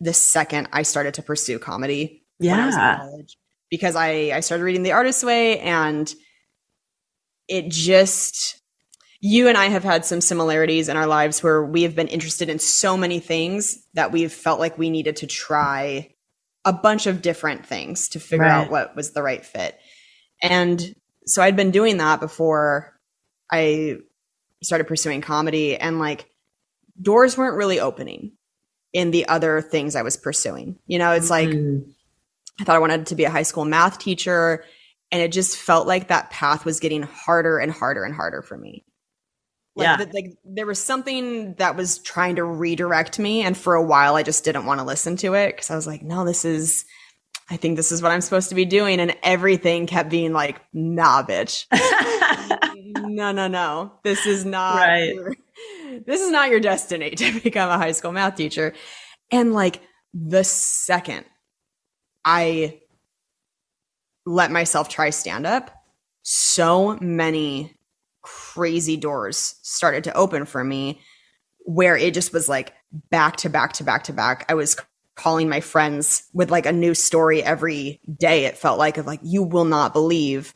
the 0.00 0.12
second 0.14 0.68
i 0.72 0.82
started 0.82 1.14
to 1.14 1.22
pursue 1.22 1.58
comedy 1.58 2.24
when 2.38 2.58
I 2.58 2.66
was 2.66 2.74
in 2.74 2.80
Yeah. 2.80 2.96
college 2.96 3.36
because 3.70 3.96
i 3.96 4.30
i 4.34 4.40
started 4.40 4.64
reading 4.64 4.82
the 4.82 4.92
artist's 4.92 5.24
way 5.24 5.60
and 5.60 6.12
it 7.48 7.68
just 7.68 8.60
you 9.20 9.48
and 9.48 9.56
I 9.56 9.66
have 9.66 9.84
had 9.84 10.04
some 10.04 10.20
similarities 10.20 10.90
in 10.90 10.98
our 10.98 11.06
lives 11.06 11.42
where 11.42 11.64
we 11.64 11.84
have 11.84 11.94
been 11.94 12.08
interested 12.08 12.50
in 12.50 12.58
so 12.58 12.94
many 12.94 13.20
things 13.20 13.82
that 13.94 14.12
we've 14.12 14.32
felt 14.32 14.60
like 14.60 14.76
we 14.76 14.90
needed 14.90 15.16
to 15.16 15.26
try 15.26 16.13
a 16.64 16.72
bunch 16.72 17.06
of 17.06 17.22
different 17.22 17.66
things 17.66 18.08
to 18.10 18.20
figure 18.20 18.44
Right. 18.46 18.64
out 18.64 18.70
what 18.70 18.96
was 18.96 19.12
the 19.12 19.22
right 19.22 19.44
fit. 19.44 19.78
And 20.42 20.94
so 21.26 21.42
I'd 21.42 21.56
been 21.56 21.70
doing 21.70 21.98
that 21.98 22.20
before 22.20 22.98
I 23.50 23.98
started 24.62 24.84
pursuing 24.86 25.20
comedy 25.20 25.76
and 25.76 25.98
like 25.98 26.26
doors 27.00 27.36
weren't 27.36 27.56
really 27.56 27.80
opening 27.80 28.32
in 28.92 29.10
the 29.10 29.26
other 29.28 29.60
things 29.60 29.96
I 29.96 30.02
was 30.02 30.16
pursuing. 30.16 30.78
You 30.86 30.98
know, 30.98 31.12
it's 31.12 31.30
like 31.30 31.48
Mm. 31.48 31.84
I 32.60 32.64
thought 32.64 32.76
I 32.76 32.80
wanted 32.80 33.06
to 33.08 33.14
be 33.16 33.24
a 33.24 33.30
high 33.30 33.42
school 33.42 33.64
math 33.64 33.98
teacher 33.98 34.64
and 35.10 35.20
it 35.20 35.32
just 35.32 35.56
felt 35.56 35.86
like 35.88 36.08
that 36.08 36.30
path 36.30 36.64
was 36.64 36.78
getting 36.80 37.02
harder 37.02 37.58
and 37.58 37.70
harder 37.72 38.04
and 38.04 38.14
harder 38.14 38.42
for 38.42 38.56
me. 38.56 38.84
Like, 39.76 39.84
Yeah. 39.86 39.96
the- 40.04 40.12
like 40.12 40.36
there 40.44 40.66
was 40.66 40.82
something 40.82 41.54
that 41.54 41.76
was 41.76 41.98
trying 41.98 42.36
to 42.36 42.44
redirect 42.44 43.18
me 43.18 43.42
and 43.42 43.56
for 43.56 43.74
a 43.74 43.82
while 43.82 44.14
I 44.14 44.22
just 44.22 44.44
didn't 44.44 44.66
want 44.66 44.78
to 44.80 44.84
listen 44.86 45.16
to 45.18 45.34
it 45.34 45.56
cuz 45.56 45.70
I 45.70 45.74
was 45.76 45.86
like 45.86 46.02
no 46.02 46.24
this 46.24 46.44
is 46.44 46.84
I 47.50 47.56
think 47.56 47.76
this 47.76 47.90
is 47.92 48.00
what 48.00 48.12
I'm 48.12 48.20
supposed 48.20 48.48
to 48.50 48.54
be 48.54 48.64
doing 48.64 49.00
and 49.00 49.16
everything 49.22 49.86
kept 49.86 50.08
being 50.10 50.32
like 50.32 50.60
nah 50.72 51.22
bitch. 51.24 51.66
no 52.96 53.32
no 53.32 53.48
no. 53.48 53.92
This 54.04 54.26
is 54.26 54.44
not 54.44 54.76
Right. 54.76 55.14
your- 55.14 55.34
this 56.06 56.20
is 56.20 56.30
not 56.30 56.50
your 56.50 56.60
destiny 56.60 57.10
to 57.10 57.40
become 57.42 57.68
a 57.70 57.76
high 57.78 57.92
school 57.92 58.12
math 58.12 58.36
teacher. 58.36 58.74
And 59.30 59.52
like 59.54 59.80
the 60.12 60.44
second 60.44 61.24
I 62.24 62.80
let 64.26 64.50
myself 64.50 64.88
try 64.88 65.10
stand 65.10 65.46
up, 65.46 65.70
so 66.22 66.96
many 67.00 67.74
crazy 68.24 68.96
doors 68.96 69.56
started 69.62 70.04
to 70.04 70.16
open 70.16 70.46
for 70.46 70.64
me 70.64 71.00
where 71.66 71.96
it 71.96 72.14
just 72.14 72.32
was 72.32 72.48
like 72.48 72.72
back 73.10 73.36
to 73.36 73.48
back 73.48 73.74
to 73.74 73.84
back 73.84 74.04
to 74.04 74.12
back. 74.12 74.44
I 74.48 74.54
was 74.54 74.76
calling 75.14 75.48
my 75.48 75.60
friends 75.60 76.24
with 76.32 76.50
like 76.50 76.66
a 76.66 76.72
new 76.72 76.94
story 76.94 77.42
every 77.42 78.00
day. 78.18 78.46
It 78.46 78.58
felt 78.58 78.78
like 78.78 78.98
of 78.98 79.06
like, 79.06 79.20
you 79.22 79.42
will 79.42 79.64
not 79.64 79.92
believe 79.92 80.54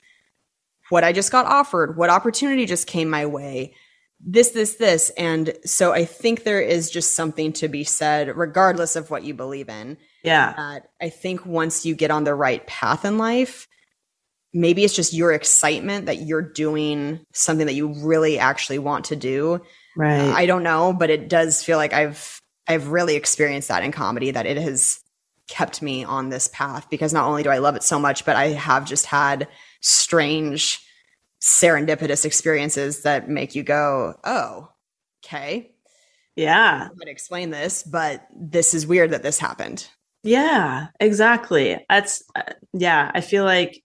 what 0.89 1.05
I 1.05 1.13
just 1.13 1.31
got 1.31 1.47
offered, 1.47 1.97
what 1.97 2.11
opportunity 2.11 2.67
just 2.67 2.87
came 2.87 3.11
my 3.11 3.27
way, 3.27 3.75
this, 4.19 4.51
this, 4.51 4.77
this. 4.77 5.11
And 5.11 5.53
so 5.65 5.93
I 5.93 6.07
think 6.07 6.43
there 6.43 6.63
is 6.63 6.91
just 6.91 7.15
something 7.15 7.53
to 7.55 7.69
be 7.69 7.85
said, 7.85 8.35
regardless 8.37 8.97
of 8.97 9.11
what 9.11 9.23
you 9.23 9.35
believe 9.35 9.69
in 9.69 9.99
Yeah. 10.25 10.55
that 10.57 10.91
I 11.01 11.11
think 11.11 11.45
once 11.45 11.85
you 11.85 11.95
get 11.95 12.11
on 12.11 12.25
the 12.25 12.35
right 12.35 12.67
path 12.67 13.05
in 13.05 13.19
life, 13.19 13.69
maybe 14.59 14.85
it's 14.85 14.95
just 14.95 15.15
your 15.15 15.33
excitement 15.33 16.07
that 16.07 16.23
you're 16.23 16.43
doing 16.43 17.21
something 17.33 17.67
that 17.67 17.75
you 17.75 17.95
really 18.05 18.39
actually 18.39 18.79
want 18.79 19.05
to 19.07 19.17
do. 19.17 19.61
Right. 19.97 20.21
I 20.21 20.47
don't 20.47 20.65
know, 20.65 20.93
but 20.93 21.11
it 21.11 21.29
does 21.29 21.63
feel 21.63 21.79
like 21.79 21.93
I've 21.93 22.41
I've 22.67 22.89
really 22.89 23.15
experienced 23.17 23.69
that 23.69 23.85
in 23.85 23.93
comedy 23.93 24.33
that 24.33 24.47
it 24.47 24.59
has 24.59 25.01
kept 25.49 25.81
me 25.81 26.05
on 26.05 26.29
this 26.29 26.49
path 26.49 26.91
because 26.91 27.15
not 27.15 27.27
only 27.27 27.43
do 27.43 27.49
I 27.49 27.59
love 27.59 27.77
it 27.77 27.83
so 27.83 27.99
much, 27.99 28.27
but 28.27 28.37
I 28.37 28.49
have 28.49 28.85
just 28.85 29.07
had 29.07 29.49
strange 29.81 30.85
serendipitous 31.41 32.25
experiences 32.25 33.03
that 33.03 33.29
make 33.29 33.55
you 33.55 33.63
go, 33.63 34.15
"Oh, 34.25 34.69
okay. 35.25 35.71
yeah. 36.37 36.89
To 37.01 37.11
explain 37.11 37.51
this, 37.51 37.85
but 37.85 38.27
this 38.37 38.75
is 38.75 38.87
weird 38.87 39.11
that 39.11 39.23
this 39.23 39.39
happened." 39.39 39.89
Yeah, 40.25 40.89
exactly. 41.01 41.85
That's 41.89 42.25
uh, 42.35 42.43
yeah, 42.73 43.11
I 43.15 43.21
feel 43.21 43.45
like 43.45 43.83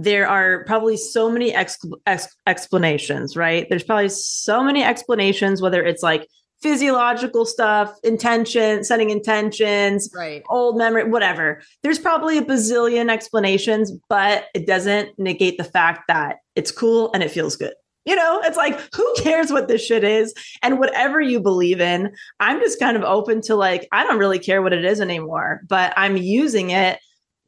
there 0.00 0.28
are 0.28 0.64
probably 0.64 0.96
so 0.96 1.28
many 1.28 1.52
ex- 1.52 1.76
ex- 2.06 2.34
explanations, 2.46 3.36
right? 3.36 3.66
There's 3.68 3.82
probably 3.82 4.08
so 4.08 4.62
many 4.62 4.82
explanations 4.84 5.60
whether 5.60 5.84
it's 5.84 6.04
like 6.04 6.26
physiological 6.62 7.44
stuff, 7.44 7.92
intention, 8.04 8.84
setting 8.84 9.10
intentions, 9.10 10.08
Right. 10.14 10.42
old 10.48 10.76
memory, 10.78 11.04
whatever. 11.04 11.62
There's 11.82 11.98
probably 11.98 12.38
a 12.38 12.42
bazillion 12.42 13.10
explanations, 13.10 13.92
but 14.08 14.46
it 14.54 14.66
doesn't 14.66 15.18
negate 15.18 15.58
the 15.58 15.64
fact 15.64 16.02
that 16.08 16.36
it's 16.56 16.70
cool 16.70 17.10
and 17.12 17.22
it 17.22 17.30
feels 17.30 17.56
good. 17.56 17.74
You 18.04 18.16
know, 18.16 18.40
it's 18.44 18.56
like, 18.56 18.78
who 18.94 19.14
cares 19.18 19.50
what 19.52 19.68
this 19.68 19.84
shit 19.84 20.02
is? 20.04 20.32
And 20.62 20.78
whatever 20.78 21.20
you 21.20 21.40
believe 21.40 21.80
in, 21.80 22.12
I'm 22.40 22.60
just 22.60 22.78
kind 22.80 22.96
of 22.96 23.02
open 23.02 23.40
to 23.42 23.54
like, 23.56 23.86
I 23.92 24.02
don't 24.04 24.18
really 24.18 24.38
care 24.38 24.62
what 24.62 24.72
it 24.72 24.84
is 24.84 25.00
anymore, 25.00 25.60
but 25.68 25.92
I'm 25.96 26.16
using 26.16 26.70
it 26.70 26.98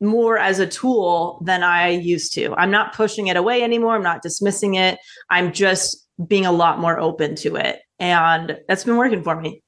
more 0.01 0.38
as 0.38 0.59
a 0.59 0.66
tool 0.66 1.42
than 1.44 1.62
I 1.62 1.90
used 1.90 2.32
to. 2.34 2.55
I'm 2.55 2.70
not 2.70 2.94
pushing 2.94 3.26
it 3.26 3.36
away 3.36 3.62
anymore. 3.62 3.94
I'm 3.94 4.03
not 4.03 4.22
dismissing 4.22 4.74
it. 4.74 4.98
I'm 5.28 5.53
just 5.53 6.09
being 6.26 6.46
a 6.46 6.53
lot 6.53 6.78
more 6.78 6.98
open 6.98 7.34
to 7.36 7.57
it. 7.57 7.80
And 7.98 8.59
that's 8.66 8.84
been 8.84 8.96
working 8.96 9.22
for 9.22 9.38
me. 9.40 9.62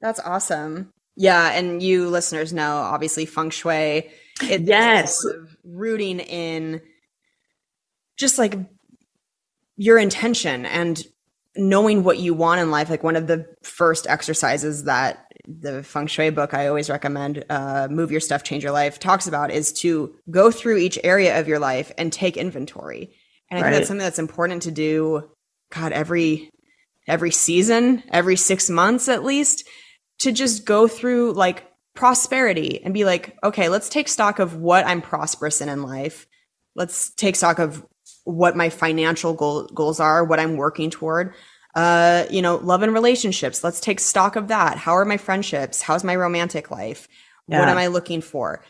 That's 0.00 0.20
awesome. 0.20 0.92
Yeah, 1.16 1.50
and 1.52 1.82
you 1.82 2.08
listeners 2.08 2.52
know 2.52 2.76
obviously 2.76 3.26
feng 3.26 3.50
shui. 3.50 4.10
It, 4.42 4.60
Yes. 4.62 5.20
sort 5.20 5.36
of 5.36 5.56
rooting 5.64 6.20
in 6.20 6.82
just 8.16 8.38
like 8.38 8.54
your 9.76 9.98
intention 9.98 10.66
and 10.66 11.02
knowing 11.56 12.04
what 12.04 12.18
you 12.18 12.34
want 12.34 12.60
in 12.60 12.70
life. 12.70 12.90
Like 12.90 13.02
one 13.02 13.16
of 13.16 13.26
the 13.26 13.46
first 13.62 14.06
exercises 14.06 14.84
that 14.84 15.25
the 15.46 15.82
feng 15.82 16.06
shui 16.06 16.30
book 16.30 16.54
I 16.54 16.66
always 16.66 16.90
recommend, 16.90 17.44
uh, 17.48 17.88
"Move 17.90 18.10
Your 18.10 18.20
Stuff, 18.20 18.42
Change 18.42 18.62
Your 18.62 18.72
Life," 18.72 18.98
talks 18.98 19.26
about 19.26 19.50
is 19.50 19.72
to 19.74 20.14
go 20.30 20.50
through 20.50 20.78
each 20.78 20.98
area 21.04 21.38
of 21.38 21.48
your 21.48 21.58
life 21.58 21.92
and 21.96 22.12
take 22.12 22.36
inventory. 22.36 23.14
And 23.50 23.58
I 23.58 23.62
think 23.62 23.74
that's 23.74 23.88
something 23.88 24.04
that's 24.04 24.18
important 24.18 24.62
to 24.62 24.70
do. 24.70 25.30
God, 25.70 25.92
every 25.92 26.50
every 27.06 27.30
season, 27.30 28.02
every 28.10 28.36
six 28.36 28.68
months 28.68 29.08
at 29.08 29.24
least, 29.24 29.68
to 30.18 30.32
just 30.32 30.64
go 30.64 30.88
through 30.88 31.32
like 31.32 31.64
prosperity 31.94 32.82
and 32.84 32.92
be 32.92 33.04
like, 33.04 33.36
okay, 33.42 33.68
let's 33.68 33.88
take 33.88 34.08
stock 34.08 34.38
of 34.38 34.56
what 34.56 34.86
I'm 34.86 35.00
prosperous 35.00 35.60
in 35.60 35.68
in 35.68 35.82
life. 35.82 36.26
Let's 36.74 37.10
take 37.10 37.36
stock 37.36 37.58
of 37.58 37.84
what 38.24 38.56
my 38.56 38.68
financial 38.68 39.34
goal, 39.34 39.66
goals 39.68 40.00
are, 40.00 40.24
what 40.24 40.40
I'm 40.40 40.56
working 40.56 40.90
toward. 40.90 41.34
Uh, 41.76 42.24
you 42.30 42.40
know, 42.42 42.56
love 42.56 42.82
and 42.82 42.92
relationships. 42.92 43.62
Let's 43.62 43.80
take 43.80 44.00
stock 44.00 44.34
of 44.34 44.48
that. 44.48 44.78
How 44.78 44.92
are 44.96 45.04
my 45.04 45.18
friendships? 45.18 45.82
How's 45.82 46.02
my 46.02 46.16
romantic 46.16 46.70
life? 46.70 47.06
What 47.44 47.68
am 47.68 47.78
I 47.78 47.86
looking 47.86 48.22
for? 48.22 48.64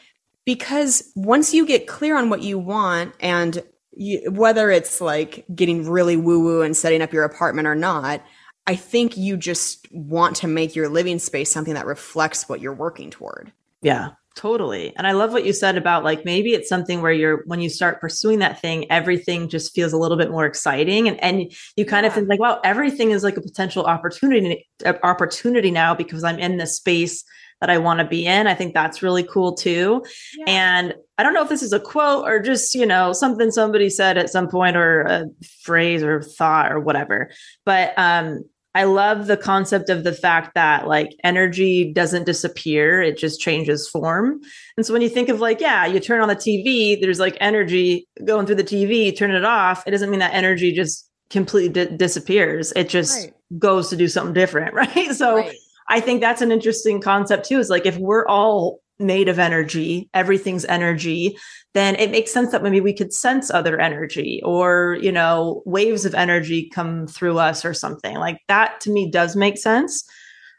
Because 0.44 1.12
once 1.16 1.54
you 1.54 1.66
get 1.66 1.86
clear 1.86 2.18
on 2.18 2.30
what 2.30 2.42
you 2.42 2.58
want 2.58 3.14
and 3.20 3.62
you, 3.92 4.30
whether 4.30 4.70
it's 4.70 5.00
like 5.00 5.46
getting 5.54 5.88
really 5.88 6.16
woo 6.16 6.40
woo 6.40 6.62
and 6.62 6.76
setting 6.76 7.00
up 7.00 7.12
your 7.12 7.24
apartment 7.24 7.66
or 7.66 7.74
not, 7.74 8.22
I 8.66 8.74
think 8.76 9.16
you 9.16 9.36
just 9.36 9.90
want 9.92 10.36
to 10.36 10.48
make 10.48 10.74
your 10.74 10.88
living 10.88 11.18
space 11.18 11.50
something 11.50 11.74
that 11.74 11.86
reflects 11.86 12.48
what 12.48 12.60
you're 12.60 12.74
working 12.74 13.10
toward. 13.10 13.52
Yeah, 13.80 14.10
totally. 14.36 14.94
And 14.96 15.06
I 15.06 15.12
love 15.12 15.32
what 15.32 15.44
you 15.44 15.52
said 15.52 15.76
about 15.76 16.04
like 16.04 16.24
maybe 16.24 16.52
it's 16.52 16.68
something 16.68 17.02
where 17.02 17.12
you're 17.12 17.42
when 17.46 17.60
you 17.60 17.68
start 17.68 18.00
pursuing 18.00 18.38
that 18.40 18.60
thing, 18.60 18.90
everything 18.90 19.48
just 19.48 19.74
feels 19.74 19.92
a 19.92 19.98
little 19.98 20.16
bit 20.16 20.30
more 20.30 20.46
exciting, 20.46 21.08
and 21.08 21.22
and 21.22 21.52
you 21.76 21.84
kind 21.84 22.06
of 22.06 22.12
think 22.12 22.28
like, 22.28 22.40
wow, 22.40 22.60
everything 22.62 23.10
is 23.10 23.24
like 23.24 23.36
a 23.36 23.42
potential 23.42 23.84
opportunity 23.84 24.68
uh, 24.84 24.94
opportunity 25.02 25.70
now 25.70 25.94
because 25.94 26.22
I'm 26.22 26.38
in 26.38 26.58
this 26.58 26.76
space 26.76 27.24
that 27.60 27.70
I 27.70 27.78
want 27.78 28.00
to 28.00 28.06
be 28.06 28.26
in. 28.26 28.46
I 28.46 28.54
think 28.54 28.74
that's 28.74 29.02
really 29.02 29.22
cool 29.22 29.54
too. 29.54 30.04
And 30.46 30.94
I 31.16 31.22
don't 31.22 31.32
know 31.32 31.42
if 31.42 31.48
this 31.48 31.62
is 31.62 31.72
a 31.72 31.80
quote 31.80 32.26
or 32.26 32.38
just, 32.38 32.74
you 32.74 32.84
know, 32.84 33.14
something 33.14 33.50
somebody 33.50 33.88
said 33.88 34.18
at 34.18 34.28
some 34.28 34.48
point 34.48 34.76
or 34.76 35.00
a 35.02 35.24
phrase 35.62 36.02
or 36.02 36.20
thought 36.22 36.70
or 36.70 36.80
whatever. 36.80 37.30
But 37.64 37.94
um 37.96 38.44
I 38.76 38.84
love 38.84 39.26
the 39.26 39.38
concept 39.38 39.88
of 39.88 40.04
the 40.04 40.12
fact 40.12 40.54
that 40.54 40.86
like 40.86 41.16
energy 41.24 41.90
doesn't 41.94 42.24
disappear, 42.24 43.00
it 43.00 43.16
just 43.16 43.40
changes 43.40 43.88
form. 43.88 44.38
And 44.76 44.84
so 44.84 44.92
when 44.92 45.00
you 45.00 45.08
think 45.08 45.30
of 45.30 45.40
like, 45.40 45.62
yeah, 45.62 45.86
you 45.86 45.98
turn 45.98 46.20
on 46.20 46.28
the 46.28 46.36
TV, 46.36 47.00
there's 47.00 47.18
like 47.18 47.38
energy 47.40 48.06
going 48.26 48.44
through 48.44 48.56
the 48.56 48.64
TV, 48.64 49.16
turn 49.16 49.30
it 49.30 49.46
off. 49.46 49.82
It 49.86 49.92
doesn't 49.92 50.10
mean 50.10 50.20
that 50.20 50.34
energy 50.34 50.72
just 50.72 51.10
completely 51.30 51.70
di- 51.86 51.96
disappears. 51.96 52.72
It 52.76 52.90
just 52.90 53.16
Right. 53.18 53.32
goes 53.58 53.88
to 53.88 53.96
do 53.96 54.08
something 54.08 54.34
different, 54.34 54.74
right? 54.82 55.10
So 55.12 55.36
Right. 55.36 55.56
I 55.88 56.00
think 56.00 56.20
that's 56.20 56.42
an 56.42 56.52
interesting 56.52 57.00
concept 57.00 57.46
too. 57.48 57.58
Is 57.58 57.70
like 57.70 57.86
if 57.86 57.96
we're 57.96 58.26
all 58.26 58.80
made 58.98 59.28
of 59.28 59.38
energy, 59.38 60.08
everything's 60.14 60.64
energy, 60.64 61.36
then 61.74 61.94
it 61.96 62.10
makes 62.10 62.32
sense 62.32 62.52
that 62.52 62.62
maybe 62.62 62.80
we 62.80 62.94
could 62.94 63.12
sense 63.12 63.50
other 63.50 63.78
energy 63.80 64.40
or, 64.44 64.98
you 65.00 65.12
know, 65.12 65.62
waves 65.66 66.04
of 66.04 66.14
energy 66.14 66.70
come 66.72 67.06
through 67.06 67.38
us 67.38 67.64
or 67.64 67.74
something. 67.74 68.16
Like 68.16 68.38
that 68.48 68.80
to 68.82 68.90
me 68.90 69.10
does 69.10 69.36
make 69.36 69.58
sense. 69.58 70.04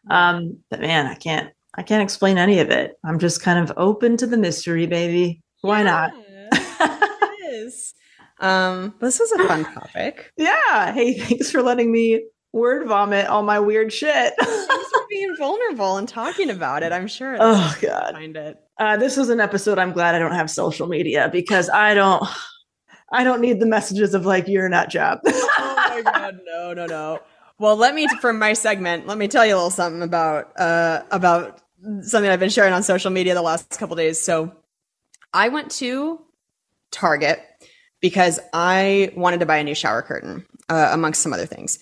Um, 0.10 0.60
but 0.70 0.80
man, 0.80 1.08
I 1.08 1.16
can't 1.16 1.52
I 1.76 1.84
can't 1.84 2.04
explain 2.04 2.38
any 2.38 2.60
of 2.60 2.72
it. 2.72 2.94
I'm 3.06 3.20
just 3.20 3.42
kind 3.42 3.60
of 3.60 3.72
open 3.78 4.18
to 4.18 4.28
the 4.28 4.38
mystery, 4.38 4.88
baby. 4.88 5.42
Why 5.62 5.84
not? 5.84 6.12
it 6.52 7.54
is. 7.54 7.94
Um, 8.40 8.96
this 9.00 9.20
was 9.20 9.32
a 9.32 9.48
fun 9.48 9.66
topic. 9.66 10.32
Yeah. 10.38 10.94
Hey, 10.94 11.18
thanks 11.18 11.52
for 11.52 11.62
letting 11.62 11.92
me 11.92 12.26
word 12.54 12.88
vomit 12.88 13.28
all 13.28 13.44
my 13.44 13.60
weird 13.60 13.92
shit. 13.94 14.34
Thanks 14.40 14.90
for 14.92 15.06
being 15.10 15.36
vulnerable 15.38 15.98
and 15.98 16.08
talking 16.08 16.50
about 16.50 16.84
it. 16.84 16.92
I'm 16.92 17.08
sure. 17.08 17.38
oh 17.40 17.76
god. 17.82 18.14
find 18.14 18.36
it. 18.36 18.58
Uh, 18.78 18.98
this 18.98 19.18
was 19.18 19.30
an 19.30 19.40
episode 19.40 19.80
I'm 19.80 19.92
glad 19.92 20.16
I 20.16 20.20
don't 20.20 20.34
have 20.34 20.50
social 20.50 20.88
media 20.88 21.30
because 21.32 21.70
I 21.70 21.94
don't 21.94 22.24
I 23.12 23.24
don't 23.24 23.42
need 23.42 23.60
the 23.60 23.66
messages 23.66 24.14
of 24.14 24.26
like 24.26 24.48
you're 24.48 24.66
a 24.66 24.70
nut 24.70 24.90
job. 24.90 25.20
oh 25.26 25.76
my 25.90 26.02
god, 26.02 26.40
no, 26.46 26.74
no, 26.74 26.86
no. 26.86 27.20
Well, 27.60 27.76
let 27.76 27.96
me 27.96 28.08
from 28.22 28.38
my 28.38 28.54
segment. 28.54 29.08
Let 29.08 29.18
me 29.18 29.28
tell 29.28 29.46
you 29.46 29.54
a 29.54 29.58
little 29.58 29.70
something 29.70 30.02
about 30.02 30.52
uh 30.60 31.04
about 31.12 31.62
something 32.02 32.30
I've 32.30 32.40
been 32.40 32.50
sharing 32.50 32.74
on 32.74 32.84
social 32.84 33.12
media 33.12 33.34
the 33.34 33.42
last 33.42 33.78
couple 33.80 33.96
days. 33.96 34.22
So, 34.22 34.54
I 35.34 35.50
went 35.50 35.72
to 35.72 36.20
Target 36.92 37.40
because 38.02 38.40
I 38.54 39.12
wanted 39.16 39.40
to 39.40 39.46
buy 39.46 39.58
a 39.58 39.64
new 39.64 39.76
shower 39.76 40.02
curtain, 40.02 40.46
uh, 40.70 40.90
amongst 40.92 41.22
some 41.22 41.34
other 41.34 41.46
things. 41.46 41.80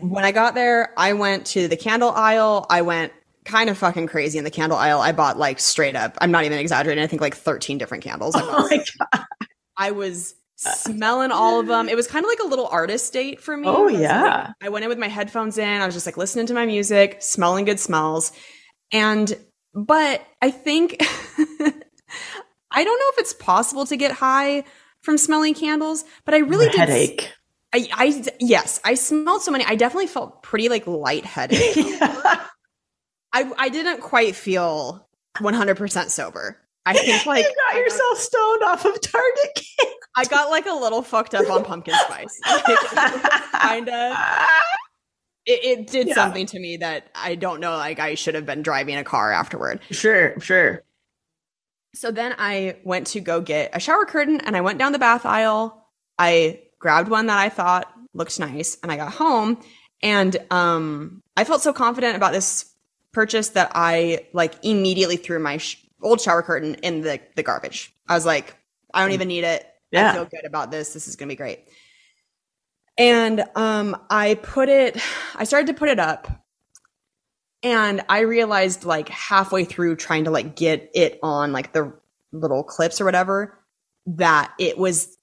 When 0.00 0.24
I 0.24 0.32
got 0.32 0.54
there, 0.54 0.92
I 0.96 1.12
went 1.12 1.46
to 1.48 1.68
the 1.68 1.76
candle 1.76 2.10
aisle. 2.10 2.66
I 2.70 2.82
went 2.82 3.12
kind 3.44 3.70
of 3.70 3.78
fucking 3.78 4.08
crazy 4.08 4.38
in 4.38 4.44
the 4.44 4.50
candle 4.50 4.76
aisle. 4.78 5.00
I 5.00 5.12
bought 5.12 5.38
like 5.38 5.60
straight 5.60 5.94
up. 5.96 6.16
I'm 6.20 6.30
not 6.30 6.44
even 6.44 6.58
exaggerating. 6.58 7.02
I 7.04 7.06
think 7.06 7.22
like 7.22 7.36
13 7.36 7.78
different 7.78 8.02
candles. 8.04 8.34
I 8.34 8.40
oh 8.42 8.68
my 8.68 8.84
god. 9.12 9.24
I 9.76 9.90
was 9.92 10.34
smelling 10.56 11.30
all 11.32 11.60
of 11.60 11.66
them. 11.66 11.88
It 11.88 11.96
was 11.96 12.06
kind 12.06 12.24
of 12.24 12.28
like 12.28 12.38
a 12.40 12.46
little 12.46 12.66
artist 12.66 13.12
date 13.12 13.40
for 13.40 13.56
me. 13.56 13.68
Oh, 13.68 13.82
I 13.82 13.82
was 13.82 13.92
like- 13.94 14.02
yeah. 14.02 14.52
I 14.62 14.68
went 14.70 14.84
in 14.84 14.88
with 14.88 14.98
my 14.98 15.08
headphones 15.08 15.58
in. 15.58 15.80
I 15.80 15.86
was 15.86 15.94
just 15.94 16.06
like 16.06 16.16
listening 16.16 16.46
to 16.46 16.54
my 16.54 16.66
music, 16.66 17.18
smelling 17.20 17.66
good 17.66 17.78
smells. 17.78 18.32
And, 18.92 19.32
but 19.74 20.26
I 20.40 20.50
think, 20.50 20.96
I 21.00 22.84
don't 22.84 22.98
know 22.98 23.06
if 23.12 23.18
it's 23.18 23.32
possible 23.34 23.86
to 23.86 23.96
get 23.96 24.12
high 24.12 24.64
from 25.02 25.18
smelling 25.18 25.54
candles, 25.54 26.04
but 26.24 26.34
I 26.34 26.38
really 26.38 26.66
did. 26.66 26.78
headache. 26.78 27.32
I, 27.72 27.88
I, 27.92 28.24
yes, 28.40 28.80
I 28.84 28.94
smelled 28.94 29.42
so 29.42 29.50
many. 29.50 29.64
I 29.64 29.74
definitely 29.74 30.06
felt 30.06 30.42
pretty 30.42 30.68
like 30.68 30.86
lightheaded. 30.86 31.58
I, 33.32 33.52
I 33.58 33.68
didn't 33.68 34.00
quite 34.00 34.34
feel 34.34 35.08
100% 35.38 36.10
sober. 36.10 36.58
I 36.86 36.94
think 36.94 37.26
like 37.26 37.44
you 37.44 37.54
got 37.70 37.76
yourself 37.78 38.18
stoned 38.18 38.62
off 38.62 38.84
of 38.84 39.00
Target. 39.00 39.60
I 40.16 40.24
got 40.24 40.50
like 40.50 40.66
a 40.66 40.72
little 40.72 41.02
fucked 41.02 41.34
up 41.34 41.50
on 41.50 41.64
pumpkin 41.64 41.94
spice. 41.94 42.40
kind 43.52 43.88
of. 43.88 44.16
It, 45.44 45.64
it 45.64 45.86
did 45.88 46.06
Yeah. 46.08 46.14
something 46.14 46.46
to 46.46 46.58
me 46.60 46.76
that 46.78 47.10
I 47.14 47.34
don't 47.34 47.60
know. 47.60 47.76
Like 47.76 47.98
I 47.98 48.14
should 48.14 48.36
have 48.36 48.46
been 48.46 48.62
driving 48.62 48.96
a 48.96 49.04
car 49.04 49.32
afterward. 49.32 49.80
sure, 49.90 50.38
sure. 50.40 50.82
So 51.94 52.10
then 52.12 52.34
I 52.38 52.76
went 52.84 53.08
to 53.08 53.20
go 53.20 53.40
get 53.40 53.70
a 53.74 53.80
shower 53.80 54.04
curtain, 54.04 54.40
and 54.42 54.56
I 54.56 54.60
went 54.60 54.78
down 54.78 54.92
the 54.92 54.98
bath 54.98 55.26
aisle. 55.26 55.88
I 56.18 56.60
grabbed 56.86 57.08
one 57.08 57.26
that 57.26 57.36
I 57.36 57.48
thought 57.48 57.92
looked 58.14 58.38
nice, 58.38 58.78
and 58.80 58.92
I 58.92 58.96
got 58.96 59.12
home, 59.12 59.60
and 60.04 60.36
um, 60.52 61.20
I 61.36 61.42
felt 61.42 61.62
so 61.62 61.72
confident 61.72 62.14
about 62.14 62.32
this 62.32 62.72
purchase 63.10 63.48
that 63.50 63.72
I 63.74 64.28
like 64.32 64.54
immediately 64.62 65.16
threw 65.16 65.40
my 65.40 65.56
sh- 65.56 65.84
old 66.00 66.20
shower 66.20 66.42
curtain 66.42 66.76
in 66.84 67.00
the 67.00 67.20
the 67.34 67.42
garbage. 67.42 67.92
I 68.08 68.14
was 68.14 68.24
like, 68.24 68.56
I 68.94 69.02
don't 69.02 69.10
even 69.10 69.26
need 69.26 69.42
it. 69.42 69.66
Yeah. 69.90 70.10
I 70.10 70.14
feel 70.14 70.26
good 70.26 70.44
about 70.44 70.70
this. 70.70 70.92
This 70.92 71.08
is 71.08 71.16
gonna 71.16 71.28
be 71.28 71.34
great. 71.34 71.64
And 72.96 73.44
um, 73.56 74.00
I 74.08 74.34
put 74.34 74.68
it. 74.68 74.96
I 75.34 75.42
started 75.42 75.66
to 75.66 75.74
put 75.74 75.88
it 75.88 75.98
up, 75.98 76.28
and 77.64 78.04
I 78.08 78.20
realized 78.20 78.84
like 78.84 79.08
halfway 79.08 79.64
through 79.64 79.96
trying 79.96 80.26
to 80.26 80.30
like 80.30 80.54
get 80.54 80.88
it 80.94 81.18
on 81.20 81.50
like 81.50 81.72
the 81.72 81.92
little 82.30 82.62
clips 82.62 83.00
or 83.00 83.04
whatever 83.04 83.58
that 84.06 84.52
it 84.60 84.78
was 84.78 85.15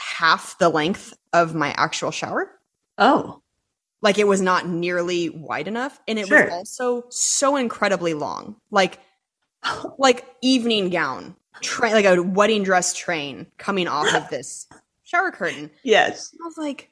half 0.00 0.58
the 0.58 0.68
length 0.68 1.14
of 1.32 1.54
my 1.54 1.72
actual 1.76 2.10
shower. 2.10 2.50
Oh, 2.98 3.42
Like 4.02 4.18
it 4.18 4.26
was 4.26 4.40
not 4.40 4.66
nearly 4.66 5.28
wide 5.30 5.68
enough 5.68 6.00
and 6.08 6.18
it 6.18 6.26
Sure. 6.28 6.44
was 6.46 6.52
also 6.52 7.04
so 7.10 7.56
incredibly 7.56 8.14
long. 8.14 8.56
Like 8.70 8.98
like 9.98 10.26
evening 10.42 10.88
gown, 10.90 11.36
train 11.62 11.92
like 11.92 12.06
a 12.06 12.22
wedding 12.22 12.62
dress 12.62 12.94
train 12.94 13.46
coming 13.58 13.86
off 13.88 14.12
of 14.14 14.28
this 14.30 14.66
shower 15.02 15.30
curtain. 15.30 15.70
yes. 15.82 16.34
I 16.42 16.44
was 16.46 16.56
like, 16.56 16.90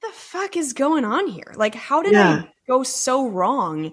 what 0.00 0.10
the 0.12 0.16
fuck 0.18 0.56
is 0.56 0.72
going 0.72 1.04
on 1.04 1.26
here? 1.26 1.52
Like, 1.56 1.74
how 1.74 2.02
did 2.02 2.12
Yeah. 2.12 2.42
I 2.44 2.52
go 2.66 2.82
so 2.82 3.28
wrong 3.28 3.92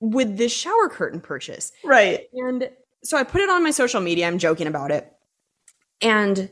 with 0.00 0.36
this 0.36 0.52
shower 0.52 0.88
curtain 0.90 1.20
purchase? 1.20 1.72
Right. 1.82 2.26
And 2.34 2.68
so 3.02 3.16
I 3.16 3.22
put 3.22 3.40
it 3.40 3.48
on 3.50 3.62
my 3.62 3.70
social 3.70 4.00
media. 4.00 4.26
I'm 4.26 4.38
joking 4.38 4.66
about 4.66 4.90
it. 4.90 5.10
And 6.02 6.50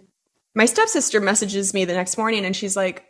my 0.54 0.66
stepsister 0.66 1.20
messages 1.20 1.72
me 1.72 1.84
the 1.84 1.94
next 1.94 2.18
morning 2.18 2.44
and 2.44 2.54
she's 2.54 2.76
like, 2.76 3.04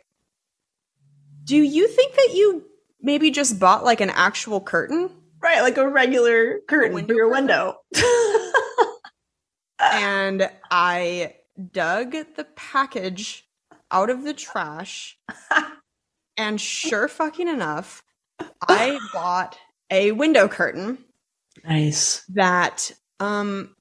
Do 1.43 1.57
you 1.57 1.87
think 1.87 2.15
that 2.15 2.31
you 2.33 2.63
maybe 3.01 3.31
just 3.31 3.59
bought 3.59 3.83
like 3.83 4.01
an 4.01 4.09
actual 4.11 4.61
curtain? 4.61 5.09
Right. 5.41 5.61
Like 5.61 5.77
a 5.77 5.87
regular 5.87 6.59
curtain 6.69 6.93
window 6.93 7.13
for 7.13 7.17
your 7.17 7.29
curtain? 7.29 7.47
window. 7.47 7.75
and 9.79 10.49
I 10.71 11.35
dug 11.71 12.11
the 12.11 12.47
package 12.55 13.45
out 13.91 14.09
of 14.09 14.23
the 14.23 14.33
trash. 14.33 15.17
and 16.37 16.59
sure 16.59 17.07
fucking 17.07 17.47
enough, 17.47 18.03
I 18.67 18.97
bought 19.13 19.57
a 19.91 20.11
window 20.13 20.47
curtain 20.47 20.97
nice. 21.65 22.23
that 22.29 22.91
um 23.19 23.75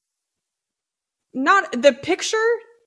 not 1.33 1.71
the 1.81 1.93
picture 1.93 2.37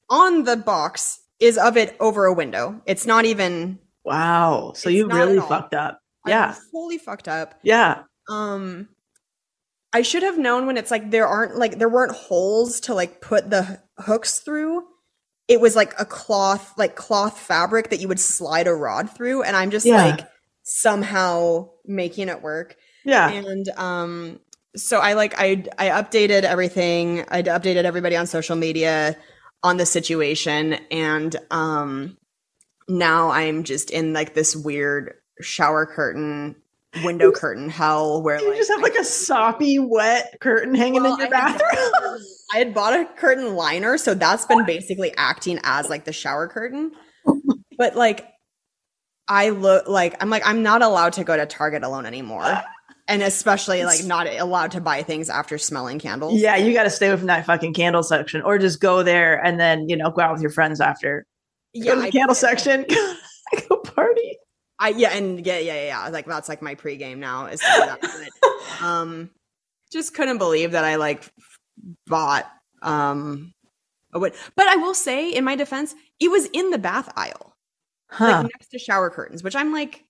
on 0.10 0.44
the 0.44 0.56
box 0.58 1.20
is 1.40 1.58
of 1.58 1.78
it 1.78 1.96
over 2.00 2.26
a 2.26 2.34
window. 2.34 2.82
It's 2.86 3.06
not 3.06 3.26
even 3.26 3.80
Wow. 4.04 4.74
So 4.76 4.90
you 4.90 5.08
really 5.08 5.40
fucked 5.40 5.74
up. 5.74 6.00
I'm 6.26 6.30
Yeah. 6.32 6.56
fully 6.72 6.98
fucked 6.98 7.28
up. 7.28 7.56
Yeah. 7.64 8.04
Um 8.30 8.90
I 9.94 10.02
should 10.02 10.24
have 10.24 10.38
known 10.38 10.66
when 10.68 10.78
it's 10.78 10.92
like 10.92 11.10
there 11.12 11.28
aren't 11.28 11.56
like 11.58 11.80
there 11.80 11.90
weren't 11.90 12.12
holes 12.16 12.80
to 12.82 12.94
like 12.94 13.22
put 13.22 13.50
the 13.50 13.80
hooks 13.98 14.40
through. 14.40 14.84
It 15.48 15.60
was 15.62 15.76
like 15.76 15.94
a 16.00 16.06
cloth 16.06 16.74
like 16.78 16.96
cloth 16.96 17.40
fabric 17.40 17.90
that 17.90 18.00
you 18.00 18.08
would 18.08 18.20
slide 18.20 18.68
a 18.68 18.74
rod 18.74 19.10
through 19.10 19.44
and 19.44 19.56
I'm 19.56 19.72
just 19.72 19.86
Yeah. 19.86 20.04
like 20.04 20.28
somehow 20.64 21.70
making 21.86 22.30
it 22.30 22.42
work. 22.42 22.76
Yeah. 23.04 23.30
and 23.30 23.70
um 23.78 24.40
so 24.76 25.00
i 25.00 25.14
like 25.14 25.34
i 25.38 25.64
i 25.78 25.88
updated 25.90 26.42
everything 26.44 27.24
i 27.30 27.42
updated 27.44 27.84
everybody 27.86 28.16
on 28.18 28.26
social 28.28 28.56
media 28.58 29.16
on 29.66 29.78
the 29.78 29.86
situation 29.86 30.74
and 30.92 31.36
um 31.50 32.16
now 32.88 33.30
i'm 33.32 33.64
just 33.64 33.90
in 33.90 34.14
like 34.14 34.34
this 34.36 34.56
weird 34.56 35.16
shower 35.42 35.86
curtain 35.88 36.56
window 37.04 37.32
curtain 37.32 37.68
hell 37.70 38.22
where 38.22 38.40
you 38.40 38.48
like 38.50 38.58
just 38.58 38.70
have 38.72 38.82
like 38.82 38.96
a 38.96 39.04
soppy, 39.04 39.80
wet 39.80 40.38
curtain 40.40 40.76
hanging 40.76 41.02
well, 41.04 41.16
in 41.16 41.20
your 41.20 41.36
I 41.36 41.50
had 41.50 41.58
bathroom. 41.60 41.92
bought- 41.92 42.20
I 42.54 42.58
had 42.60 42.74
bought 42.74 42.94
a 42.94 43.06
curtain 43.18 43.56
liner, 43.56 43.98
so 43.98 44.14
that's 44.14 44.46
been 44.46 44.64
basically 44.66 45.12
acting 45.18 45.60
as 45.64 45.90
like 45.90 46.06
the 46.06 46.14
shower 46.14 46.48
curtain. 46.48 46.92
But 47.78 47.96
like, 47.98 48.26
I 49.28 49.50
look 49.50 49.90
like 49.90 50.16
I'm 50.22 50.30
like 50.30 50.44
I'm 50.48 50.64
not 50.64 50.82
allowed 50.84 51.14
to 51.14 51.24
go 51.26 51.36
to 51.36 51.46
Target 51.46 51.84
alone 51.84 52.06
anymore, 52.06 52.44
and 53.08 53.22
especially 53.22 53.86
like 53.86 54.04
not 54.04 54.28
allowed 54.28 54.72
to 54.72 54.82
buy 54.82 55.04
things 55.04 55.30
after 55.30 55.58
smelling 55.58 56.00
candles. 56.00 56.40
yeah, 56.40 56.56
you 56.56 56.74
got 56.74 56.84
to 56.84 56.90
stay 56.90 57.08
away 57.08 57.18
from 57.18 57.28
that 57.28 57.46
fucking 57.46 57.74
candle 57.74 58.04
section, 58.04 58.42
or 58.42 58.58
just 58.58 58.80
go 58.80 59.04
there 59.04 59.44
and 59.44 59.60
then 59.60 59.88
you 59.90 59.96
know 59.96 60.10
go 60.12 60.22
out 60.22 60.34
with 60.34 60.42
your 60.42 60.52
friends 60.52 60.82
after. 60.82 61.26
yeah, 61.74 61.86
go 61.86 61.96
to 61.96 62.02
the 62.02 62.08
I- 62.08 62.12
candle 62.12 62.36
section. 62.36 62.86
go 63.70 63.78
party. 63.78 64.38
I 64.80 64.90
yeah, 64.90 65.10
and 65.14 65.46
yeah, 65.46 65.60
yeah, 65.60 65.86
yeah. 65.86 66.08
Like 66.10 66.26
that's 66.26 66.50
like 66.50 66.62
my 66.62 66.76
pregame 66.76 67.18
now 67.18 67.46
is 67.48 67.60
that. 67.62 68.00
Um, 68.82 69.30
just 69.92 70.14
couldn't 70.14 70.38
believe 70.38 70.72
that 70.72 70.84
I 70.84 70.96
like 70.98 71.32
bought 72.08 72.46
um, 72.82 73.54
a 74.14 74.20
win- 74.20 74.34
but 74.56 74.68
I 74.68 74.76
will 74.76 74.94
say 74.94 75.32
in 75.32 75.46
my 75.46 75.56
defense, 75.56 75.96
it 76.20 76.30
was 76.30 76.46
in 76.48 76.72
the 76.72 76.78
bath 76.78 77.12
aisle. 77.16 77.56
Huh. 78.10 78.26
like 78.26 78.44
next 78.44 78.68
to 78.70 78.80
shower 78.80 79.10
curtains, 79.10 79.44
which 79.44 79.56
I'm 79.56 79.72
like, 79.72 80.04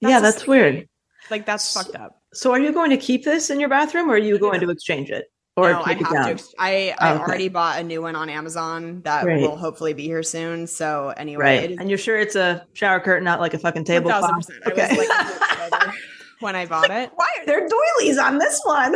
yeah, 0.00 0.20
that's 0.20 0.46
weird. 0.46 0.88
Like 1.30 1.46
that's 1.46 1.72
fucked 1.72 1.96
up. 1.96 2.20
So 2.34 2.52
are 2.52 2.60
you 2.60 2.72
going 2.72 2.90
to 2.90 2.96
keep 2.96 3.24
this 3.24 3.50
in 3.50 3.58
your 3.60 3.68
bathroom 3.68 4.10
or 4.10 4.14
are 4.14 4.18
you 4.18 4.38
going 4.38 4.60
to 4.60 4.70
exchange 4.70 5.10
it? 5.10 5.26
Or 5.56 5.70
no, 5.72 5.80
I 5.82 5.94
take 5.94 6.00
it 6.02 6.04
have 6.04 6.12
down? 6.12 6.24
to. 6.26 6.30
ex- 6.32 6.54
I 6.58 6.94
I 6.98 7.10
oh, 7.10 7.14
Okay. 7.14 7.22
already 7.22 7.48
bought 7.48 7.80
a 7.80 7.82
new 7.82 8.02
one 8.02 8.14
on 8.14 8.28
Amazon 8.28 9.00
that 9.04 9.24
Great. 9.24 9.40
will 9.40 9.56
hopefully 9.56 9.94
be 9.94 10.02
here 10.04 10.22
soon. 10.22 10.66
So 10.66 11.14
anyway, 11.16 11.42
Right. 11.44 11.70
is 11.70 11.78
And 11.78 11.88
you're 11.88 11.96
sure 11.98 12.18
it's 12.18 12.36
a 12.36 12.66
shower 12.74 13.00
curtain, 13.00 13.24
not 13.24 13.40
like 13.40 13.54
a 13.54 13.58
fucking 13.58 13.84
tablecloth? 13.84 14.30
1000%. 14.30 14.50
I 14.66 14.68
was 14.68 14.98
like 14.98 15.08
a 15.08 15.24
bit 15.70 15.72
sober 15.72 15.94
when 16.40 16.54
I 16.56 16.66
bought 16.66 16.90
it. 17.00 17.10
why 17.14 17.28
are 17.40 17.46
there 17.46 17.66
doilies 17.66 18.18
on 18.18 18.36
this 18.38 18.60
one? 18.64 18.94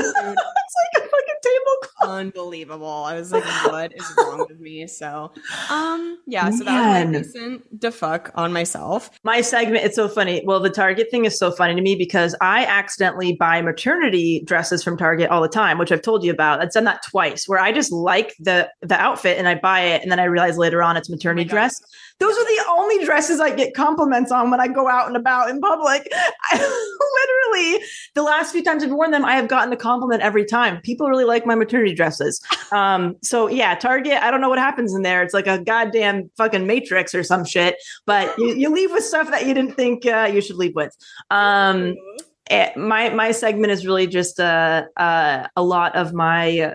It's 0.71 0.95
like 0.95 1.05
a 1.05 1.09
fucking 1.09 1.35
tablecloth. 1.43 2.18
Unbelievable. 2.21 2.87
I 2.87 3.14
was 3.14 3.33
like, 3.33 3.45
what 3.66 3.93
is 3.95 4.14
wrong 4.16 4.47
with 4.49 4.61
me? 4.61 4.87
So, 4.87 5.33
um, 5.68 6.18
yeah. 6.27 6.51
So 6.51 6.64
that 6.64 6.75
was 6.75 7.05
my 7.05 7.05
Man. 7.05 7.12
recent 7.12 7.81
defuck 7.81 8.31
on 8.35 8.53
myself. 8.53 9.11
My 9.25 9.41
segment, 9.41 9.85
it's 9.85 9.97
so 9.97 10.09
funny. 10.09 10.43
Well, 10.45 10.61
the 10.61 10.71
Target 10.71 11.11
thing 11.11 11.25
is 11.25 11.39
so 11.39 11.51
funny 11.51 11.75
to 11.75 11.81
me 11.81 11.97
because 11.97 12.37
I 12.41 12.64
accidentally 12.66 13.35
buy 13.35 13.62
maternity 13.62 14.43
dresses 14.45 14.85
from 14.85 14.97
Target 14.97 15.31
all 15.31 15.43
the 15.43 15.49
time, 15.49 15.79
which 15.79 15.91
I've 15.91 16.03
told 16.03 16.23
you 16.25 16.31
about. 16.31 16.61
I've 16.61 16.73
done 16.73 16.85
that 16.85 17.03
twice 17.03 17.49
where 17.49 17.59
I 17.59 17.73
just 17.73 17.91
like 17.91 18.35
the 18.39 18.71
the 18.81 18.99
outfit 19.01 19.39
and 19.39 19.49
I 19.49 19.57
buy 19.57 19.81
it 19.81 20.03
and 20.03 20.11
then 20.11 20.21
I 20.21 20.25
realize 20.25 20.57
later 20.57 20.83
on 20.83 20.97
it's 20.97 21.11
maternity 21.11 21.45
God. 21.45 21.55
dress. 21.55 21.81
Those 22.21 22.37
are 22.37 22.45
the 22.45 22.64
only 22.68 23.05
dresses 23.05 23.41
I 23.41 23.55
get 23.55 23.75
compliments 23.75 24.31
on 24.31 24.51
when 24.51 24.61
I 24.61 24.68
go 24.68 24.89
out 24.89 25.09
and 25.09 25.16
about 25.16 25.49
in 25.51 25.61
public. 25.61 26.07
I 26.53 26.59
literally 26.59 27.80
the 28.21 28.25
last 28.25 28.53
few 28.53 28.62
times 28.62 28.85
I've 28.85 28.91
worn 28.91 29.12
them, 29.12 29.25
I 29.25 29.35
have 29.35 29.49
gotten 29.49 29.73
a 29.73 29.77
compliment 29.77 30.21
every 30.21 30.45
time. 30.45 30.83
People 30.83 31.09
really 31.09 31.25
like 31.25 31.47
my 31.47 31.55
maternity 31.55 31.95
dresses. 31.95 32.41
Um, 32.73 33.16
so 33.21 33.49
yeah, 33.49 33.75
Target, 33.75 34.23
I 34.23 34.31
don't 34.31 34.41
know 34.41 34.49
what 34.49 34.61
happens 34.61 34.95
in 34.95 35.03
there. 35.03 35.25
It's 35.25 35.35
like 35.35 35.49
a 35.49 35.59
goddamn 35.59 36.31
fucking 36.37 36.68
matrix 36.68 37.16
or 37.16 37.25
some 37.25 37.45
shit, 37.45 37.75
but 38.07 38.33
you, 38.39 38.55
you 38.55 38.71
leave 38.71 38.93
with 38.93 39.03
stuff 39.03 39.29
that 39.33 39.45
you 39.45 39.55
didn't 39.55 39.75
think 39.75 40.07
uh, 40.07 40.31
you 40.33 40.41
should 40.41 40.55
leave 40.55 40.77
with. 40.77 40.97
Um, 41.33 41.97
eh, 42.49 42.71
my 42.77 43.09
my 43.11 43.33
segment 43.33 43.73
is 43.73 43.85
really 43.85 44.07
just 44.07 44.39
uh, 44.39 44.85
uh, 44.97 45.49
a 45.57 45.62
lot 45.64 45.97
of 45.97 46.12
my 46.12 46.75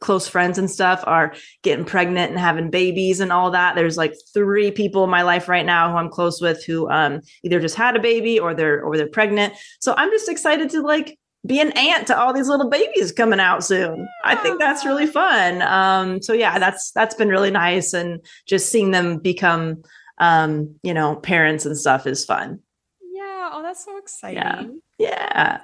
close 0.00 0.28
friends 0.28 0.58
and 0.58 0.70
stuff 0.70 1.02
are 1.06 1.34
getting 1.62 1.84
pregnant 1.84 2.30
and 2.30 2.38
having 2.38 2.70
babies 2.70 3.20
and 3.20 3.32
all 3.32 3.50
that. 3.50 3.74
There's 3.74 3.96
like 3.96 4.14
three 4.32 4.70
people 4.70 5.04
in 5.04 5.10
my 5.10 5.22
life 5.22 5.48
right 5.48 5.66
now 5.66 5.90
who 5.90 5.96
I'm 5.96 6.10
close 6.10 6.40
with 6.40 6.64
who 6.64 6.88
um, 6.90 7.20
either 7.42 7.60
just 7.60 7.76
had 7.76 7.96
a 7.96 8.00
baby 8.00 8.38
or 8.38 8.54
they're 8.54 8.82
or 8.82 8.96
they're 8.96 9.08
pregnant. 9.08 9.54
So 9.80 9.94
I'm 9.96 10.10
just 10.10 10.28
excited 10.28 10.70
to 10.70 10.82
like 10.82 11.18
be 11.46 11.60
an 11.60 11.72
aunt 11.72 12.06
to 12.08 12.18
all 12.18 12.32
these 12.32 12.48
little 12.48 12.68
babies 12.68 13.12
coming 13.12 13.40
out 13.40 13.64
soon. 13.64 14.08
I 14.24 14.34
think 14.34 14.58
that's 14.58 14.84
really 14.84 15.06
fun. 15.06 15.62
Um, 15.62 16.20
so 16.22 16.32
yeah, 16.32 16.58
that's 16.58 16.90
that's 16.92 17.14
been 17.14 17.28
really 17.28 17.50
nice 17.50 17.92
and 17.92 18.20
just 18.46 18.70
seeing 18.70 18.90
them 18.90 19.18
become 19.18 19.82
um, 20.18 20.74
you 20.82 20.94
know, 20.94 21.16
parents 21.16 21.64
and 21.64 21.76
stuff 21.76 22.06
is 22.06 22.24
fun. 22.24 22.60
Yeah. 23.00 23.50
Oh, 23.52 23.62
that's 23.62 23.84
so 23.84 23.96
exciting. 23.98 24.80
Yeah. 24.98 25.60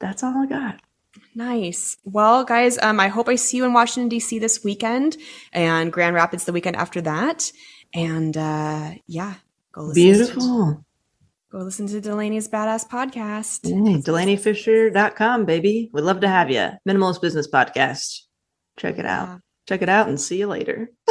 That's 0.00 0.22
all 0.22 0.36
I 0.36 0.46
got. 0.46 0.80
Nice. 1.38 1.96
Well, 2.02 2.42
guys, 2.42 2.78
um, 2.78 2.98
I 2.98 3.06
hope 3.06 3.28
I 3.28 3.36
see 3.36 3.58
you 3.58 3.64
in 3.64 3.72
Washington 3.72 4.08
D.C. 4.08 4.40
this 4.40 4.64
weekend, 4.64 5.16
and 5.52 5.92
Grand 5.92 6.16
Rapids 6.16 6.46
the 6.46 6.52
weekend 6.52 6.74
after 6.74 7.00
that. 7.02 7.52
And 7.94 8.36
uh, 8.36 8.94
yeah, 9.06 9.34
go 9.70 9.82
listen. 9.82 9.94
To, 9.94 10.34
Beautiful. 10.34 10.84
go 11.52 11.58
listen 11.58 11.86
to 11.86 12.00
Delanie's 12.00 12.48
badass 12.48 12.88
podcast. 12.88 13.66
Hey, 13.66 14.02
DelanieFischer.com, 14.02 15.44
baby. 15.44 15.90
We'd 15.92 16.02
love 16.02 16.18
to 16.22 16.28
have 16.28 16.50
you. 16.50 16.70
Minimalist 16.88 17.22
Business 17.22 17.46
Podcast. 17.46 18.22
Check 18.76 18.98
it 18.98 19.06
out. 19.06 19.28
Yeah. 19.28 19.38
Check 19.68 19.82
it 19.82 19.88
out 19.88 20.08
and 20.08 20.20
see 20.20 20.40
you 20.40 20.48
later. 20.48 20.90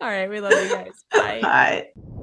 All 0.00 0.08
right, 0.08 0.30
we 0.30 0.38
love 0.38 0.52
you 0.52 0.68
guys. 0.72 1.04
Bye. 1.10 1.40
Bye. 1.42 2.22